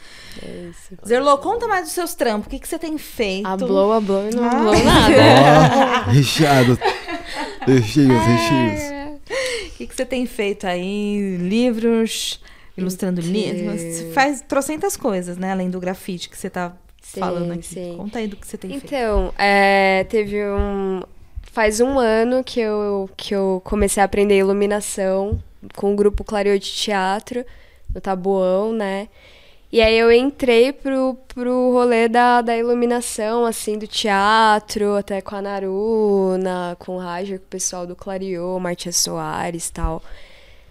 isso. 0.70 0.96
Zerlô, 1.08 1.38
conta 1.38 1.68
mais 1.68 1.84
dos 1.86 1.94
seus 1.94 2.14
trampos. 2.16 2.48
O 2.48 2.50
que, 2.50 2.60
que 2.60 2.68
você 2.68 2.78
tem 2.80 2.98
feito? 2.98 3.48
A 3.48 3.56
blow, 3.58 3.92
a 3.94 4.02
blow 4.02 4.30
e 4.30 4.36
não 4.36 4.44
Ah. 4.44 4.50
blow 4.56 4.84
nada. 4.84 5.14
Ó, 6.08 6.10
recheado. 6.12 6.78
Recheios, 7.66 8.22
recheios. 8.24 8.96
O 9.74 9.78
que, 9.78 9.88
que 9.88 9.96
você 9.96 10.06
tem 10.06 10.26
feito 10.26 10.66
aí? 10.68 11.38
Livros, 11.38 12.40
ilustrando 12.78 13.20
Então. 13.22 13.32
livros. 13.34 13.82
Você 13.82 14.12
faz 14.14 14.42
trocentas 14.42 14.96
coisas, 14.96 15.38
né? 15.38 15.52
Além 15.52 15.70
do 15.70 15.80
grafite 15.80 16.30
que 16.30 16.38
você 16.38 16.50
tá 16.50 16.74
Sim, 17.02 17.20
falando 17.20 17.52
aqui. 17.52 17.66
sim. 17.68 17.94
Conta 17.98 18.20
aí 18.20 18.28
do 18.28 18.36
que 18.36 18.48
você 18.48 18.58
tem 18.58 18.72
feito. 18.72 18.86
Então, 18.86 19.34
é, 19.38 20.06
teve 20.10 20.44
um. 20.46 21.02
Faz 21.52 21.80
um 21.80 21.98
ano 21.98 22.44
que 22.44 22.60
eu, 22.60 23.10
que 23.16 23.34
eu 23.34 23.62
comecei 23.64 24.02
a 24.02 24.06
aprender 24.06 24.38
iluminação 24.38 25.42
com 25.76 25.94
o 25.94 25.96
grupo 25.96 26.22
Clareou 26.24 26.58
de 26.60 26.70
Teatro, 26.70 27.46
no 27.94 28.02
Tabuão, 28.02 28.74
né? 28.74 29.08
E 29.76 29.82
aí 29.82 29.98
eu 30.00 30.10
entrei 30.10 30.72
pro, 30.72 31.18
pro 31.28 31.74
rolê 31.74 32.08
da, 32.08 32.42
da 32.42 32.58
iluminação, 32.58 33.46
assim, 33.46 33.78
do 33.78 33.86
teatro, 33.86 34.96
até 34.96 35.20
com 35.20 35.36
a 35.36 35.42
Naruna, 35.42 36.78
com 36.80 36.96
o 36.96 36.98
Raja, 36.98 37.38
com 37.38 37.44
o 37.44 37.48
pessoal 37.50 37.86
do 37.86 37.94
Clareou, 37.94 38.58
Martia 38.58 38.94
Soares 38.94 39.70
tal. 39.70 40.02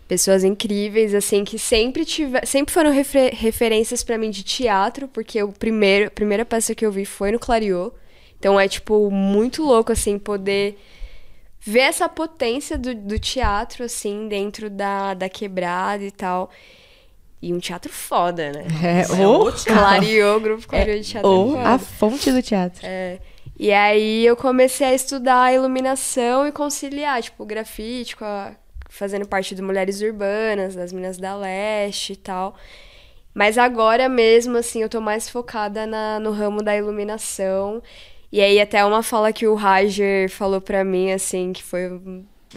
Pessoas 0.09 0.43
incríveis, 0.43 1.15
assim, 1.15 1.45
que 1.45 1.59
sempre 1.59 2.07
tive, 2.07 2.47
sempre 2.47 2.73
foram 2.73 2.91
refer- 2.91 3.35
referências 3.35 4.03
pra 4.03 4.17
mim 4.17 4.31
de 4.31 4.43
teatro, 4.43 5.07
porque 5.07 5.43
o 5.43 5.53
primeiro, 5.53 6.07
a 6.07 6.11
primeira 6.11 6.47
peça 6.47 6.75
que 6.75 6.87
eu 6.87 6.91
vi 6.91 7.05
foi 7.05 7.31
no 7.31 7.39
Clareou. 7.39 7.95
Então 8.39 8.59
é, 8.59 8.67
tipo, 8.67 9.11
muito 9.11 9.63
louco, 9.63 9.93
assim, 9.93 10.19
poder 10.19 10.79
ver 11.61 11.81
essa 11.81 12.09
potência 12.09 12.79
do, 12.79 12.95
do 12.95 13.19
teatro, 13.19 13.85
assim, 13.85 14.29
dentro 14.29 14.71
da, 14.71 15.13
da 15.13 15.29
quebrada 15.29 16.03
e 16.05 16.11
tal. 16.11 16.51
E 17.47 17.53
um 17.53 17.59
teatro 17.59 17.93
foda, 17.93 18.51
né? 18.53 18.65
É, 18.83 19.27
o 19.27 19.53
Clareou, 19.53 20.41
grupo 20.41 20.67
Clareou 20.67 20.99
de 20.99 21.05
teatro. 21.11 21.29
é 21.31 21.33
ou 21.35 21.53
foda. 21.53 21.69
a 21.69 21.79
fonte 21.79 22.33
do 22.33 22.41
teatro. 22.43 22.81
É. 22.83 23.19
E 23.59 23.71
aí 23.73 24.25
eu 24.25 24.35
comecei 24.37 24.87
a 24.87 24.95
estudar 24.95 25.53
iluminação 25.55 26.47
e 26.47 26.53
conciliar, 26.53 27.21
tipo, 27.23 27.45
grafite, 27.45 28.17
com 28.17 28.25
a- 28.25 28.53
fazendo 28.89 29.27
parte 29.29 29.55
do 29.55 29.63
Mulheres 29.63 30.01
Urbanas, 30.01 30.75
das 30.75 30.93
Minas 30.93 31.19
da 31.19 31.37
Leste 31.37 32.15
e 32.15 32.17
tal. 32.17 32.55
Mas 33.35 33.59
agora 33.59 34.09
mesmo, 34.09 34.57
assim, 34.57 34.81
eu 34.83 34.89
tô 34.89 35.01
mais 35.01 35.29
focada 35.29 35.87
na- 35.87 36.19
no 36.21 36.31
ramo 36.31 36.63
da 36.63 36.75
iluminação. 36.77 37.83
E 38.33 38.41
aí 38.41 38.61
até 38.61 38.85
uma 38.85 39.03
fala 39.03 39.33
que 39.33 39.47
o 39.47 39.55
Rager 39.55 40.31
falou 40.31 40.61
pra 40.61 40.83
mim, 40.85 41.13
assim, 41.13 41.53
que 41.53 41.63
foi 41.63 42.01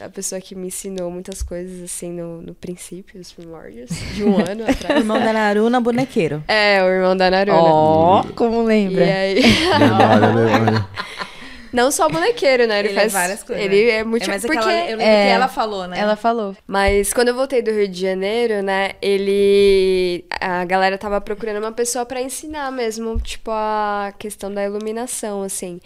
a 0.01 0.09
pessoa 0.09 0.39
que 0.41 0.55
me 0.55 0.67
ensinou 0.67 1.09
muitas 1.11 1.41
coisas, 1.41 1.81
assim, 1.83 2.11
no, 2.11 2.41
no 2.41 2.53
princípio, 2.53 3.19
os 3.19 3.31
primórdios, 3.31 3.89
de 4.13 4.23
um 4.23 4.37
ano 4.39 4.63
atrás. 4.69 4.99
Irmão 4.99 5.19
da 5.19 5.33
Naruna, 5.33 5.79
bonequeiro. 5.81 6.43
É, 6.47 6.81
o 6.83 6.87
irmão 6.87 7.15
da 7.17 7.29
Naruna. 7.31 7.57
Ó, 7.59 8.23
como 8.35 8.63
E 8.63 8.65
lembra. 8.65 9.05
aí... 9.05 9.41
Memória, 9.79 10.27
memória. 10.33 10.87
Não 11.73 11.91
só 11.91 12.07
bonequeiro, 12.07 12.65
né? 12.65 12.79
Ele, 12.79 12.87
Ele 12.89 12.97
é 12.97 13.01
faz 13.01 13.13
várias 13.13 13.43
coisas, 13.43 13.63
Ele 13.63 13.85
né? 13.85 13.91
é 13.97 14.03
muito. 14.03 14.23
É, 14.23 14.27
mas 14.27 14.41
porque... 14.41 14.57
aquela, 14.57 14.73
eu 14.85 14.97
lembro 14.97 15.03
É. 15.05 15.25
que 15.25 15.31
ela 15.33 15.47
falou, 15.49 15.87
né? 15.87 15.99
Ela 15.99 16.15
falou. 16.15 16.55
Mas 16.65 17.13
quando 17.13 17.27
eu 17.27 17.35
voltei 17.35 17.61
do 17.61 17.69
Rio 17.71 17.87
de 17.89 17.99
Janeiro, 18.01 18.63
né? 18.63 18.91
Ele. 19.01 20.23
A 20.39 20.63
galera 20.63 20.97
tava 20.97 21.19
procurando 21.19 21.57
uma 21.63 21.73
pessoa 21.73 22.05
pra 22.05 22.21
ensinar 22.21 22.71
mesmo, 22.71 23.19
tipo, 23.19 23.51
a 23.51 24.13
questão 24.17 24.51
da 24.51 24.63
iluminação, 24.63 25.43
assim. 25.43 25.79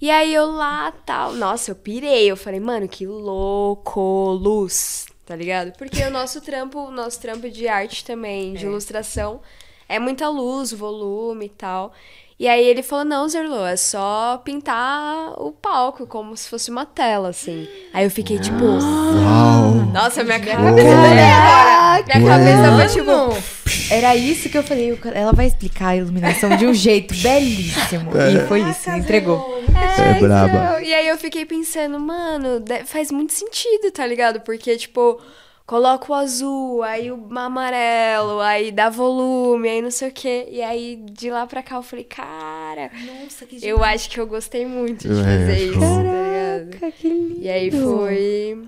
E 0.00 0.10
aí 0.10 0.34
eu 0.34 0.50
lá, 0.50 0.92
tal. 1.04 1.32
Nossa, 1.32 1.70
eu 1.70 1.74
pirei. 1.74 2.30
Eu 2.30 2.36
falei, 2.36 2.60
mano, 2.60 2.86
que 2.86 3.06
louco, 3.06 4.32
luz, 4.32 5.06
tá 5.24 5.34
ligado? 5.34 5.72
Porque 5.76 6.02
o 6.02 6.10
nosso 6.10 6.40
trampo, 6.40 6.78
o 6.80 6.90
nosso 6.90 7.20
trampo 7.20 7.48
de 7.48 7.66
arte 7.66 8.04
também, 8.04 8.52
de 8.54 8.66
ilustração, 8.66 9.40
é 9.88 9.98
muita 9.98 10.28
luz, 10.28 10.72
volume 10.72 11.46
e 11.46 11.50
tal. 11.50 11.92
E 12.38 12.46
aí 12.46 12.62
ele 12.66 12.82
falou, 12.82 13.04
não, 13.06 13.26
Zerlo, 13.26 13.64
é 13.64 13.76
só 13.76 14.36
pintar 14.44 15.32
o 15.40 15.52
palco, 15.52 16.06
como 16.06 16.36
se 16.36 16.50
fosse 16.50 16.70
uma 16.70 16.84
tela, 16.84 17.30
assim. 17.30 17.66
Aí 17.94 18.04
eu 18.04 18.10
fiquei, 18.10 18.38
tipo, 18.38 18.62
Uau. 18.62 19.72
nossa, 19.90 20.22
minha 20.22 20.38
cabeça 20.38 20.60
Uau. 20.60 21.04
agora. 21.06 22.18
Minha 22.18 22.28
cabeça 22.28 22.76
foi 22.76 22.88
tipo. 22.88 23.55
Era 23.90 24.16
isso 24.16 24.48
que 24.48 24.58
eu 24.58 24.62
falei. 24.62 24.98
Ela 25.14 25.32
vai 25.32 25.46
explicar 25.46 25.88
a 25.88 25.96
iluminação 25.96 26.56
de 26.56 26.66
um 26.66 26.74
jeito 26.74 27.14
belíssimo. 27.16 28.10
E 28.16 28.46
foi 28.48 28.60
isso, 28.68 28.90
entregou. 28.90 29.62
É 29.98 30.20
braba. 30.20 30.48
então. 30.48 30.80
E 30.80 30.92
aí 30.94 31.08
eu 31.08 31.16
fiquei 31.16 31.44
pensando, 31.46 31.98
mano, 32.00 32.62
faz 32.84 33.10
muito 33.10 33.32
sentido, 33.32 33.90
tá 33.92 34.06
ligado? 34.06 34.40
Porque, 34.40 34.76
tipo, 34.76 35.20
coloca 35.66 36.10
o 36.12 36.14
azul, 36.14 36.82
aí 36.82 37.10
o 37.10 37.26
amarelo, 37.38 38.40
aí 38.40 38.70
dá 38.72 38.88
volume, 38.90 39.68
aí 39.68 39.82
não 39.82 39.90
sei 39.90 40.08
o 40.08 40.12
quê. 40.12 40.46
E 40.50 40.62
aí 40.62 40.96
de 41.12 41.30
lá 41.30 41.46
pra 41.46 41.62
cá 41.62 41.76
eu 41.76 41.82
falei, 41.82 42.04
cara, 42.04 42.90
Nossa, 43.22 43.46
que 43.46 43.64
eu 43.66 43.82
acho 43.84 44.10
que 44.10 44.18
eu 44.18 44.26
gostei 44.26 44.66
muito 44.66 45.06
de 45.08 45.20
É, 45.20 45.22
fazer 45.22 45.58
isso, 45.64 45.72
show. 45.74 45.80
tá 45.82 46.02
ligado? 46.02 46.70
Caraca, 46.80 46.90
que 46.92 47.08
lindo. 47.08 47.38
E 47.40 47.48
aí 47.48 47.70
foi. 47.70 48.58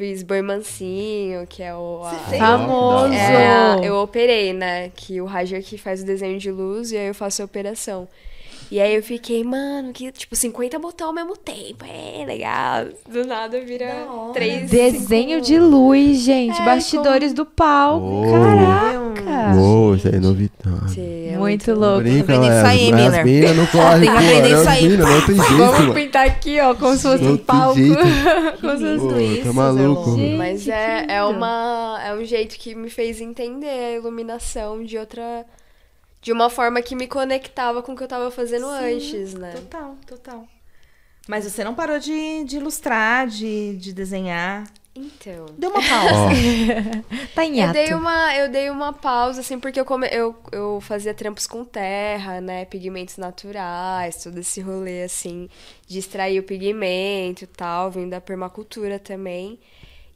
Fiz 0.00 0.22
Boi 0.22 0.40
Mansinho, 0.40 1.46
que 1.46 1.62
é 1.62 1.74
o. 1.74 2.02
a-? 2.02 2.38
Famoso. 2.38 3.12
É, 3.12 3.86
eu 3.86 3.96
operei, 3.96 4.54
né? 4.54 4.88
Que 4.96 5.20
o 5.20 5.26
Rajer 5.26 5.62
que 5.62 5.76
faz 5.76 6.00
o 6.00 6.06
desenho 6.06 6.38
de 6.38 6.50
luz 6.50 6.90
e 6.90 6.96
aí 6.96 7.08
eu 7.08 7.14
faço 7.14 7.42
a 7.42 7.44
operação. 7.44 8.08
E 8.70 8.80
aí 8.80 8.94
eu 8.94 9.02
fiquei, 9.02 9.42
mano, 9.42 9.92
que 9.92 10.12
tipo 10.12 10.36
50 10.36 10.78
botões 10.78 11.08
ao 11.08 11.12
mesmo 11.12 11.36
tempo. 11.36 11.84
É 11.84 12.24
legal. 12.24 12.86
Do 13.08 13.26
nada 13.26 13.60
vira 13.60 14.06
três. 14.32 14.70
Desenho 14.70 15.38
cinco- 15.38 15.46
de 15.46 15.58
luz, 15.58 16.18
gente. 16.20 16.60
É, 16.60 16.64
Bastidores 16.64 17.32
do 17.32 17.44
palco. 17.44 18.06
Oh. 18.06 18.32
Caraca. 18.32 19.56
Uou, 19.56 19.96
isso 19.96 20.06
aí 20.06 20.14
é 20.14 20.20
novidade. 20.20 20.92
Sim, 20.94 21.28
é 21.30 21.36
Muito 21.36 21.74
louco. 21.74 22.00
Brinca, 22.02 22.20
aprender 22.34 22.46
isso 22.56 22.66
aí, 22.66 22.92
as, 22.92 23.00
as 23.00 23.24
Miller. 23.24 23.24
minas 23.24 23.56
não 23.56 23.66
correm, 23.66 24.00
Tem 24.00 24.10
que 24.10 24.16
aprender 24.16 24.54
isso 24.60 24.68
aí. 24.68 24.88
minas 24.88 25.08
não 25.08 25.26
tem 25.26 25.34
jeito, 25.36 25.56
Vamos 25.56 25.78
mano. 25.80 25.94
pintar 25.94 26.26
aqui, 26.26 26.60
ó, 26.60 26.74
como 26.76 26.96
se 26.96 27.02
fosse 27.02 27.24
Não 27.24 27.32
um 27.32 27.36
palco. 27.36 27.74
jeito. 27.74 27.96
Como 28.60 28.76
se 28.78 28.98
fosse- 28.98 29.14
Pô, 29.14 29.18
isso, 29.20 29.42
tá 29.44 29.52
maluco. 29.52 30.10
Zerlon. 30.12 30.36
Mas 30.36 30.60
Gente, 30.62 30.70
é, 30.74 31.06
é, 31.08 31.24
uma, 31.24 32.00
é 32.06 32.14
um 32.14 32.24
jeito 32.24 32.56
que 32.58 32.74
me 32.74 32.88
fez 32.90 33.20
entender 33.20 33.68
a 33.68 33.92
iluminação 33.96 34.84
de 34.84 34.96
outra. 34.98 35.44
De 36.20 36.32
uma 36.32 36.50
forma 36.50 36.82
que 36.82 36.94
me 36.94 37.06
conectava 37.06 37.82
com 37.82 37.92
o 37.92 37.96
que 37.96 38.02
eu 38.02 38.08
tava 38.08 38.30
fazendo 38.30 38.66
Sim, 38.66 38.94
antes, 38.94 39.34
né? 39.34 39.52
Total, 39.52 39.96
total. 40.06 40.48
Mas 41.26 41.44
você 41.44 41.62
não 41.64 41.74
parou 41.74 41.98
de, 41.98 42.44
de 42.44 42.56
ilustrar, 42.56 43.26
de, 43.26 43.76
de 43.76 43.92
desenhar. 43.92 44.64
Então. 44.94 45.46
Deu 45.56 45.70
uma 45.70 45.80
pausa. 45.80 46.30
tá 47.34 47.44
em 47.44 47.60
Eu 47.60 47.72
dei 47.72 47.94
uma, 47.94 48.36
eu 48.36 48.48
dei 48.50 48.70
uma 48.70 48.92
pausa, 48.92 49.40
assim, 49.40 49.58
porque 49.58 49.78
eu, 49.78 49.84
come, 49.84 50.08
eu, 50.10 50.36
eu 50.50 50.80
fazia 50.80 51.14
trampos 51.14 51.46
com 51.46 51.64
terra, 51.64 52.40
né? 52.40 52.64
Pigmentos 52.64 53.16
naturais, 53.16 54.22
todo 54.22 54.38
esse 54.38 54.60
rolê, 54.60 55.04
assim, 55.04 55.48
de 55.86 55.98
extrair 55.98 56.40
o 56.40 56.42
pigmento 56.42 57.44
e 57.44 57.46
tal, 57.46 57.90
vindo 57.90 58.10
da 58.10 58.20
permacultura 58.20 58.98
também. 58.98 59.58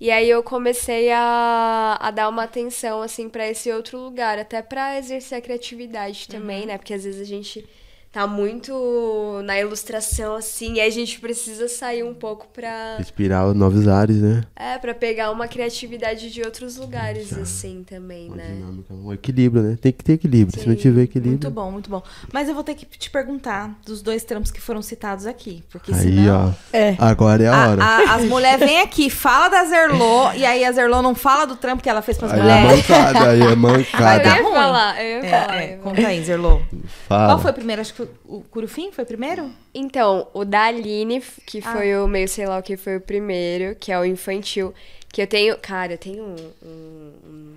E 0.04 0.10
aí 0.10 0.28
eu 0.28 0.42
comecei 0.42 1.10
a, 1.10 1.96
a 1.98 2.10
dar 2.10 2.28
uma 2.28 2.42
atenção, 2.42 3.00
assim, 3.00 3.26
pra 3.26 3.48
esse 3.48 3.72
outro 3.72 3.98
lugar, 3.98 4.38
até 4.38 4.60
pra 4.60 4.98
exercer 4.98 5.38
a 5.38 5.40
criatividade 5.40 6.28
também, 6.28 6.66
né? 6.66 6.76
Porque 6.76 6.92
às 6.92 7.04
vezes 7.04 7.22
a 7.22 7.24
gente 7.24 7.66
tá 8.14 8.28
muito 8.28 9.40
na 9.44 9.58
ilustração, 9.58 10.36
assim, 10.36 10.74
e 10.74 10.80
aí 10.80 10.86
a 10.88 10.92
gente 10.92 11.18
precisa 11.20 11.66
sair 11.68 12.04
um 12.04 12.14
pouco 12.14 12.46
pra. 12.54 12.96
Inspirar 13.00 13.52
novos 13.54 13.88
ares, 13.88 14.16
né? 14.18 14.44
É, 14.54 14.78
pra 14.78 14.94
pegar 14.94 15.32
uma 15.32 15.48
criatividade 15.48 16.30
de 16.32 16.40
outros 16.42 16.76
lugares, 16.76 17.24
Exato. 17.26 17.42
assim, 17.42 17.82
também, 17.84 18.28
Uma 18.28 18.36
né? 18.36 18.46
dinâmica, 18.54 18.94
um 18.94 19.12
equilíbrio, 19.12 19.62
né? 19.64 19.76
Tem 19.80 19.90
que 19.92 20.04
ter 20.04 20.12
equilíbrio. 20.12 20.58
Se 20.60 20.66
não 20.68 20.76
Sim. 20.76 20.80
tiver 20.80 21.02
equilíbrio. 21.02 21.32
Muito 21.32 21.50
bom, 21.50 21.70
muito 21.72 21.90
bom. 21.90 22.02
Mas 22.32 22.48
eu 22.48 22.54
vou 22.54 22.62
ter 22.62 22.74
que 22.76 22.86
te 22.86 23.10
perguntar 23.10 23.76
dos 23.84 24.00
dois 24.00 24.22
trampos 24.22 24.52
que 24.52 24.60
foram 24.60 24.80
citados 24.80 25.26
aqui. 25.26 25.64
Porque 25.70 25.92
Aí, 25.92 25.98
senão. 26.00 26.54
ó. 26.72 26.76
É. 26.76 26.94
Agora 27.00 27.42
é 27.42 27.48
a 27.48 27.54
a- 27.64 27.68
hora. 27.70 27.82
a- 27.84 28.14
as 28.14 28.24
mulheres 28.26 28.64
vêm 28.64 28.80
aqui, 28.80 29.10
fala 29.10 29.48
da 29.48 29.64
Zerlô, 29.64 30.32
e 30.34 30.46
aí 30.46 30.64
a 30.64 30.70
Zerlô 30.70 31.02
não 31.02 31.14
fala 31.16 31.46
do 31.46 31.56
trampo 31.56 31.82
que 31.82 31.88
ela 31.90 32.00
fez 32.00 32.16
pras 32.16 32.30
Aí 32.32 32.38
é 32.38 32.42
mulheres. 32.42 32.88
mancada, 32.88 33.30
aí 33.30 33.40
é 33.42 33.44
eu 33.46 33.56
mancada. 33.56 34.22
dar 34.22 34.36
ia 34.36 34.42
ruim. 34.42 34.54
falar, 34.54 35.02
eu 35.04 35.08
ia 35.22 35.26
É, 35.26 35.30
falar. 35.40 35.54
é, 35.54 35.64
eu 35.66 35.70
ia 35.70 35.78
falar. 35.78 35.94
conta 35.96 36.06
aí, 36.08 36.24
Zerlô. 36.24 36.60
Fala. 37.08 37.26
Qual 37.26 37.38
foi 37.40 37.50
o 37.50 37.54
primeiro? 37.54 37.80
Acho 37.82 37.90
que 37.90 37.96
foi 37.96 38.03
o 38.24 38.40
Curufim 38.42 38.90
foi 38.92 39.04
o 39.04 39.06
primeiro? 39.06 39.50
Então, 39.74 40.28
o 40.32 40.44
da 40.44 40.64
Aline, 40.64 41.22
que 41.46 41.60
Ah. 41.64 41.72
foi 41.72 41.96
o 41.96 42.06
meio 42.06 42.28
sei 42.28 42.46
lá 42.46 42.58
o 42.58 42.62
que 42.62 42.76
foi 42.76 42.96
o 42.96 43.00
primeiro, 43.00 43.74
que 43.76 43.90
é 43.92 43.98
o 43.98 44.04
infantil, 44.04 44.72
que 45.12 45.22
eu 45.22 45.26
tenho, 45.26 45.56
cara, 45.58 45.92
eu 45.94 45.98
tenho 45.98 46.24
um, 46.24 46.36
um, 46.68 47.54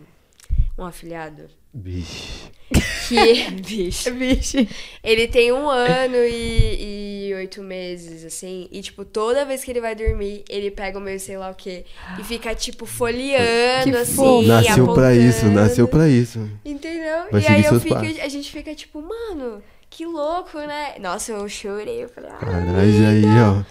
um, 0.79 0.85
afilhado 0.85 1.43
Bicho. 1.73 2.49
que, 3.07 3.51
bicho, 3.61 4.13
Vixe. 4.13 4.67
ele 5.03 5.27
tem 5.27 5.51
um 5.51 5.69
ano 5.69 6.15
e, 6.17 7.27
e 7.29 7.33
oito 7.35 7.61
meses, 7.61 8.23
assim, 8.25 8.67
e, 8.71 8.81
tipo, 8.81 9.05
toda 9.05 9.45
vez 9.45 9.63
que 9.63 9.71
ele 9.71 9.81
vai 9.81 9.93
dormir, 9.95 10.43
ele 10.49 10.71
pega 10.71 10.97
o 10.97 11.01
meio 11.01 11.19
sei 11.19 11.37
lá 11.37 11.49
o 11.51 11.55
que 11.55 11.85
e 12.19 12.23
fica, 12.23 12.53
tipo, 12.55 12.85
folheando, 12.85 13.91
Que 13.91 13.97
assim, 13.97 14.15
fofo. 14.15 14.47
Nasceu 14.47 14.93
pra 14.93 15.13
isso, 15.15 15.37
apontando. 15.45 15.53
nasceu 15.61 15.87
pra 15.87 16.07
isso. 16.09 16.49
Entendeu? 16.65 17.25
Vai 17.31 17.41
e 17.41 17.47
aí 17.47 17.63
eu 17.65 17.79
fico, 17.79 17.95
a 17.95 18.27
gente 18.27 18.51
fica 18.51 18.73
tipo, 18.73 19.01
mano, 19.01 19.61
que 19.89 20.05
louco, 20.05 20.57
né? 20.59 20.95
Nossa, 20.99 21.31
eu 21.31 21.47
chorei, 21.49 22.03
eu 22.03 22.09
falei, 22.09 22.29
ah, 22.31 22.37
Caralho, 22.37 22.79
aí, 22.79 23.25
ó. 23.39 23.63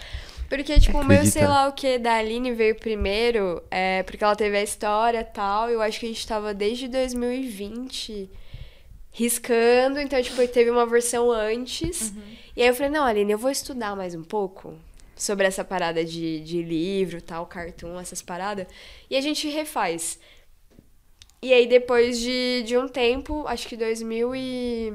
Porque, 0.49 0.79
tipo, 0.79 0.99
o 0.99 1.05
meu 1.05 1.17
Acredita. 1.17 1.39
sei 1.39 1.47
lá 1.47 1.69
o 1.69 1.73
que 1.73 1.99
da 1.99 2.15
Aline 2.15 2.53
veio 2.53 2.77
primeiro, 2.77 3.63
é, 3.71 4.03
porque 4.05 4.23
ela 4.23 4.37
teve 4.37 4.57
a 4.57 4.63
história 4.63 5.21
e 5.21 5.25
tal, 5.25 5.69
eu 5.69 5.83
acho 5.83 5.99
que 5.99 6.07
a 6.07 6.09
gente 6.09 6.27
tava 6.27 6.55
desde 6.55 6.89
2020 6.89 8.31
riscando, 9.11 9.99
então, 9.99 10.23
tipo, 10.23 10.47
teve 10.47 10.71
uma 10.71 10.87
versão 10.87 11.31
antes. 11.31 12.13
E 12.55 12.63
aí 12.63 12.69
eu 12.69 12.75
falei, 12.75 12.91
não, 12.91 13.05
Aline, 13.05 13.33
eu 13.33 13.39
vou 13.39 13.51
estudar 13.51 13.97
mais 13.97 14.15
um 14.15 14.23
pouco 14.23 14.75
sobre 15.17 15.47
essa 15.47 15.65
parada 15.65 16.05
de, 16.05 16.41
de 16.41 16.63
livro, 16.63 17.23
tal, 17.23 17.47
cartoon, 17.47 17.99
essas 17.99 18.21
paradas, 18.21 18.67
e 19.11 19.17
a 19.17 19.21
gente 19.21 19.49
refaz. 19.49 20.19
E 21.43 21.53
aí, 21.53 21.67
depois 21.67 22.21
de, 22.21 22.63
de 22.67 22.77
um 22.77 22.89
tempo, 22.89 23.47
acho 23.47 23.67
que 23.69 23.77
2000 23.77 24.35
e... 24.35 24.93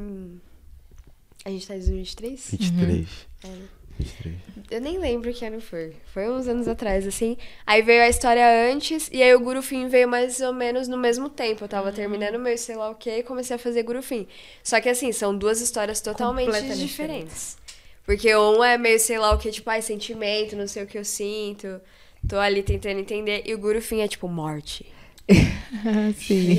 A 1.44 1.50
gente 1.50 1.68
tá 1.68 1.76
em 1.76 1.80
2023? 1.80 2.52
23. 2.52 3.08
É. 3.44 3.48
23. 3.98 4.36
Eu 4.70 4.80
nem 4.80 4.98
lembro 4.98 5.34
que 5.34 5.44
ano 5.46 5.60
foi. 5.60 5.94
Foi 6.14 6.30
uns 6.30 6.48
anos 6.48 6.68
atrás, 6.68 7.06
assim. 7.06 7.38
Aí 7.66 7.82
veio 7.82 8.04
a 8.04 8.10
história 8.10 8.72
antes, 8.72 9.10
e 9.12 9.22
aí 9.22 9.34
o 9.36 9.40
Gurufim 9.40 9.88
veio 9.88 10.08
mais 10.08 10.40
ou 10.40 10.54
menos 10.54 10.88
no 10.88 10.98
mesmo 10.98 11.30
tempo. 11.30 11.64
Eu 11.64 11.68
tava 11.68 11.92
terminando 11.92 12.40
meu 12.40 12.58
sei 12.58 12.76
lá 12.76 12.90
o 12.90 12.96
quê 12.96 13.18
e 13.18 13.24
comecei 13.24 13.56
a 13.56 13.60
fazer 13.60 13.84
Gurufim. 13.84 14.28
Só 14.64 14.80
que 14.80 14.90
assim, 14.90 15.12
são 15.12 15.36
duas 15.36 15.60
histórias 15.62 16.00
totalmente 16.00 16.46
Completamente 16.46 16.80
diferentes. 16.80 17.58
Porque 18.06 18.36
um 18.36 18.64
é 18.64 18.78
meio 18.78 19.00
sei 19.00 19.20
lá 19.20 19.34
o 19.34 19.38
que, 19.38 19.52
tipo, 19.52 19.70
ai, 19.70 19.82
sentimento, 19.82 20.56
não 20.56 20.68
sei 20.68 20.84
o 20.84 20.88
que 20.88 20.98
eu 20.98 21.06
sinto. 21.06 21.82
Tô 22.28 22.38
ali 22.38 22.64
tentando 22.64 23.00
entender. 23.00 23.44
E 23.46 23.54
o 23.54 23.58
Gurufim 23.58 24.00
é 24.00 24.08
tipo 24.08 24.28
morte. 24.28 24.86
Sim. 26.18 26.58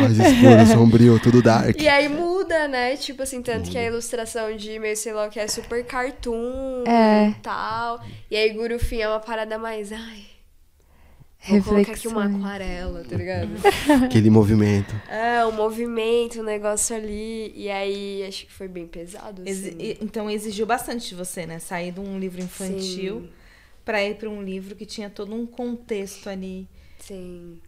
Mais 0.00 0.18
escuro, 0.18 0.66
sombrio, 0.72 1.20
tudo 1.20 1.42
dark. 1.42 1.80
E 1.80 1.88
aí 1.88 2.08
muda, 2.08 2.68
né? 2.68 2.96
Tipo 2.96 3.22
assim, 3.22 3.42
tanto 3.42 3.70
que 3.70 3.78
a 3.78 3.84
ilustração 3.84 4.56
de 4.56 4.78
meio 4.78 4.96
sei 4.96 5.12
lá 5.12 5.26
o 5.26 5.30
que 5.30 5.38
é 5.40 5.46
super 5.46 5.84
cartoon 5.84 6.84
É. 6.86 7.30
e 7.30 7.34
tal. 7.42 8.02
E 8.30 8.36
aí 8.36 8.50
Gurufim 8.52 8.98
é 9.00 9.08
uma 9.08 9.20
parada 9.20 9.58
mais, 9.58 9.92
ai. 9.92 10.24
Vou 11.48 11.62
colocar 11.62 11.92
aqui 11.92 12.06
uma 12.06 12.26
aquarela, 12.26 13.02
tá 13.02 13.16
ligado? 13.16 13.48
Aquele 14.04 14.28
movimento. 14.28 14.94
é, 15.10 15.44
um 15.46 15.52
movimento, 15.52 16.40
um 16.40 16.42
negócio 16.44 16.94
ali. 16.94 17.50
E 17.56 17.70
aí 17.70 18.22
acho 18.28 18.44
que 18.44 18.52
foi 18.52 18.68
bem 18.68 18.86
pesado. 18.86 19.42
Assim. 19.48 19.96
Então 20.02 20.30
exigiu 20.30 20.66
bastante 20.66 21.08
de 21.08 21.14
você, 21.14 21.46
né? 21.46 21.58
Sair 21.58 21.92
de 21.92 22.00
um 22.00 22.18
livro 22.18 22.42
infantil 22.42 23.22
Sim. 23.22 23.30
pra 23.86 24.04
ir 24.04 24.16
pra 24.16 24.28
um 24.28 24.42
livro 24.42 24.76
que 24.76 24.84
tinha 24.84 25.08
todo 25.08 25.34
um 25.34 25.46
contexto 25.46 26.28
ali. 26.28 26.68
Sim. 26.98 27.58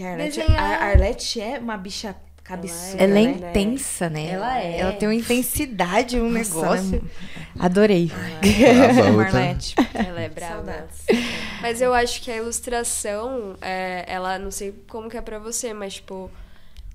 Que 0.00 0.06
a 0.06 0.12
Arlete, 0.12 0.40
Desenhar- 0.40 0.82
a 0.82 0.86
Arlete 0.86 1.40
é 1.42 1.58
uma 1.58 1.76
bicha 1.76 2.16
cabeçuda, 2.42 3.02
Ela 3.02 3.18
é 3.18 3.22
né? 3.22 3.50
intensa, 3.50 4.08
né? 4.08 4.30
Ela 4.30 4.58
é. 4.58 4.78
Ela 4.78 4.92
tem 4.94 5.06
uma 5.06 5.14
intensidade, 5.14 6.18
um 6.18 6.30
Nossa, 6.30 6.54
negócio. 6.54 7.10
Adorei. 7.58 8.06
Brava, 8.40 9.10
outra. 9.10 9.12
Marlete. 9.12 9.74
Ela 9.92 10.20
é 10.22 10.28
brava. 10.30 10.54
Saudades. 10.54 10.96
Mas 11.60 11.82
eu 11.82 11.92
acho 11.92 12.22
que 12.22 12.30
a 12.30 12.36
ilustração, 12.38 13.56
é, 13.60 14.06
ela, 14.08 14.38
não 14.38 14.50
sei 14.50 14.72
como 14.88 15.10
que 15.10 15.18
é 15.18 15.20
pra 15.20 15.38
você, 15.38 15.74
mas, 15.74 15.96
tipo, 15.96 16.30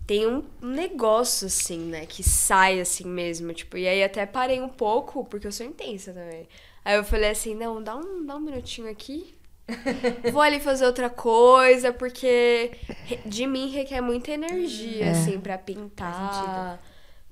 tem 0.08 0.26
um 0.26 0.43
negócio, 0.60 1.45
assim, 1.45 1.78
né, 1.78 2.08
que 2.08 2.24
sai 2.24 2.80
assim 2.80 3.06
mesmo, 3.06 3.53
tipo, 3.53 3.78
e 3.78 3.88
aí 3.88 4.03
até 4.03 4.26
parei 4.26 4.60
um 4.60 4.70
pouco, 4.70 5.24
porque 5.26 5.45
eu 5.45 5.51
sou 5.51 5.64
intensa 5.64 6.12
também. 6.12 6.47
Aí 6.84 6.95
eu 6.95 7.03
falei 7.03 7.30
assim, 7.30 7.53
não, 7.53 7.84
dá 7.84 7.95
um, 7.95 8.26
dá 8.26 8.36
um 8.36 8.39
minutinho 8.39 8.89
aqui, 8.89 9.36
vou 10.32 10.41
ali 10.41 10.59
fazer 10.59 10.86
outra 10.86 11.09
coisa, 11.09 11.91
porque 11.91 12.72
de 13.26 13.47
mim 13.47 13.70
requer 13.72 14.01
muita 14.01 14.32
energia, 14.32 15.05
É. 15.05 15.11
assim, 15.11 15.39
pra 15.39 15.57
pintar... 15.57 16.80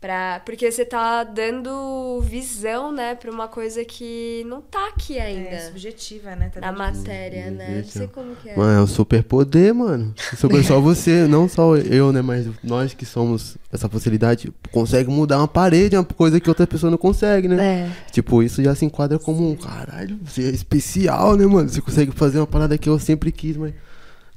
Pra, 0.04 0.42
porque 0.44 0.70
você 0.70 0.84
tá 0.84 1.24
dando 1.24 2.20
visão, 2.20 2.92
né, 2.92 3.16
pra 3.16 3.32
uma 3.32 3.48
coisa 3.48 3.86
que 3.86 4.44
não 4.50 4.60
tá 4.60 4.90
aqui 4.90 5.18
ainda 5.18 5.48
É 5.48 5.68
subjetiva, 5.68 6.36
né? 6.36 6.50
Tá 6.50 6.60
na 6.60 6.74
matéria, 6.74 7.50
né? 7.50 7.78
Não 7.78 7.84
sei 7.86 8.08
como 8.08 8.36
que 8.36 8.50
é. 8.50 8.58
Mano, 8.58 8.80
é 8.80 8.84
um 8.84 8.86
super 8.86 9.24
poder, 9.24 9.74
mano. 9.74 10.14
Super 10.36 10.62
só 10.62 10.82
você, 10.82 11.24
não 11.26 11.48
só 11.48 11.78
eu, 11.78 12.12
né? 12.12 12.22
Mas 12.22 12.46
nós 12.62 12.94
que 12.94 13.06
somos 13.06 13.56
essa 13.72 13.88
facilidade, 13.88 14.52
consegue 14.74 15.10
mudar 15.10 15.38
uma 15.38 15.48
parede, 15.48 15.96
uma 15.96 16.04
coisa 16.04 16.38
que 16.38 16.50
outra 16.50 16.68
pessoa 16.68 16.92
não 16.92 16.98
consegue, 16.98 17.48
né? 17.48 17.66
É. 17.66 18.12
Tipo, 18.12 18.44
isso 18.44 18.62
já 18.62 18.76
se 18.76 18.84
enquadra 18.84 19.18
como 19.18 19.50
um 19.50 19.56
caralho, 19.56 20.20
você 20.22 20.44
é 20.44 20.50
especial, 20.50 21.38
né, 21.38 21.46
mano? 21.46 21.70
Você 21.70 21.80
consegue 21.80 22.12
fazer 22.12 22.40
uma 22.40 22.48
parada 22.48 22.78
que 22.78 22.90
eu 22.90 23.00
sempre 23.00 23.32
quis, 23.32 23.56
mas. 23.56 23.74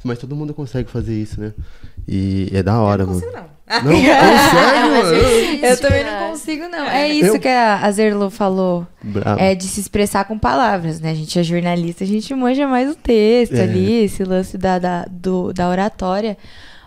Mas 0.05 0.18
todo 0.18 0.36
mundo 0.36 0.55
consegue 0.55 0.88
fazer 0.90 1.14
isso, 1.14 1.40
né? 1.40 1.53
E 2.07 2.49
é 2.53 2.62
da 2.62 2.80
hora, 2.80 3.03
Eu 3.03 3.07
não 3.09 3.14
mano. 3.14 3.26
consigo, 3.26 3.40
não. 3.42 3.57
Não, 3.82 3.92
consegue, 3.92 4.88
mano. 4.90 5.66
Eu 5.66 5.80
também 5.80 6.05
não 6.05 6.28
consigo, 6.30 6.68
não. 6.68 6.86
É 6.86 7.09
isso 7.09 7.26
Eu- 7.36 7.40
que 7.40 7.49
a 7.49 7.80
a 7.84 7.90
Zerlo 7.90 8.30
falou. 8.30 8.86
Bravo. 9.03 9.40
É 9.40 9.55
de 9.55 9.64
se 9.66 9.80
expressar 9.80 10.24
com 10.26 10.38
palavras, 10.38 11.01
né? 11.01 11.11
A 11.11 11.14
gente 11.14 11.36
é 11.38 11.42
jornalista, 11.42 12.05
a 12.05 12.07
gente 12.07 12.32
manja 12.34 12.68
mais 12.68 12.88
o 12.90 12.94
texto 12.94 13.55
É. 13.55 13.62
ali, 13.62 14.05
esse 14.05 14.22
lance 14.22 14.57
da, 14.57 14.78
da, 14.78 15.05
do- 15.11 15.53
da 15.53 15.68
oratória. 15.68 16.36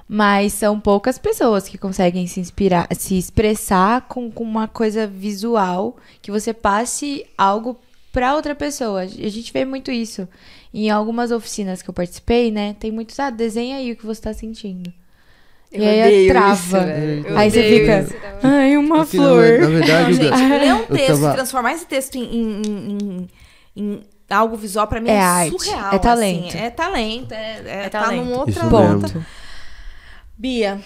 Mas 0.07 0.53
são 0.53 0.80
poucas 0.80 1.20
pessoas 1.20 1.68
que 1.68 1.78
conseguem 1.78 2.26
se 2.26 2.39
inspirar, 2.39 2.88
se 2.97 3.18
expressar 3.18 4.01
com, 4.07 4.32
com 4.32 4.43
uma 4.43 4.68
coisa 4.68 5.05
visual, 5.05 5.97
que 6.22 6.32
você 6.32 6.51
passe 6.53 7.26
algo 7.38 7.78
pra 8.12 8.34
outra 8.36 8.55
pessoa. 8.55 9.01
A 9.01 9.05
gente 9.05 9.53
vê 9.53 9.66
muito 9.66 9.91
isso. 9.91 10.28
Em 10.74 10.90
algumas 10.90 11.32
oficinas 11.32 11.82
que 11.82 11.90
eu 11.90 11.94
participei, 11.94 12.52
né? 12.52 12.76
Tem 12.80 12.92
muitos, 12.92 13.20
ah, 13.20 13.30
desenha 13.30 13.78
aí 13.78 13.92
o 13.92 13.96
que 13.96 14.06
você 14.06 14.22
tá 14.22 14.34
sentindo. 14.34 14.94
Eu 15.72 15.84
e 15.84 15.88
aí 15.88 16.02
odeio 16.02 16.30
trava. 16.30 16.54
isso, 16.54 16.72
velho. 16.72 17.28
Eu 17.28 17.38
Aí 17.38 17.52
você 17.52 17.64
fica, 17.64 18.00
isso, 18.02 18.16
ai, 18.44 18.78
uma 18.78 19.02
Assim, 19.02 19.18
na, 19.18 19.24
flor. 19.24 19.60
na 19.60 19.66
Não, 19.66 19.72
verdade, 19.72 20.14
gente, 20.18 20.26
eu- 20.42 20.50
ler 20.60 20.74
um 20.74 20.80
eu 20.80 20.86
texto, 20.88 21.08
tava- 21.22 21.34
transformar 21.34 21.74
esse 21.74 21.86
texto 21.86 22.16
em, 22.16 22.24
em- 22.24 22.62
em- 22.66 23.30
em- 23.76 24.02
algo 24.30 24.56
visual, 24.58 24.88
pra 24.88 25.00
mim, 25.02 25.10
É 25.10 25.14
é, 25.14 25.20
arte, 25.22 25.52
surreal. 25.52 25.94
é 25.94 26.00
talento. 26.00 26.48
assim. 26.50 26.58
É 26.58 26.70
talento. 26.70 27.32
É, 27.34 27.62
é, 27.66 27.86
É 27.86 27.90
tá 27.90 28.02
talento. 28.04 28.26
num 28.26 28.34
outro 28.34 28.70
Ponto. 28.70 29.26
Bia, 30.38 30.80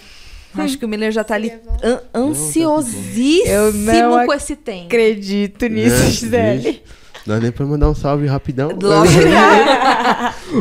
acho 0.56 0.78
que 0.78 0.86
o 0.86 0.88
Miller 0.88 1.12
já 1.12 1.24
tá 1.24 1.36
ali 1.36 1.50
Leva. 1.50 1.78
an- 1.84 2.02
ansiosíssimo 2.14 3.54
Eu 3.54 3.72
não 3.74 4.26
com 4.26 4.34
esse 4.34 4.56
tempo. 4.56 4.86
acredito 4.86 5.66
É, 5.66 5.70
vixe. 5.70 6.82
Dá 7.26 7.40
nem 7.40 7.52
pra 7.52 7.66
mandar 7.66 7.90
um 7.90 7.96
salve 7.96 8.28
rapidão. 8.28 8.70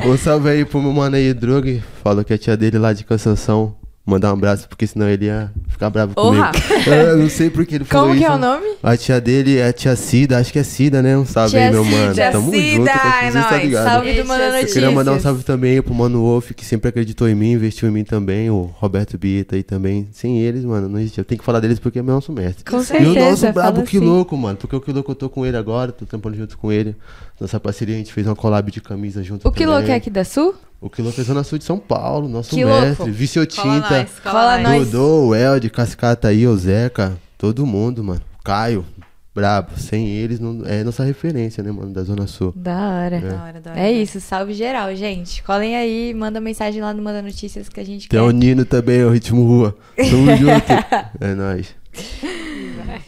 Um 0.07 0.17
salve 0.17 0.49
aí 0.49 0.65
pro 0.65 0.81
meu 0.81 0.93
mano 0.93 1.17
aí, 1.17 1.35
Drug. 1.35 1.83
Falou 2.03 2.25
que 2.25 2.33
a 2.33 2.39
tia 2.39 2.57
dele 2.57 2.79
lá 2.79 2.93
de 2.95 3.05
Cansanção 3.05 3.75
mandar 4.05 4.31
um 4.31 4.35
abraço, 4.35 4.69
porque 4.69 4.87
senão 4.87 5.09
ele 5.09 5.27
ia 5.27 5.51
ficar 5.69 5.89
bravo 5.89 6.15
comigo. 6.15 6.45
Eu 6.87 7.17
não 7.17 7.29
sei 7.29 7.51
porque 7.51 7.77
ele 7.77 7.85
falou 7.87 8.09
Como 8.09 8.19
isso. 8.19 8.27
Como 8.27 8.39
que 8.39 8.45
é 8.45 8.49
o 8.49 8.53
nome? 8.53 8.77
A 8.83 8.97
tia 8.97 9.21
dele 9.21 9.59
é 9.59 9.69
a 9.69 9.73
tia 9.73 9.95
Cida, 9.95 10.39
acho 10.39 10.53
que 10.53 10.59
é 10.59 10.63
Cida, 10.65 11.01
né? 11.01 11.17
Um 11.17 11.25
salve 11.25 11.51
tia 11.53 11.67
aí, 11.67 11.71
meu 11.71 11.85
mano. 11.85 12.15
Tia 12.15 12.33
Tamo 12.33 12.51
Cida, 12.51 12.77
junto, 12.77 12.89
é 12.89 13.31
nóis. 13.31 13.47
Tá 13.47 13.57
ligado. 13.59 13.85
Salve 13.85 14.13
do 14.15 14.27
Mano 14.27 14.45
Notícias. 14.45 14.69
Eu 14.69 14.75
queria 14.75 14.91
mandar 14.91 15.13
um 15.13 15.21
salve 15.21 15.45
também 15.45 15.81
pro 15.81 15.95
Mano 15.95 16.21
Wolf, 16.21 16.51
que 16.53 16.65
sempre 16.65 16.89
acreditou 16.89 17.29
em 17.29 17.35
mim, 17.35 17.53
investiu 17.53 17.89
em 17.89 17.93
mim 17.93 18.05
também, 18.05 18.51
o 18.51 18.63
Roberto 18.75 19.17
Bieta 19.17 19.55
aí 19.55 19.63
também. 19.63 20.09
Sem 20.13 20.41
eles, 20.41 20.65
mano, 20.65 20.89
não 20.89 20.99
existe. 20.99 21.19
Eu 21.19 21.25
tenho 21.25 21.39
que 21.39 21.45
falar 21.45 21.61
deles 21.61 21.79
porque 21.79 22.01
é 22.01 22.03
meu 22.03 22.15
nosso 22.15 22.33
mestre. 22.33 22.65
Com 22.65 22.83
certeza. 22.83 23.11
E 23.11 23.13
o 23.13 23.31
nosso 23.31 23.53
brabo 23.53 23.83
que 23.83 23.99
assim. 23.99 24.07
louco, 24.07 24.37
mano, 24.37 24.57
porque 24.57 24.75
o 24.75 24.81
que 24.81 24.93
louco 24.93 25.13
eu 25.13 25.17
tô 25.17 25.29
com 25.29 25.47
ele 25.47 25.57
agora, 25.57 25.93
tô 25.93 26.05
trampando 26.05 26.37
junto 26.37 26.59
com 26.59 26.73
ele. 26.73 26.97
Nossa 27.41 27.61
parceria, 27.61 27.95
a 27.95 27.99
gente 27.99 28.13
fez 28.13 28.27
uma 28.27 28.37
collab 28.37 28.71
de 28.71 28.81
camisa 28.81 29.23
junto 29.23 29.47
O 29.47 29.53
que 29.53 29.65
louco 29.65 29.89
é 29.89 29.95
aqui 29.95 30.11
da 30.11 30.25
Sul? 30.25 30.55
O 30.83 30.91
Quilô 30.91 31.13
fez 31.13 31.29
Zona 31.29 31.45
Sul 31.45 31.59
de 31.59 31.65
São 31.65 31.79
Paulo, 31.79 32.29
nosso 32.29 32.51
que 32.51 32.65
mestre. 32.65 33.09
Vício 33.09 33.47
Tinta. 33.47 34.05
Cola 34.21 34.59
nós. 34.59 34.91
Dodô, 34.91 35.29
o 35.29 35.35
El 35.35 35.61
de 35.61 35.71
Cascata 35.71 36.27
aí, 36.27 36.45
o 36.45 36.57
Zeca. 36.57 37.17
Todo 37.39 37.65
mundo, 37.65 38.03
mano. 38.03 38.21
Caio, 38.43 38.85
brabo. 39.33 39.79
Sem 39.79 40.09
eles, 40.09 40.41
não, 40.41 40.67
é 40.67 40.83
nossa 40.83 41.05
referência, 41.05 41.63
né, 41.63 41.71
mano, 41.71 41.93
da 41.93 42.03
Zona 42.03 42.27
Sul. 42.27 42.53
Da 42.57 42.73
hora. 42.73 43.17
É, 43.17 43.21
da 43.21 43.45
hora, 43.45 43.61
da 43.61 43.71
hora. 43.71 43.81
é 43.81 43.93
isso, 43.93 44.21
salve 44.21 44.55
geral, 44.55 44.93
gente. 44.97 45.41
Colhem 45.45 45.77
aí, 45.77 46.13
manda 46.13 46.41
mensagem 46.41 46.83
lá 46.83 46.93
no 46.93 47.01
Manda 47.01 47.23
Notícias 47.23 47.69
que 47.69 47.79
a 47.79 47.85
gente 47.85 48.09
Tem 48.09 48.19
quer. 48.19 48.27
Tem 48.27 48.27
o 48.27 48.33
Nino 48.33 48.65
também, 48.65 49.05
o 49.05 49.11
Ritmo 49.11 49.47
Rua. 49.47 49.77
Tamo 49.97 50.35
junto. 50.37 51.21
É 51.21 51.33
nóis. 51.37 51.77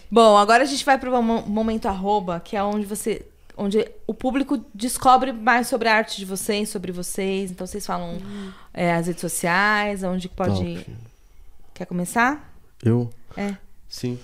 Bom, 0.09 0.37
agora 0.39 0.63
a 0.63 0.67
gente 0.67 0.85
vai 0.85 0.97
pro 0.97 1.21
momento 1.21 1.89
arroba, 1.89 2.39
que 2.39 2.57
é 2.57 2.63
onde 2.63 2.87
você 2.87 3.23
onde 3.57 3.87
o 4.07 4.15
público 4.15 4.65
descobre 4.75 5.33
mais 5.33 5.69
sobre 5.69 5.89
a 5.89 5.97
arte 5.97 6.17
de 6.17 6.25
vocês, 6.25 6.69
sobre 6.69 6.93
vocês. 6.93 7.51
Então 7.51 7.67
vocês 7.67 7.87
falam 7.87 8.15
uhum. 8.15 8.51
é, 8.73 8.93
as 8.93 9.07
redes 9.07 9.21
sociais, 9.21 10.03
onde 10.03 10.29
pode. 10.29 10.77
Top. 10.77 10.97
Quer 11.75 11.87
começar? 11.87 12.53
Eu? 12.85 13.11
É. 13.37 13.55
Sim. 13.89 14.19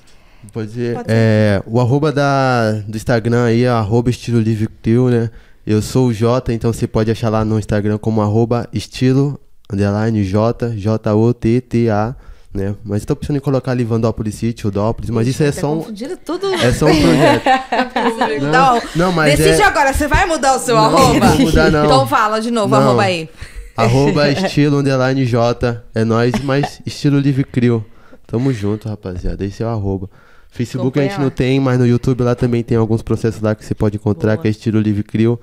Pode 0.52 0.72
ser. 0.72 0.94
Pode 0.94 1.08
é, 1.10 1.62
o 1.66 1.80
arroba 1.80 2.12
da, 2.12 2.72
do 2.72 2.96
Instagram 2.96 3.44
aí 3.44 3.64
é 3.64 3.68
arroba 3.68 4.10
estilo 4.10 4.40
livre 4.40 4.68
né? 5.10 5.30
Eu 5.66 5.82
sou 5.82 6.08
o 6.08 6.12
Jota, 6.12 6.52
então 6.52 6.72
você 6.72 6.86
pode 6.86 7.10
achar 7.10 7.28
lá 7.28 7.44
no 7.44 7.58
Instagram 7.58 7.98
como 7.98 8.22
arroba 8.22 8.68
estilo 8.72 9.38
underline 9.70 10.24
J, 10.24 10.70
J-O-T-T-A 10.70 12.16
né? 12.52 12.74
Mas 12.84 13.02
estou 13.02 13.14
pensando 13.14 13.36
em 13.36 13.40
colocar 13.40 13.72
Livandópolis 13.74 14.34
City, 14.34 14.66
Udópolis, 14.66 15.08
mas 15.10 15.28
isso 15.28 15.42
é 15.42 15.52
só 15.52 15.72
um. 15.72 15.82
tudo. 16.24 16.52
É 16.54 16.72
só 16.72 16.86
um 16.86 17.00
projeto. 17.00 18.42
não, 18.50 18.82
não, 18.96 19.12
mas. 19.12 19.38
Decide 19.38 19.62
é... 19.62 19.64
agora, 19.64 19.92
você 19.92 20.08
vai 20.08 20.26
mudar 20.26 20.56
o 20.56 20.58
seu 20.58 20.74
não, 20.74 20.84
arroba? 20.84 21.26
Não 21.26 21.38
mudar, 21.38 21.70
não. 21.70 21.84
Então 21.84 22.06
fala 22.06 22.40
de 22.40 22.50
novo, 22.50 22.74
não. 22.74 22.82
arroba 22.82 23.02
aí. 23.02 23.28
Arroba 23.76 24.28
estilo 24.30 24.78
underline 24.78 25.24
J. 25.24 25.82
É 25.94 26.04
nós, 26.04 26.32
mas 26.42 26.80
estilo 26.84 27.18
livre 27.18 27.44
crio. 27.44 27.84
Tamo 28.26 28.52
junto, 28.52 28.88
rapaziada. 28.88 29.44
Esse 29.44 29.62
é 29.62 29.66
o 29.66 29.68
arroba. 29.68 30.10
Facebook 30.50 30.98
a 30.98 31.02
gente 31.02 31.20
não 31.20 31.30
tem, 31.30 31.60
mas 31.60 31.78
no 31.78 31.86
YouTube 31.86 32.24
lá 32.24 32.34
também 32.34 32.64
tem 32.64 32.76
alguns 32.76 33.02
processos 33.02 33.40
lá 33.40 33.54
que 33.54 33.64
você 33.64 33.74
pode 33.74 33.96
encontrar, 33.96 34.32
Boa. 34.32 34.42
que 34.42 34.48
é 34.48 34.50
estilo 34.50 34.80
livre 34.80 35.04
crio. 35.04 35.38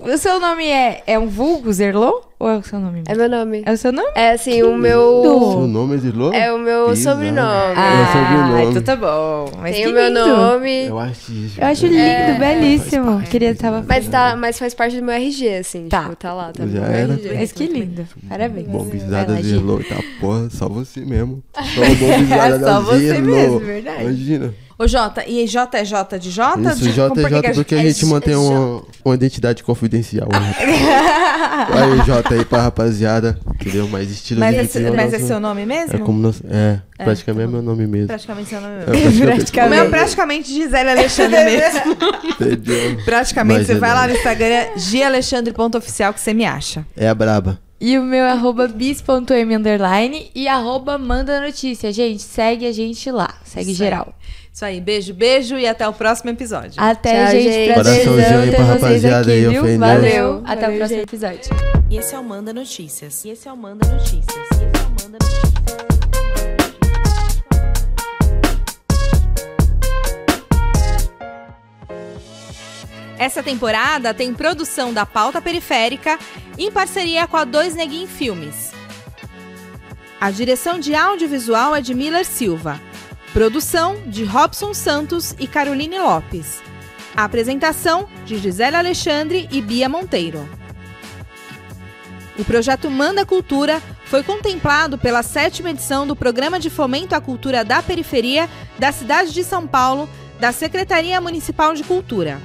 O 0.00 0.16
seu 0.18 0.38
nome 0.38 0.66
é, 0.66 1.02
é 1.06 1.18
um 1.18 1.26
vulgo, 1.26 1.72
Zerlô? 1.72 2.22
Ou 2.38 2.50
é 2.50 2.58
o 2.58 2.62
seu 2.62 2.78
nome? 2.78 3.02
É 3.06 3.14
meu 3.14 3.28
nome. 3.30 3.62
É 3.64 3.72
o 3.72 3.76
seu 3.78 3.90
nome? 3.90 4.10
É 4.14 4.32
assim, 4.32 4.62
o 4.62 4.76
meu. 4.76 5.22
Seu 5.22 5.66
nome 5.66 5.94
é 5.94 5.98
Zerlô? 5.98 6.32
É 6.32 6.52
o 6.52 6.58
meu 6.58 6.90
Pisa. 6.90 7.10
sobrenome. 7.10 7.74
Ah, 7.76 8.02
é 8.02 8.06
sobrenome. 8.12 8.70
então 8.70 8.82
tá 8.82 8.96
bom. 8.96 9.50
Mas 9.58 9.74
Tem 9.74 9.86
o 9.86 9.92
meu 9.92 10.10
nome. 10.10 10.86
Eu 10.86 10.98
acho 10.98 11.32
isso. 11.32 11.60
Eu 11.60 11.66
acho 11.66 11.86
lindo, 11.86 11.98
é, 11.98 12.38
belíssimo. 12.38 13.22
Queria 13.22 13.54
tava 13.54 13.82
mas, 13.88 14.06
tá, 14.08 14.36
mas 14.36 14.58
faz 14.58 14.74
parte 14.74 14.96
do 14.96 15.02
meu 15.02 15.14
RG, 15.14 15.48
assim. 15.56 15.88
Tá. 15.88 16.02
Tipo, 16.02 16.16
tá 16.16 16.34
lá, 16.34 16.52
tá 16.52 16.66
Já 16.66 16.84
era. 16.84 17.14
RG. 17.14 17.34
Mas 17.34 17.52
que 17.52 17.66
lindo. 17.66 18.06
Parabéns. 18.28 18.68
Bom 18.68 18.84
bisada 18.84 19.34
Zerlô. 19.42 19.78
Tá, 19.78 19.96
porra, 20.20 20.50
só 20.50 20.68
você 20.68 21.00
mesmo. 21.00 21.42
Só 21.56 21.80
o 21.80 21.96
bom 21.96 22.18
bisada 22.20 22.58
da 22.58 22.66
Só 22.74 22.80
você 22.82 23.20
mesmo, 23.20 23.60
verdade. 23.60 24.02
Imagina. 24.02 24.65
Ô, 24.78 24.86
Jota, 24.86 25.26
e 25.26 25.46
J 25.46 25.78
é 25.78 25.84
J 25.86 26.18
de 26.18 26.30
J? 26.30 26.60
Isso, 26.60 26.90
J 26.90 27.20
é 27.20 27.28
J 27.30 27.54
porque 27.54 27.74
a 27.74 27.78
gente 27.78 28.04
mantém 28.04 28.36
uma, 28.36 28.82
uma 29.02 29.14
identidade 29.14 29.62
confidencial. 29.62 30.28
aí, 30.36 32.02
J 32.04 32.34
aí 32.34 32.44
pra 32.44 32.60
rapaziada, 32.60 33.38
entendeu? 33.54 33.88
Mais 33.88 34.10
estilo 34.10 34.40
mas 34.40 34.70
de 34.70 34.84
é, 34.84 34.90
Mas 34.90 35.14
é 35.14 35.18
seu 35.18 35.40
nome 35.40 35.64
mesmo? 35.64 35.96
É, 35.96 35.98
como 35.98 36.20
nós, 36.20 36.42
é, 36.46 36.80
é 36.98 37.04
praticamente 37.04 37.46
é, 37.46 37.48
é 37.48 37.52
meu 37.52 37.62
nome 37.62 37.86
mesmo. 37.86 38.08
Praticamente 38.08 38.50
seu 38.50 38.60
nome 38.60 38.74
mesmo. 38.90 39.24
É, 39.24 39.26
praticamente. 39.26 39.72
O 39.72 39.76
meu 39.76 39.84
é 39.84 39.88
praticamente 39.88 40.52
Gisele 40.52 40.90
Alexandre 40.90 41.44
mesmo. 41.44 41.96
Entendeu? 42.32 43.04
Praticamente, 43.04 43.58
mas 43.60 43.66
você 43.68 43.72
é 43.72 43.78
vai 43.78 43.94
lá 43.94 44.06
no 44.06 44.14
Instagram, 44.14 44.66
gialexandre.oficial 44.76 46.12
que 46.12 46.20
você 46.20 46.34
me 46.34 46.44
acha. 46.44 46.84
É 46.94 47.08
a 47.08 47.14
braba. 47.14 47.65
E 47.80 47.98
o 47.98 48.02
meu 48.02 48.24
é 48.24 48.30
arroba 48.30 48.66
bis.m 48.68 49.54
underline 49.54 50.30
e 50.34 50.48
arroba 50.48 50.96
manda 50.96 51.40
notícia. 51.40 51.92
Gente, 51.92 52.22
segue 52.22 52.66
a 52.66 52.72
gente 52.72 53.10
lá. 53.10 53.34
Segue 53.44 53.74
geral. 53.74 54.14
Isso 54.52 54.64
aí, 54.64 54.80
beijo, 54.80 55.12
beijo 55.12 55.58
e 55.58 55.66
até 55.66 55.86
o 55.86 55.92
próximo 55.92 56.30
episódio. 56.30 56.72
Até, 56.78 57.26
Tchau, 57.26 57.32
gente. 57.32 57.52
gente. 57.52 57.74
Prazerzão 57.74 58.50
ter 58.50 58.62
vocês 58.62 59.04
aqui, 59.04 59.30
aí, 59.30 59.46
viu? 59.48 59.62
Ofendeu. 59.62 59.78
Valeu. 59.78 60.42
Até 60.46 60.60
Valeu, 60.62 60.74
o 60.74 60.78
próximo 60.78 61.00
gente. 61.00 61.08
episódio. 61.08 61.56
E 61.90 61.98
esse 61.98 62.14
é 62.14 62.18
o 62.18 62.24
Manda 62.24 62.54
Notícias. 62.54 63.24
E 63.26 63.28
esse 63.28 63.46
é 63.46 63.52
o 63.52 63.56
Manda 63.56 63.86
Notícias. 63.86 64.45
Essa 73.18 73.42
temporada 73.42 74.12
tem 74.12 74.34
produção 74.34 74.92
da 74.92 75.06
Pauta 75.06 75.40
Periférica 75.40 76.18
em 76.58 76.70
parceria 76.70 77.26
com 77.26 77.36
a 77.36 77.44
Dois 77.44 77.74
Neguin 77.74 78.06
Filmes. 78.06 78.72
A 80.20 80.30
direção 80.30 80.78
de 80.78 80.94
audiovisual 80.94 81.74
é 81.74 81.80
de 81.80 81.94
Miller 81.94 82.26
Silva. 82.26 82.80
Produção 83.32 84.02
de 84.06 84.24
Robson 84.24 84.74
Santos 84.74 85.34
e 85.38 85.46
Caroline 85.46 85.98
Lopes. 85.98 86.62
A 87.16 87.24
apresentação 87.24 88.06
de 88.26 88.36
Gisele 88.36 88.76
Alexandre 88.76 89.48
e 89.50 89.62
Bia 89.62 89.88
Monteiro. 89.88 90.46
O 92.38 92.44
projeto 92.44 92.90
Manda 92.90 93.24
Cultura 93.24 93.82
foi 94.04 94.22
contemplado 94.22 94.98
pela 94.98 95.22
sétima 95.22 95.70
edição 95.70 96.06
do 96.06 96.14
Programa 96.14 96.60
de 96.60 96.68
Fomento 96.68 97.14
à 97.14 97.20
Cultura 97.20 97.64
da 97.64 97.82
Periferia 97.82 98.48
da 98.78 98.92
cidade 98.92 99.32
de 99.32 99.42
São 99.42 99.66
Paulo, 99.66 100.08
da 100.38 100.52
Secretaria 100.52 101.18
Municipal 101.18 101.74
de 101.74 101.82
Cultura. 101.82 102.38